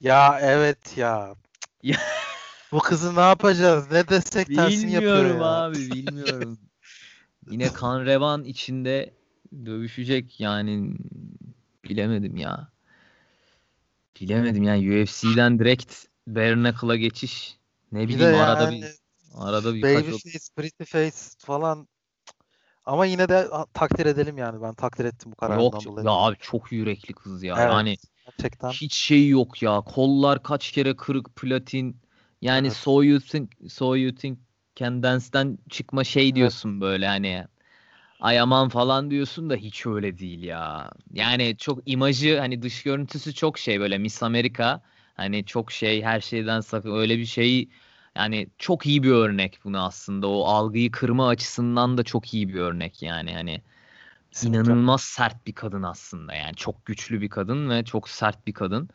Ya 0.00 0.38
evet 0.42 0.96
ya. 0.96 1.34
Bu 2.72 2.78
kızı 2.78 3.16
ne 3.16 3.20
yapacağız? 3.20 3.90
Ne 3.90 4.08
desek 4.08 4.46
tersini 4.46 4.92
yapıyor 4.92 5.14
Bilmiyorum 5.14 5.40
ya. 5.40 5.44
abi 5.44 5.76
bilmiyorum. 5.76 6.58
Yine 7.50 7.72
kan 7.72 8.06
revan 8.06 8.44
içinde 8.44 9.14
dövüşecek 9.66 10.40
yani 10.40 10.96
bilemedim 11.84 12.36
ya. 12.36 12.72
Bilemedim 14.20 14.62
yani 14.62 14.90
UFC'den 14.90 15.58
direkt 15.58 15.94
bare 16.26 16.54
knuckle'a 16.54 16.96
geçiş. 16.96 17.56
Ne 17.92 18.08
Bir 18.08 18.08
bileyim 18.08 18.34
arada 18.34 18.70
yani 18.70 18.80
bir 18.82 18.88
arada 19.34 19.74
birkaç 19.74 20.12
o- 20.12 20.18
Babyface, 20.18 20.38
Pretty 20.56 20.84
Face 20.84 21.16
falan. 21.38 21.88
Ama 22.84 23.06
yine 23.06 23.28
de 23.28 23.48
takdir 23.74 24.06
edelim 24.06 24.38
yani. 24.38 24.62
Ben 24.62 24.74
takdir 24.74 25.04
ettim 25.04 25.32
bu 25.32 25.36
kararından 25.36 25.72
yok 25.72 25.84
dolayı. 25.84 26.06
ya 26.06 26.10
abi 26.10 26.36
çok 26.40 26.72
yürekli 26.72 27.14
kız 27.14 27.42
ya. 27.42 27.56
Evet, 27.60 27.70
Yani 27.70 27.96
gerçekten. 28.26 28.70
hiç 28.70 28.94
şey 28.96 29.28
yok 29.28 29.62
ya. 29.62 29.80
Kollar 29.80 30.42
kaç 30.42 30.72
kere 30.72 30.96
kırık 30.96 31.36
platin. 31.36 32.00
Yani 32.42 32.66
Evet. 32.66 32.76
so 32.76 33.02
you 33.02 33.20
think 33.20 33.52
so 33.70 33.96
you 33.96 34.14
think 34.14 34.38
can 34.76 35.02
dance'den 35.02 35.58
çıkma 35.70 36.04
şey 36.04 36.34
diyorsun 36.34 36.80
böyle 36.80 37.06
hani 37.06 37.44
ay 38.20 38.40
aman 38.40 38.68
falan 38.68 39.10
diyorsun 39.10 39.50
da 39.50 39.54
hiç 39.56 39.86
öyle 39.86 40.18
değil 40.18 40.42
ya. 40.42 40.90
Yani 41.12 41.56
çok 41.58 41.78
imajı 41.86 42.38
hani 42.38 42.62
dış 42.62 42.82
görüntüsü 42.82 43.34
çok 43.34 43.58
şey 43.58 43.80
böyle 43.80 43.98
Miss 43.98 44.22
America 44.22 44.80
hani 45.14 45.44
çok 45.44 45.72
şey 45.72 46.02
her 46.02 46.20
şeyden 46.20 46.60
sakın 46.60 46.96
öyle 46.96 47.18
bir 47.18 47.26
şey 47.26 47.68
yani 48.14 48.48
çok 48.58 48.86
iyi 48.86 49.02
bir 49.02 49.10
örnek 49.10 49.58
bunu 49.64 49.84
aslında 49.84 50.28
o 50.28 50.44
algıyı 50.44 50.90
kırma 50.90 51.28
açısından 51.28 51.98
da 51.98 52.02
çok 52.02 52.34
iyi 52.34 52.48
bir 52.48 52.60
örnek 52.60 53.02
yani 53.02 53.34
hani 53.34 53.60
inanılmaz 54.42 55.02
sert 55.02 55.46
bir 55.46 55.52
kadın 55.52 55.82
aslında 55.82 56.34
yani 56.34 56.54
çok 56.54 56.86
güçlü 56.86 57.20
bir 57.20 57.28
kadın 57.28 57.70
ve 57.70 57.84
çok 57.84 58.08
sert 58.08 58.46
bir 58.46 58.52
kadın. 58.52 58.88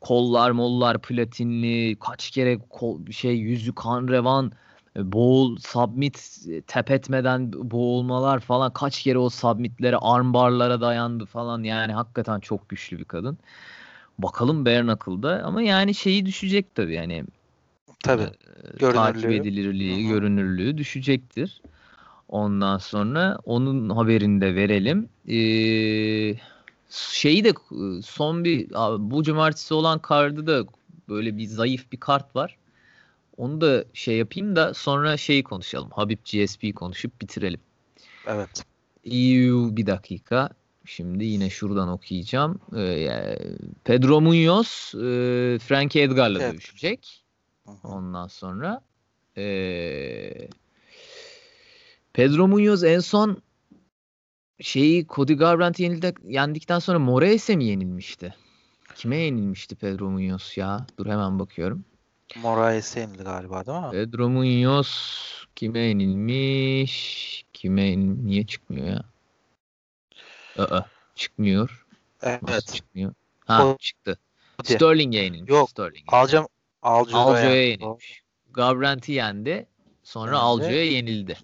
Kollar 0.00 0.50
mollar 0.50 1.02
platinli 1.02 1.96
kaç 2.00 2.30
kere 2.30 2.58
kol, 2.70 3.06
şey 3.10 3.36
yüzü 3.36 3.74
kan 3.74 4.08
revan 4.08 4.52
boğul 4.96 5.56
submit 5.56 6.38
tep 6.66 6.90
etmeden 6.90 7.52
boğulmalar 7.70 8.40
falan 8.40 8.72
kaç 8.72 9.02
kere 9.02 9.18
o 9.18 9.28
submitlere 9.30 9.96
armbarlara 9.96 10.80
dayandı 10.80 11.26
falan 11.26 11.62
yani 11.62 11.92
hakikaten 11.92 12.40
çok 12.40 12.68
güçlü 12.68 12.98
bir 12.98 13.04
kadın. 13.04 13.38
Bakalım 14.18 14.64
bare 14.66 14.82
knuckle'da 14.82 15.42
ama 15.44 15.62
yani 15.62 15.94
şeyi 15.94 16.26
düşecek 16.26 16.74
tabii 16.74 16.94
yani 16.94 17.24
Tabii. 18.02 18.22
e, 18.22 18.78
takip 18.78 19.22
Görünürlüğü. 19.22 19.34
edilirliği, 19.34 20.04
Hı 20.04 20.08
hı. 20.08 20.14
görünürlüğü 20.14 20.78
düşecektir. 20.78 21.62
Ondan 22.28 22.78
sonra 22.78 23.38
onun 23.44 23.90
haberini 23.90 24.40
de 24.40 24.54
verelim. 24.54 25.08
Ee, 25.28 26.38
şeyi 26.90 27.44
de 27.44 27.48
e, 27.48 28.02
son 28.02 28.44
bir 28.44 28.70
bu 29.10 29.22
cumartesi 29.22 29.74
olan 29.74 29.98
kartı 29.98 30.46
da 30.46 30.64
böyle 31.08 31.36
bir 31.38 31.46
zayıf 31.46 31.92
bir 31.92 32.00
kart 32.00 32.36
var. 32.36 32.56
Onu 33.36 33.60
da 33.60 33.84
şey 33.92 34.16
yapayım 34.16 34.56
da 34.56 34.74
sonra 34.74 35.16
şeyi 35.16 35.44
konuşalım. 35.44 35.90
Habib 35.90 36.18
GSP 36.24 36.74
konuşup 36.74 37.20
bitirelim. 37.20 37.60
Evet. 38.26 38.64
EU 39.04 39.76
bir 39.76 39.86
dakika. 39.86 40.48
Şimdi 40.84 41.24
yine 41.24 41.50
şuradan 41.50 41.88
okuyacağım. 41.88 42.60
Ee, 42.76 43.38
Pedro 43.84 44.20
Munoz 44.20 44.92
e, 44.94 45.58
Frankie 45.58 46.02
Edgar'la 46.02 46.40
Evet. 46.40 46.52
dövüşecek. 46.52 47.24
Ondan 47.84 48.26
sonra 48.26 48.80
eee, 49.36 50.48
Pedro 52.12 52.48
Munoz 52.48 52.84
en 52.84 53.00
son 53.00 53.42
şeyi 54.60 55.06
Cody 55.06 55.34
Garbrandt 55.34 55.80
yenildi, 55.80 56.14
yendikten 56.24 56.78
sonra 56.78 56.98
Moraes'e 56.98 57.56
mi 57.56 57.64
yenilmişti? 57.64 58.34
Kime 58.94 59.16
yenilmişti 59.16 59.76
Pedro 59.76 60.10
Munoz 60.10 60.52
ya? 60.56 60.86
Dur 60.98 61.06
hemen 61.06 61.38
bakıyorum. 61.38 61.84
Moraes'e 62.42 63.00
yenildi 63.00 63.22
galiba 63.22 63.66
değil 63.66 63.78
mi? 63.78 63.90
Pedro 63.90 64.28
Munoz 64.28 64.88
kime 65.56 65.78
yenilmiş? 65.78 67.44
Kime 67.52 67.82
yenil- 67.82 68.24
niye 68.26 68.46
çıkmıyor 68.46 68.86
ya? 68.86 69.02
Aa, 70.58 70.80
çıkmıyor. 71.14 71.86
Nasıl 72.22 72.52
Evet. 72.52 72.74
çıkmıyor? 72.74 73.14
Ha 73.46 73.66
O- 73.66 73.76
çıktı. 73.78 74.18
Sterling'e 74.64 75.18
yenilmiş. 75.18 75.50
Yok, 75.50 75.70
Sterling'e. 75.70 76.16
Alacağım. 76.16 76.46
Aljo'ya 76.82 77.22
Aljo'ya 77.22 77.54
yendi. 77.54 77.82
yenilmiş. 77.82 78.22
Garbrandt'i 78.52 79.12
yendi. 79.12 79.66
Sonra 80.02 80.30
Yendi. 80.30 80.38
Aljo'ya 80.44 80.84
yenildi. 80.84 81.36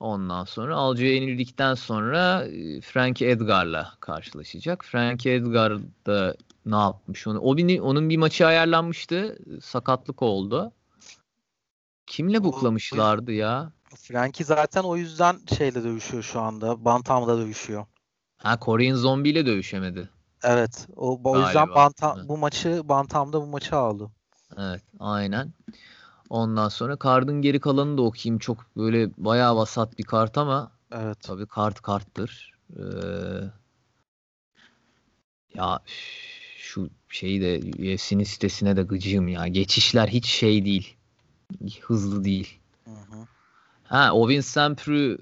Ondan 0.00 0.44
sonra 0.44 0.76
Aljo'ya 0.76 1.14
yenildikten 1.14 1.74
sonra 1.74 2.44
e, 2.44 2.80
Frankie 2.80 3.30
Edgar'la 3.30 3.92
karşılaşacak. 4.00 4.84
Frankie 4.84 5.34
Edgar 5.34 5.78
da 6.06 6.36
ne 6.66 6.76
yapmış 6.76 7.26
onu? 7.26 7.40
O 7.40 7.56
bir, 7.56 7.78
onun 7.78 8.08
bir 8.08 8.16
maçı 8.16 8.46
ayarlanmıştı. 8.46 9.38
Sakatlık 9.62 10.22
oldu. 10.22 10.72
Kimle 12.06 12.44
buklamışlardı 12.44 13.32
ya? 13.32 13.72
Frankie 13.96 14.44
zaten 14.44 14.82
o 14.82 14.96
yüzden 14.96 15.38
şeyle 15.58 15.84
dövüşüyor 15.84 16.22
şu 16.22 16.40
anda. 16.40 16.84
Bantam'da 16.84 17.38
dövüşüyor. 17.38 17.86
Ha 18.36 18.58
Korean 18.58 18.94
Zombie 18.94 19.30
ile 19.30 19.46
dövüşemedi. 19.46 20.10
Evet. 20.42 20.88
O, 20.96 21.20
o 21.24 21.38
yüzden 21.38 21.54
Galiba. 21.54 21.74
Bantam 21.74 22.18
Evet. 22.18 22.28
bu 22.28 22.38
maçı 22.38 22.82
Bantam'da 22.84 23.40
bu 23.40 23.46
maçı 23.46 23.76
aldı. 23.76 24.10
Evet, 24.58 24.82
aynen. 25.00 25.52
Ondan 26.30 26.68
sonra 26.68 26.96
kardın 26.96 27.42
geri 27.42 27.60
kalanını 27.60 27.98
da 27.98 28.02
okuyayım. 28.02 28.38
Çok 28.38 28.76
böyle 28.76 29.10
bayağı 29.16 29.56
vasat 29.56 29.98
bir 29.98 30.04
kart 30.04 30.38
ama 30.38 30.72
Evet. 30.92 31.20
Tabii 31.20 31.46
kart 31.46 31.80
karttır. 31.80 32.54
Ee, 32.76 32.82
ya 35.54 35.80
üf, 35.86 36.29
şu 36.70 36.90
şeyi 37.08 37.40
de 37.40 37.58
UFC'nin 37.94 38.24
sitesine 38.24 38.76
de 38.76 38.82
gıcığım 38.82 39.28
ya. 39.28 39.46
Geçişler 39.48 40.08
hiç 40.08 40.26
şey 40.26 40.64
değil. 40.64 40.96
Hızlı 41.80 42.24
değil. 42.24 42.58
Hı 42.84 42.90
hı. 42.90 43.26
Ha 43.84 44.12
Ovin 44.12 44.40
Sampru 44.40 45.18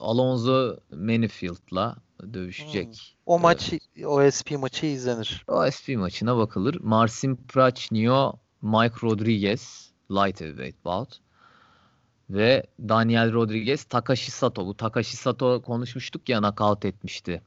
Alonso 0.00 0.76
Manifield'la 0.96 1.96
dövüşecek. 2.32 3.16
O 3.26 3.38
Ee, 3.38 3.42
maç 3.42 3.72
o 4.06 4.30
SP 4.36 4.48
maçı 4.58 4.86
izlenir. 4.86 5.44
OSP 5.48 5.88
maçına 5.88 6.36
bakılır. 6.36 6.80
Marcin 6.80 7.36
Prachnio, 7.36 8.32
Mike 8.62 8.94
Rodriguez 9.02 9.90
light 10.10 10.40
heavyweight 10.40 10.84
bout 10.84 11.20
ve 12.30 12.66
Daniel 12.88 13.32
Rodriguez 13.32 13.84
Takashi 13.84 14.30
Sato. 14.30 14.66
Bu 14.66 14.76
Takashi 14.76 15.16
Sato 15.16 15.62
konuşmuştuk 15.62 16.28
ya 16.28 16.40
knockout 16.40 16.84
etmişti. 16.84 17.42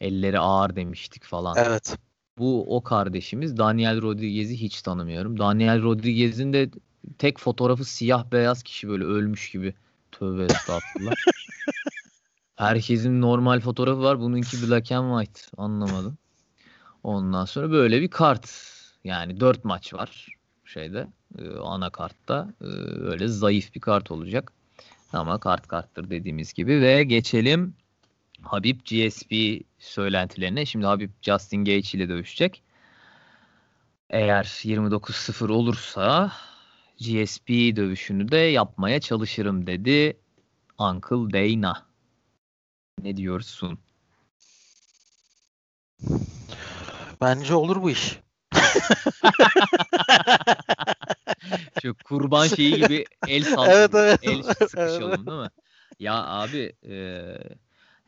Elleri 0.00 0.38
ağır 0.38 0.76
demiştik 0.76 1.24
falan. 1.24 1.56
Evet. 1.58 1.98
Bu 2.38 2.76
o 2.76 2.82
kardeşimiz. 2.82 3.56
Daniel 3.56 4.02
Rodriguez'i 4.02 4.60
hiç 4.60 4.82
tanımıyorum. 4.82 5.38
Daniel 5.38 5.82
Rodriguez'in 5.82 6.52
de 6.52 6.70
tek 7.18 7.38
fotoğrafı 7.38 7.84
siyah 7.84 8.32
beyaz 8.32 8.62
kişi 8.62 8.88
böyle 8.88 9.04
ölmüş 9.04 9.50
gibi. 9.50 9.74
Tövbe 10.12 10.44
estağfurullah. 10.44 11.12
Herkesin 12.56 13.20
normal 13.20 13.60
fotoğrafı 13.60 14.02
var. 14.02 14.20
Bununki 14.20 14.56
black 14.68 14.92
and 14.92 15.24
white. 15.24 15.40
Anlamadım. 15.56 16.18
Ondan 17.02 17.44
sonra 17.44 17.70
böyle 17.70 18.00
bir 18.00 18.08
kart. 18.08 18.50
Yani 19.04 19.40
dört 19.40 19.64
maç 19.64 19.94
var 19.94 20.28
şeyde 20.64 21.06
e, 21.38 21.48
ana 21.58 21.90
kartta. 21.90 22.54
E, 22.60 22.66
öyle 23.10 23.28
zayıf 23.28 23.74
bir 23.74 23.80
kart 23.80 24.10
olacak. 24.10 24.52
Ama 25.12 25.38
kart 25.38 25.68
karttır 25.68 26.10
dediğimiz 26.10 26.52
gibi 26.52 26.80
ve 26.80 27.04
geçelim 27.04 27.74
Habib 28.44 28.80
GSP 28.80 29.62
söylentilerine. 29.78 30.66
Şimdi 30.66 30.86
Habib 30.86 31.10
Justin 31.22 31.64
Gage 31.64 31.88
ile 31.92 32.08
dövüşecek. 32.08 32.62
Eğer 34.10 34.44
29-0 34.44 35.48
olursa 35.48 36.32
GSP 36.98 37.48
dövüşünü 37.48 38.30
de 38.30 38.36
yapmaya 38.36 39.00
çalışırım 39.00 39.66
dedi 39.66 40.16
Uncle 40.78 41.32
Dana. 41.32 41.86
Ne 43.02 43.16
diyorsun? 43.16 43.78
Bence 47.20 47.54
olur 47.54 47.82
bu 47.82 47.90
iş. 47.90 48.18
Şu 51.82 51.96
kurban 52.04 52.46
şeyi 52.46 52.76
gibi 52.76 53.04
el 53.28 53.44
sallayalım. 53.44 53.96
Evet, 53.96 54.18
evet. 54.22 54.48
El 54.48 54.54
sıkışalım 54.68 55.26
değil 55.26 55.38
mi? 55.38 55.50
Ya 56.00 56.24
abi 56.24 56.72
e, 56.88 56.94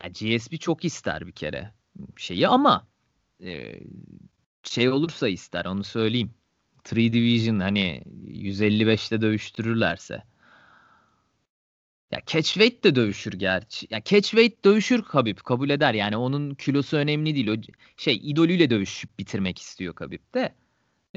ya 0.05 0.11
GSP 0.11 0.61
çok 0.61 0.85
ister 0.85 1.27
bir 1.27 1.33
kere 1.33 1.73
şeyi 2.17 2.49
ama 2.49 2.87
e, 3.45 3.81
şey 4.63 4.89
olursa 4.91 5.29
ister 5.29 5.65
onu 5.65 5.85
söyleyeyim. 5.85 6.35
3 6.85 6.93
Division 6.93 7.61
hani 7.61 8.03
155'te 8.27 9.21
dövüştürürlerse. 9.21 10.23
Ya 12.11 12.21
catchweight 12.27 12.85
de 12.85 12.95
dövüşür 12.95 13.33
gerçi. 13.33 13.87
Ya 13.91 14.03
catchweight 14.05 14.65
dövüşür 14.65 15.03
Khabib 15.03 15.39
kabul 15.39 15.71
eder. 15.71 15.95
Yani 15.95 16.17
onun 16.17 16.55
kilosu 16.55 16.97
önemli 16.97 17.35
değil. 17.35 17.49
O 17.49 17.57
şey 17.97 18.21
idolüyle 18.23 18.71
dövüşüp 18.71 19.19
bitirmek 19.19 19.59
istiyor 19.59 19.95
Khabib 19.95 20.35
de. 20.35 20.55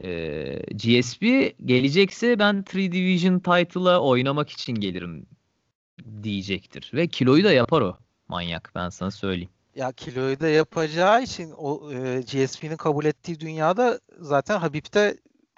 Ee, 0.04 0.62
GSP 0.72 1.22
gelecekse 1.66 2.40
ben 2.40 2.66
3 2.68 2.74
Division 2.74 3.40
title'a 3.40 4.00
oynamak 4.00 4.50
için 4.50 4.76
gelirim 4.76 5.26
diyecektir. 6.24 6.92
Ve 6.94 7.08
kiloyu 7.08 7.44
da 7.44 7.52
yapar 7.52 7.82
o 7.82 7.98
manyak 8.30 8.72
ben 8.76 8.90
sana 8.90 9.12
söyleyeyim. 9.12 9.50
Ya 9.76 9.92
kiloyu 9.92 10.40
da 10.40 10.50
yapacağı 10.50 11.24
için 11.24 11.54
o 11.58 11.92
e, 11.92 12.22
GSP'nin 12.22 12.78
kabul 12.78 13.06
ettiği 13.06 13.40
dünyada 13.40 14.00
zaten 14.20 14.60
Habib 14.60 14.94
de 14.94 15.18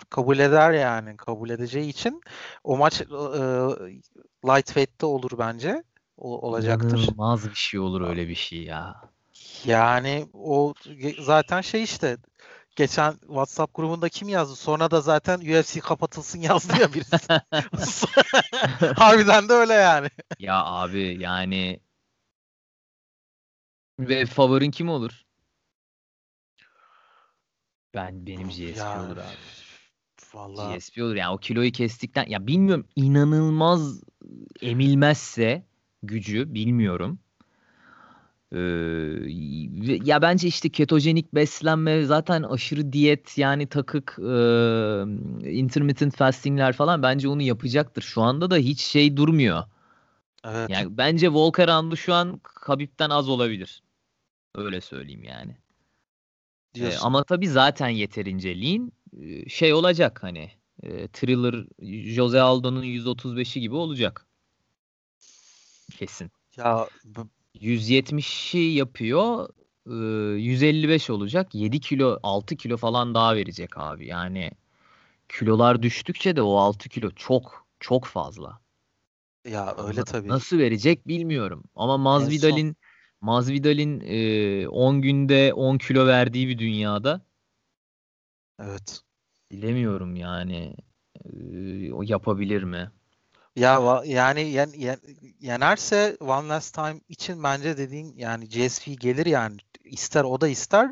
kabul 0.10 0.40
eder 0.40 0.72
yani. 0.72 1.18
Kabul 1.18 1.50
edeceği 1.50 1.90
için 1.90 2.22
o 2.64 2.78
maç 2.78 3.02
e, 3.02 3.06
lightweight'te 4.46 5.06
olur 5.06 5.32
bence. 5.40 5.84
O, 6.18 6.48
olacaktır. 6.48 6.98
İnanılmaz 6.98 7.50
bir 7.50 7.56
şey 7.56 7.80
olur 7.80 8.02
öyle 8.02 8.28
bir 8.28 8.36
şey 8.36 8.64
ya. 8.64 9.02
Yani 9.66 10.28
o 10.34 10.74
zaten 11.20 11.62
şey 11.62 11.84
işte 11.84 12.18
geçen 12.76 13.12
WhatsApp 13.12 13.76
grubunda 13.76 14.10
kim 14.10 14.30
yazdı? 14.30 14.56
Sonra 14.56 14.92
da 14.92 15.02
zaten 15.02 15.40
UFC 15.40 15.80
kapatılsın 15.80 16.40
yazdı 16.40 16.74
ya 16.82 16.94
birisi. 16.94 17.18
Harbiden 18.96 19.50
de 19.50 19.54
öyle 19.54 19.74
yani. 19.74 20.08
Ya 20.40 20.66
abi 20.66 21.18
yani 21.20 21.80
ve 24.10 24.26
favorin 24.26 24.72
kim 24.72 24.90
olur? 24.90 25.26
Ben 27.94 28.26
benim 28.28 28.48
GSP 28.48 28.78
Ya, 28.78 29.02
olur 29.02 29.18
abi. 29.18 29.38
Vallahi 30.34 30.78
GSP 30.78 31.04
olur 31.04 31.16
yani 31.16 31.34
o 31.34 31.38
kiloyu 31.38 31.72
kestikten 31.72 32.26
ya 32.30 32.48
bilmiyorum 32.48 32.88
inanılmaz 32.96 34.04
emilmezse 34.62 35.66
gücü 36.04 36.54
bilmiyorum. 36.54 37.20
Ee, 38.52 38.60
ya 40.06 40.22
bence 40.22 40.48
işte 40.48 40.70
ketojenik 40.70 41.34
beslenme 41.36 42.04
zaten 42.06 42.44
aşırı 42.44 42.94
diyet 42.94 43.38
yani 43.38 43.68
takık 43.68 44.18
e, 44.20 44.32
intermittent 45.52 46.16
fastingler 46.16 46.74
falan 46.74 47.04
bence 47.04 47.28
onu 47.28 47.42
yapacaktır. 47.42 48.02
Şu 48.02 48.22
anda 48.22 48.52
da 48.52 48.58
hiç 48.58 48.82
şey 48.82 49.18
durmuyor. 49.18 49.64
evet. 50.46 50.70
Yani 50.70 50.98
bence 50.98 51.30
Volker 51.30 51.68
Andu 51.68 51.98
şu 51.98 52.14
an 52.14 52.40
Khabib'den 52.44 53.10
az 53.10 53.30
olabilir. 53.30 53.84
Öyle 54.56 54.82
söyleyeyim 54.82 55.24
yani. 55.24 55.58
Diyorsun. 56.74 57.06
ama 57.06 57.24
tabii 57.24 57.48
zaten 57.48 57.90
yeterince 57.90 58.62
lean 58.62 58.92
Ee, 59.20 59.50
şey 59.50 59.74
olacak 59.74 60.24
hani 60.24 60.52
e, 60.84 61.08
Thriller 61.08 61.66
Jose 62.16 62.42
Aldo'nun 62.42 62.84
135'i 62.84 63.62
gibi 63.62 63.76
olacak. 63.76 64.26
Kesin. 65.98 66.32
Ya 66.58 66.88
b- 67.06 67.20
170'i 67.60 68.74
yapıyor. 68.74 69.50
e, 69.88 69.94
155 70.42 71.10
olacak. 71.10 71.56
7 71.56 71.80
kilo 71.80 72.20
6 72.24 72.56
kilo 72.56 72.78
falan 72.78 73.14
daha 73.14 73.36
verecek 73.36 73.78
abi. 73.78 74.08
Yani 74.08 74.52
kilolar 75.30 75.82
düştükçe 75.82 76.36
de 76.36 76.42
o 76.42 76.56
6 76.56 76.90
kilo 76.90 77.12
çok 77.12 77.66
çok 77.80 78.06
fazla. 78.06 78.62
ya 79.46 79.76
öyle 79.88 80.04
tabii. 80.04 80.28
Nasıl 80.28 80.58
verecek 80.58 81.08
bilmiyorum. 81.08 81.64
Ama 81.76 81.94
En 81.94 82.00
son- 82.50 82.76
Masvidal'in 83.22 84.00
e, 84.06 84.68
10 84.68 85.02
günde 85.02 85.54
10 85.54 85.78
kilo 85.78 86.08
verdiği 86.08 86.48
bir 86.48 86.58
dünyada 86.58 87.22
Evet. 88.60 89.02
bilemiyorum 89.52 90.16
yani. 90.16 90.76
E, 91.26 91.92
o 91.94 92.02
yapabilir 92.04 92.64
mi? 92.64 92.92
Ya 93.56 93.76
va- 93.78 94.08
yani 94.08 94.42
yen, 94.42 94.70
yen- 94.78 95.00
yenerse 95.40 96.18
One 96.20 96.48
Last 96.48 96.76
Time 96.76 97.02
için 97.10 97.44
bence 97.44 97.78
dediğin 97.78 98.14
yani 98.18 98.50
GSP 98.50 98.94
gelir 99.00 99.26
yani. 99.26 99.58
İster 99.86 100.24
o 100.24 100.42
da 100.42 100.48
ister. 100.48 100.86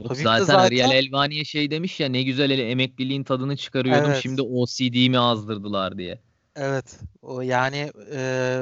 Yok, 0.00 0.10
Habib 0.10 0.18
de 0.18 0.22
zaten 0.22 0.44
zaten- 0.44 0.66
Ariel 0.66 0.90
Elvani'ye 0.90 1.44
şey 1.44 1.70
demiş 1.70 2.00
ya 2.00 2.08
ne 2.08 2.22
güzel 2.22 2.50
ele 2.50 2.70
emekliliğin 2.70 3.24
tadını 3.24 3.56
çıkarıyordum 3.56 4.10
Evet. 4.10 4.20
şimdi 4.22 4.42
OCD'mi 4.42 5.18
azdırdılar 5.18 5.98
diye. 5.98 6.20
Evet. 6.56 7.00
O 7.22 7.40
yani 7.40 7.92
e, 8.12 8.60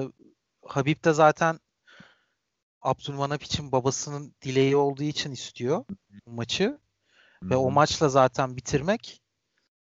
Habib 0.66 1.04
de 1.04 1.12
zaten 1.12 1.58
Abdülmanap 2.82 3.42
için 3.42 3.72
babasının 3.72 4.34
dileği 4.42 4.76
olduğu 4.76 5.02
için 5.02 5.32
istiyor 5.32 5.84
bu 6.26 6.30
maçı. 6.30 6.78
Ve 7.42 7.56
o 7.56 7.70
maçla 7.70 8.08
zaten 8.08 8.56
bitirmek 8.56 9.22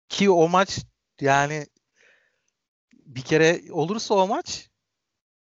ki 0.10 0.30
o 0.30 0.50
maç 0.50 0.86
yani 1.22 1.68
bir 2.94 3.22
kere 3.22 3.62
olursa 3.72 4.14
o 4.14 4.28
maç 4.28 4.70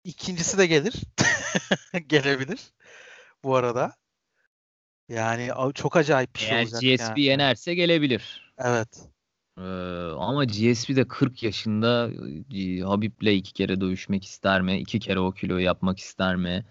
ikincisi 0.04 0.58
de 0.58 0.68
gelir. 0.68 0.94
Gelebilir 2.08 2.74
bu 3.44 3.56
arada. 3.56 3.96
Yani 5.10 5.50
çok 5.74 5.96
acayip 5.96 6.36
bir 6.36 6.40
şey 6.40 6.58
Eğer 6.58 6.64
olacak 6.64 6.82
GSP 6.82 7.02
yani. 7.02 7.22
yenerse 7.22 7.76
gelebilir. 7.76 8.54
Evet. 8.58 9.10
Ee, 9.58 9.62
ama 10.18 10.46
GSP 10.46 10.96
de 10.96 11.08
40 11.08 11.44
yaşında 11.44 12.10
e, 12.56 12.80
Habib'le 12.80 13.28
iki 13.28 13.54
kere 13.54 13.82
dövüşmek 13.82 14.26
ister 14.26 14.62
mi? 14.62 14.80
İki 14.80 15.00
kere 15.00 15.20
o 15.20 15.32
kiloyu 15.32 15.66
yapmak 15.66 16.00
ister 16.00 16.36
mi? 16.36 16.66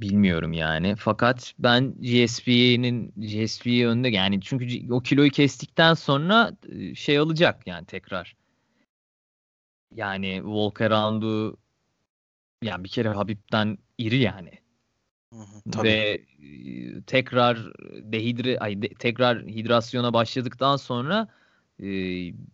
Bilmiyorum 0.00 0.52
yani. 0.52 0.96
Fakat 0.96 1.54
ben 1.58 1.94
GSP'nin 2.00 3.12
GSP'yi 3.16 3.86
önde 3.86 4.08
yani 4.08 4.40
çünkü 4.40 4.92
o 4.92 5.00
kiloyu 5.00 5.30
kestikten 5.30 5.94
sonra 5.94 6.52
şey 6.94 7.18
alacak 7.18 7.66
yani 7.66 7.86
tekrar. 7.86 8.36
Yani 9.94 10.44
Volker 10.44 10.90
Round'u 10.90 11.56
yani 12.62 12.84
bir 12.84 12.88
kere 12.88 13.08
Habib'den 13.08 13.78
iri 13.98 14.16
yani. 14.16 14.50
Hı 15.32 15.40
hı, 15.40 15.70
tabii. 15.72 15.88
Ve 15.88 16.24
tekrar 17.06 17.72
dehidre 18.02 18.58
ay 18.58 18.82
de- 18.82 18.94
tekrar 18.98 19.46
hidrasyona 19.46 20.12
başladıktan 20.12 20.76
sonra 20.76 21.28
e, 21.80 21.86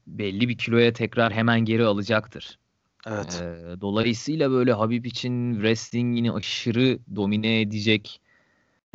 belli 0.07 0.49
bir 0.49 0.59
kiloya 0.59 0.93
tekrar 0.93 1.33
hemen 1.33 1.61
geri 1.61 1.85
alacaktır. 1.85 2.59
Evet. 3.07 3.43
E, 3.43 3.81
dolayısıyla 3.81 4.51
böyle 4.51 4.73
Habib 4.73 5.05
için 5.05 5.55
wrestlingini 5.55 6.33
aşırı 6.33 6.99
domine 7.17 7.61
edecek. 7.61 8.21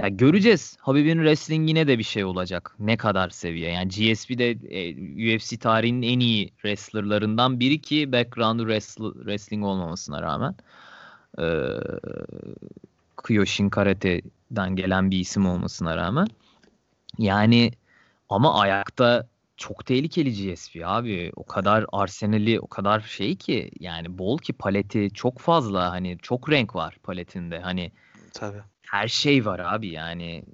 Ya 0.02 0.08
göreceğiz. 0.08 0.78
Habib'in 0.80 1.18
wrestlingine 1.18 1.88
de 1.88 1.98
bir 1.98 2.04
şey 2.04 2.26
olacak. 2.26 2.76
Ne 2.80 2.98
kadar 2.98 3.30
seviye. 3.30 3.72
Yani 3.72 3.88
GSP 3.90 4.30
de 4.38 4.50
e, 4.50 5.38
UFC 5.38 5.58
tarihinin 5.58 6.02
en 6.02 6.20
iyi 6.20 6.48
wrestlerlarından 6.48 7.60
biri 7.60 7.82
ki 7.82 8.12
background'u 8.12 8.68
wrestling 8.68 9.66
olmamasına 9.66 10.22
rağmen. 10.22 10.56
E, 11.40 11.46
Kyoshin 13.28 13.70
Karate'den 13.70 14.76
gelen 14.76 15.12
bir 15.12 15.20
isim 15.20 15.46
olmasına 15.46 15.98
rağmen. 15.98 16.28
Yani 17.18 17.72
ama 18.30 18.60
ayakta 18.60 19.28
çok 19.60 19.86
tehlikeli 19.86 20.32
GSP 20.32 20.82
abi. 20.86 21.32
O 21.36 21.44
kadar 21.44 21.86
arsenali, 21.92 22.60
o 22.60 22.68
kadar 22.68 23.00
şey 23.00 23.36
ki 23.36 23.72
yani 23.80 24.18
bol 24.18 24.38
ki 24.38 24.54
paleti 24.54 25.10
çok 25.14 25.40
fazla 25.40 25.92
hani 25.92 26.18
çok 26.22 26.50
renk 26.52 26.76
var 26.76 26.98
paletinde. 27.04 27.60
Hani 27.60 27.92
Tabii. 28.34 28.62
her 28.82 29.08
şey 29.08 29.46
var 29.46 29.60
abi 29.60 29.88
yani. 29.88 30.46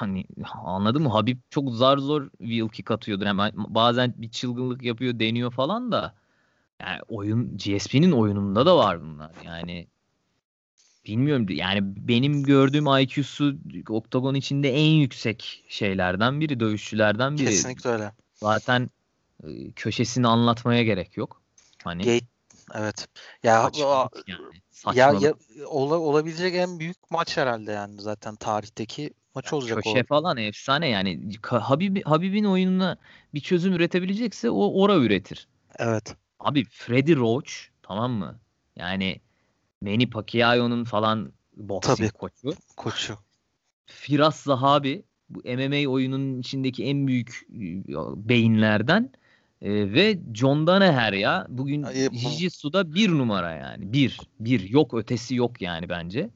Yani 0.00 0.24
anladın 0.64 1.02
mı? 1.02 1.08
Habib 1.08 1.38
çok 1.50 1.70
zar 1.70 1.98
zor 1.98 2.30
wheel 2.30 2.68
kick 2.68 2.90
atıyordur. 2.90 3.26
Hemen 3.26 3.52
bazen 3.56 4.14
bir 4.16 4.30
çılgınlık 4.30 4.82
yapıyor, 4.82 5.18
deniyor 5.18 5.50
falan 5.50 5.92
da. 5.92 6.14
Yani 6.80 7.00
oyun 7.08 7.56
GSP'nin 7.56 8.12
oyununda 8.12 8.66
da 8.66 8.76
var 8.76 9.02
bunlar. 9.02 9.30
Yani 9.44 9.88
bilmiyorum 11.06 11.46
yani 11.48 11.80
benim 11.82 12.42
gördüğüm 12.42 12.86
IQ'su 12.86 13.56
oktagon 13.88 14.34
içinde 14.34 14.70
en 14.72 14.90
yüksek 14.90 15.64
şeylerden 15.68 16.40
biri, 16.40 16.60
dövüşçülerden 16.60 17.38
biri. 17.38 17.44
Kesinlikle 17.44 17.90
öyle. 17.90 18.12
Zaten 18.34 18.90
e, 19.44 19.72
köşesini 19.72 20.26
anlatmaya 20.26 20.82
gerek 20.82 21.16
yok. 21.16 21.42
Hani 21.84 22.02
Gate 22.02 22.26
evet. 22.74 23.08
Ya 23.42 23.62
saçmalık 23.62 24.24
yani. 24.28 24.40
ya, 24.44 24.58
Saçmalık. 24.70 25.22
ya 25.22 25.34
ola- 25.66 25.98
olabilecek 25.98 26.54
en 26.54 26.78
büyük 26.78 27.10
maç 27.10 27.36
herhalde 27.36 27.72
yani 27.72 28.00
zaten 28.00 28.36
tarihteki 28.36 29.10
maç 29.34 29.52
olacak 29.52 29.78
Köşe 29.84 30.00
o. 30.00 30.04
falan 30.04 30.36
efsane 30.36 30.88
yani. 30.88 31.30
Habib, 31.42 31.96
Habib'in 32.04 32.44
oyununa 32.44 32.96
bir 33.34 33.40
çözüm 33.40 33.72
üretebilecekse 33.72 34.50
o 34.50 34.82
ora 34.82 34.96
üretir. 34.96 35.48
Evet. 35.78 36.16
Abi 36.40 36.64
Freddie 36.64 37.16
Roach 37.16 37.50
tamam 37.82 38.12
mı? 38.12 38.38
Yani 38.76 39.20
Manny 39.82 40.10
Pacquiao'nun 40.10 40.84
falan 40.84 41.32
boksing 41.56 41.96
Tabii. 41.96 42.10
koçu. 42.10 42.52
Koçu. 42.76 43.14
Firas 43.86 44.42
Zahabi 44.42 45.02
bu 45.28 45.38
MMA 45.38 45.90
oyunun 45.90 46.40
içindeki 46.40 46.84
en 46.84 47.06
büyük 47.06 47.46
e, 47.50 47.94
beyinlerden 48.28 49.10
E, 49.62 49.92
ve 49.92 50.18
John 50.34 50.66
Danaher 50.66 51.12
ya 51.12 51.46
bugün 51.48 51.82
Jiu-Jitsu'da 51.82 52.94
bir 52.94 53.10
numara 53.10 53.52
yani 53.52 53.92
bir 53.92 54.20
bir 54.40 54.70
yok 54.70 54.94
ötesi 54.94 55.34
yok 55.34 55.62
yani 55.62 55.88
bence 55.88 56.30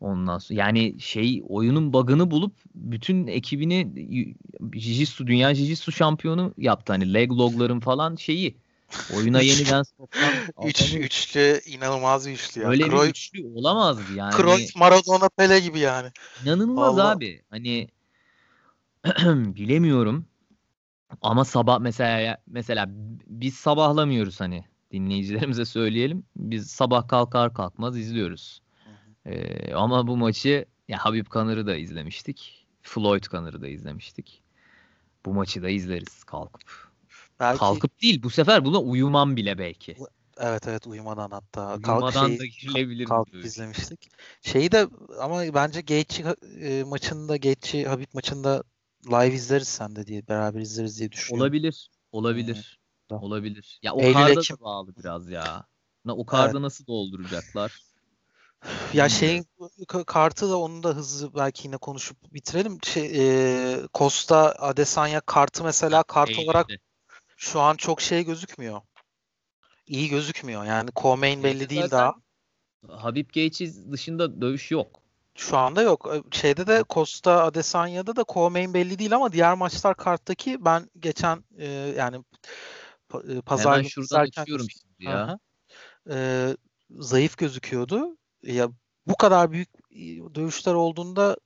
ondan 0.00 0.38
sonra 0.38 0.60
yani 0.60 1.00
şey 1.00 1.42
oyunun 1.48 1.92
bug'ını 1.92 2.30
bulup 2.30 2.52
bütün 2.74 3.26
ekibini 3.26 3.88
Jiu-Jitsu 4.60 5.26
dünya 5.26 5.52
Jiu-Jitsu 5.52 5.92
şampiyonu 5.92 6.54
yaptı 6.58 6.92
hani 6.92 7.14
leg 7.14 7.30
logların 7.30 7.80
falan 7.80 8.16
şeyi 8.16 8.54
oyuna 9.14 9.40
yeniden 9.40 9.82
sokan 9.82 10.34
Üç, 10.64 10.94
üçlü 10.94 11.60
inanılmaz 11.66 12.26
bir 12.26 12.32
üçlü 12.32 12.60
ya. 12.60 12.68
öyle 12.68 12.84
bir 12.84 12.90
Cruyff, 12.90 13.06
güçlü 13.06 13.46
olamazdı 13.54 14.14
yani 14.14 14.36
Cruyff, 14.36 14.76
Maradona, 14.76 15.28
Pele 15.28 15.60
gibi 15.60 15.78
yani. 15.78 16.08
İnanılmaz 16.42 16.96
Vallahi. 16.96 17.16
abi. 17.16 17.42
Hani 17.50 17.88
bilemiyorum. 19.56 20.26
Ama 21.22 21.44
sabah 21.44 21.78
mesela 21.78 22.38
mesela 22.46 22.86
biz 23.26 23.54
sabahlamıyoruz 23.54 24.40
hani 24.40 24.64
dinleyicilerimize 24.92 25.64
söyleyelim. 25.64 26.24
Biz 26.36 26.70
sabah 26.70 27.08
kalkar 27.08 27.54
kalkmaz 27.54 27.98
izliyoruz. 27.98 28.60
Ee, 29.26 29.74
ama 29.74 30.06
bu 30.06 30.16
maçı 30.16 30.64
ya 30.88 30.98
Habib 30.98 31.26
Kanır'ı 31.26 31.66
da 31.66 31.76
izlemiştik. 31.76 32.66
Floyd 32.82 33.24
Kanır'ı 33.24 33.62
da 33.62 33.68
izlemiştik. 33.68 34.42
Bu 35.24 35.34
maçı 35.34 35.62
da 35.62 35.68
izleriz 35.68 36.24
kalkıp. 36.24 36.85
Belki 37.40 37.58
Kalkıp 37.58 38.02
değil 38.02 38.22
bu 38.22 38.30
sefer 38.30 38.64
buna 38.64 38.78
uyumam 38.78 39.36
bile 39.36 39.58
belki. 39.58 39.96
evet 40.38 40.68
evet 40.68 40.86
uyumadan 40.86 41.30
hatta. 41.30 41.68
Kalk 41.68 41.86
Uyumadan 41.86 42.28
şey, 42.28 42.38
da 42.38 42.46
girilebilir. 42.46 43.08
bu 43.08 43.26
dövüş. 43.32 43.46
izlemiştik. 43.46 44.10
Şeyi 44.42 44.72
de 44.72 44.88
ama 45.20 45.54
bence 45.54 45.80
Gaethje 45.80 46.34
e, 46.60 46.84
maçında 46.84 47.36
Gaethje 47.36 47.84
Habib 47.84 48.06
maçında 48.14 48.62
live 49.06 49.34
izleriz 49.34 49.68
sen 49.68 49.96
de 49.96 50.06
diye 50.06 50.28
beraber 50.28 50.60
izleriz 50.60 50.98
diye 50.98 51.12
düşünüyorum. 51.12 51.42
Olabilir. 51.42 51.90
Olabilir. 52.12 52.78
Tamam. 53.08 53.24
Olabilir. 53.24 53.78
Ya 53.82 53.92
o 53.92 54.00
Eylül, 54.00 54.14
karda 54.14 54.40
Ekim. 54.40 54.56
da 54.56 54.60
bağlı 54.60 54.96
biraz 54.96 55.30
ya. 55.30 55.66
Na, 56.04 56.16
o 56.16 56.26
karda 56.26 56.62
nasıl 56.62 56.86
dolduracaklar? 56.86 57.72
Ya 58.94 59.08
şeyin 59.08 59.46
kartı 60.06 60.50
da 60.50 60.56
onu 60.58 60.82
da 60.82 60.88
hızlı 60.88 61.34
belki 61.34 61.66
yine 61.68 61.76
konuşup 61.76 62.34
bitirelim. 62.34 62.78
Şey, 62.82 63.10
e, 63.14 63.78
Costa 63.94 64.54
Adesanya 64.58 65.20
kartı 65.20 65.64
mesela 65.64 66.02
kart 66.02 66.28
Eylül'de. 66.30 66.44
olarak 66.44 66.66
şu 67.36 67.60
an 67.60 67.76
çok 67.76 68.00
şey 68.00 68.24
gözükmüyor. 68.24 68.80
İyi 69.86 70.08
gözükmüyor. 70.08 70.64
Yani 70.64 70.90
co-main 70.90 71.42
belli 71.42 71.68
değil 71.68 71.90
daha. 71.90 72.14
Habib 72.88 73.30
Gaethje 73.34 73.92
dışında 73.92 74.40
dövüş 74.40 74.70
yok. 74.70 75.00
Şu 75.34 75.56
anda 75.56 75.82
yok. 75.82 76.14
Şeyde 76.30 76.66
de 76.66 76.84
Costa 76.90 77.44
Adesanya'da 77.44 78.16
da 78.16 78.20
co-main 78.20 78.74
belli 78.74 78.98
değil 78.98 79.14
ama 79.14 79.32
diğer 79.32 79.54
maçlar 79.54 79.96
karttaki 79.96 80.64
ben 80.64 80.90
geçen 80.98 81.44
e, 81.58 81.66
yani 81.96 82.24
e, 83.28 83.40
pazar 83.40 83.72
Hemen 83.72 83.88
şuradan 83.88 84.06
izlerken 84.06 84.42
açıyorum 84.42 84.66
şimdi 84.70 85.10
ya. 85.10 85.22
Aha. 85.22 85.38
E, 86.10 86.48
zayıf 86.90 87.38
gözüküyordu. 87.38 88.16
Ya 88.42 88.68
bu 89.06 89.16
kadar 89.16 89.52
büyük 89.52 89.68
e, 89.90 90.34
dövüşler 90.34 90.74
olduğunda 90.74 91.36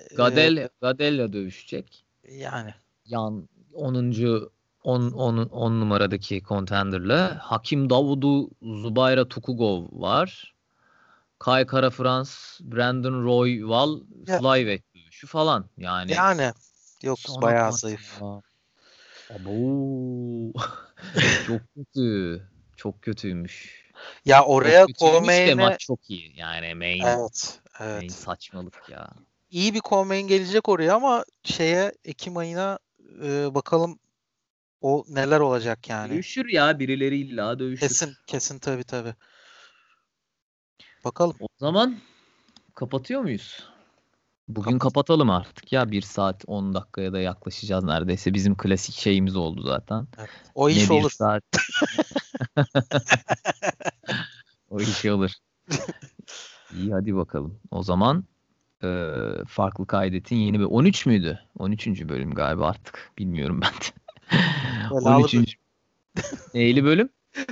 e, 0.00 0.14
Gadel 0.14 0.68
Gadel'le 0.80 1.32
dövüşecek. 1.32 2.04
yani 2.28 2.74
Yan 3.04 3.48
10. 3.72 4.12
10 4.82 5.10
10 5.10 5.36
10 5.36 5.80
numaradaki 5.80 6.42
contender'la 6.42 7.38
Hakim 7.42 7.90
Davudu 7.90 8.50
Zubayra 8.62 9.28
Tukugov 9.28 9.86
var. 9.92 10.54
Kai 11.38 11.66
Kara 11.66 11.90
Frans, 11.90 12.60
Brandon 12.60 13.24
Royval, 13.24 14.00
Ya- 14.26 14.38
Flyweight 14.38 14.94
dövüşü 14.94 15.26
falan. 15.26 15.64
Yani 15.78 16.12
yani 16.12 16.52
yok 17.02 17.18
Sana 17.18 17.42
bayağı 17.42 17.72
zayıf. 17.72 18.22
Abo. 19.30 20.52
Çok 21.46 21.62
kötü. 21.74 22.42
Çok 22.76 23.02
kötüymüş. 23.02 23.84
Ya 24.24 24.44
oraya 24.44 24.86
co-main'e 24.86 25.54
maç 25.54 25.80
çok 25.80 26.10
iyi. 26.10 26.38
Yani 26.38 26.74
main, 26.74 27.00
evet 27.00 27.60
main 27.80 27.98
evet. 27.98 28.12
saçmalık 28.12 28.88
ya. 28.88 29.10
İyi 29.50 29.74
bir 29.74 29.80
co-main 29.80 30.26
gelecek 30.28 30.68
oraya 30.68 30.94
ama 30.94 31.24
şeye 31.44 31.92
Ekim 32.04 32.36
ayına 32.36 32.78
e, 33.22 33.54
bakalım 33.54 33.98
o 34.80 35.04
neler 35.08 35.40
olacak 35.40 35.88
yani. 35.88 36.10
Dövüşür 36.12 36.48
ya 36.48 36.78
birileri 36.78 37.18
illa 37.18 37.58
dövüşür. 37.58 37.88
Kesin 37.88 38.14
kesin 38.26 38.58
tabii 38.58 38.84
tabii. 38.84 39.14
Bakalım. 41.04 41.36
O 41.40 41.46
zaman 41.58 41.96
kapatıyor 42.74 43.20
muyuz? 43.20 43.68
Bugün 44.48 44.78
kapatalım 44.78 45.30
artık 45.30 45.72
ya. 45.72 45.90
1 45.90 46.02
saat 46.02 46.44
10 46.46 46.74
dakikaya 46.74 47.12
da 47.12 47.20
yaklaşacağız 47.20 47.84
neredeyse. 47.84 48.34
Bizim 48.34 48.56
klasik 48.56 48.94
şeyimiz 48.94 49.36
oldu 49.36 49.62
zaten. 49.62 50.06
O 50.54 50.68
Ne 50.68 50.72
iş 50.72 50.90
olur. 50.90 51.10
saat. 51.10 51.44
o 54.70 54.80
iş 54.80 55.04
olur. 55.06 55.30
İyi 56.74 56.92
hadi 56.92 57.16
bakalım. 57.16 57.60
O 57.70 57.82
zaman 57.82 58.24
e, 58.84 58.88
farklı 59.48 59.86
kaydetin 59.86 60.36
yeni 60.36 60.60
bir 60.60 60.64
13 60.64 61.06
müydü? 61.06 61.40
13. 61.58 62.08
bölüm 62.08 62.34
galiba 62.34 62.68
artık. 62.68 63.12
Bilmiyorum 63.18 63.60
ben 63.60 63.72
de. 63.72 63.99
Belalı 64.90 65.24
13. 65.24 65.56
Neyli 66.54 66.84
bölüm? 66.84 67.08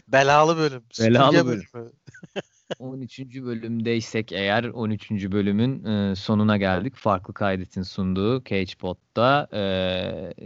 Belalı 0.09 0.57
bölüm. 0.57 0.83
Belalı 1.01 1.33
Süpürge 1.33 1.47
bölüm. 1.47 1.65
bölümü. 1.75 1.91
13. 2.79 3.21
bölümdeysek 3.21 4.33
eğer 4.33 4.65
13. 4.65 5.11
bölümün 5.11 5.85
e, 5.85 6.17
sonuna 6.17 6.57
geldik. 6.57 6.97
Farklı 6.97 7.35
kaydetin 7.35 7.83
sunduğu 7.83 8.45
CagePod'da 8.45 9.49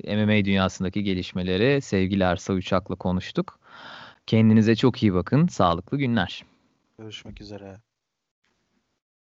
e, 0.06 0.16
MMA 0.16 0.44
dünyasındaki 0.44 1.04
gelişmeleri 1.04 1.80
sevgili 1.80 2.22
Ersa 2.22 2.52
Uçak'la 2.52 2.94
konuştuk. 2.94 3.58
Kendinize 4.26 4.76
çok 4.76 5.02
iyi 5.02 5.14
bakın. 5.14 5.46
Sağlıklı 5.46 5.98
günler. 5.98 6.44
Görüşmek 6.98 7.40
üzere. 7.40 7.80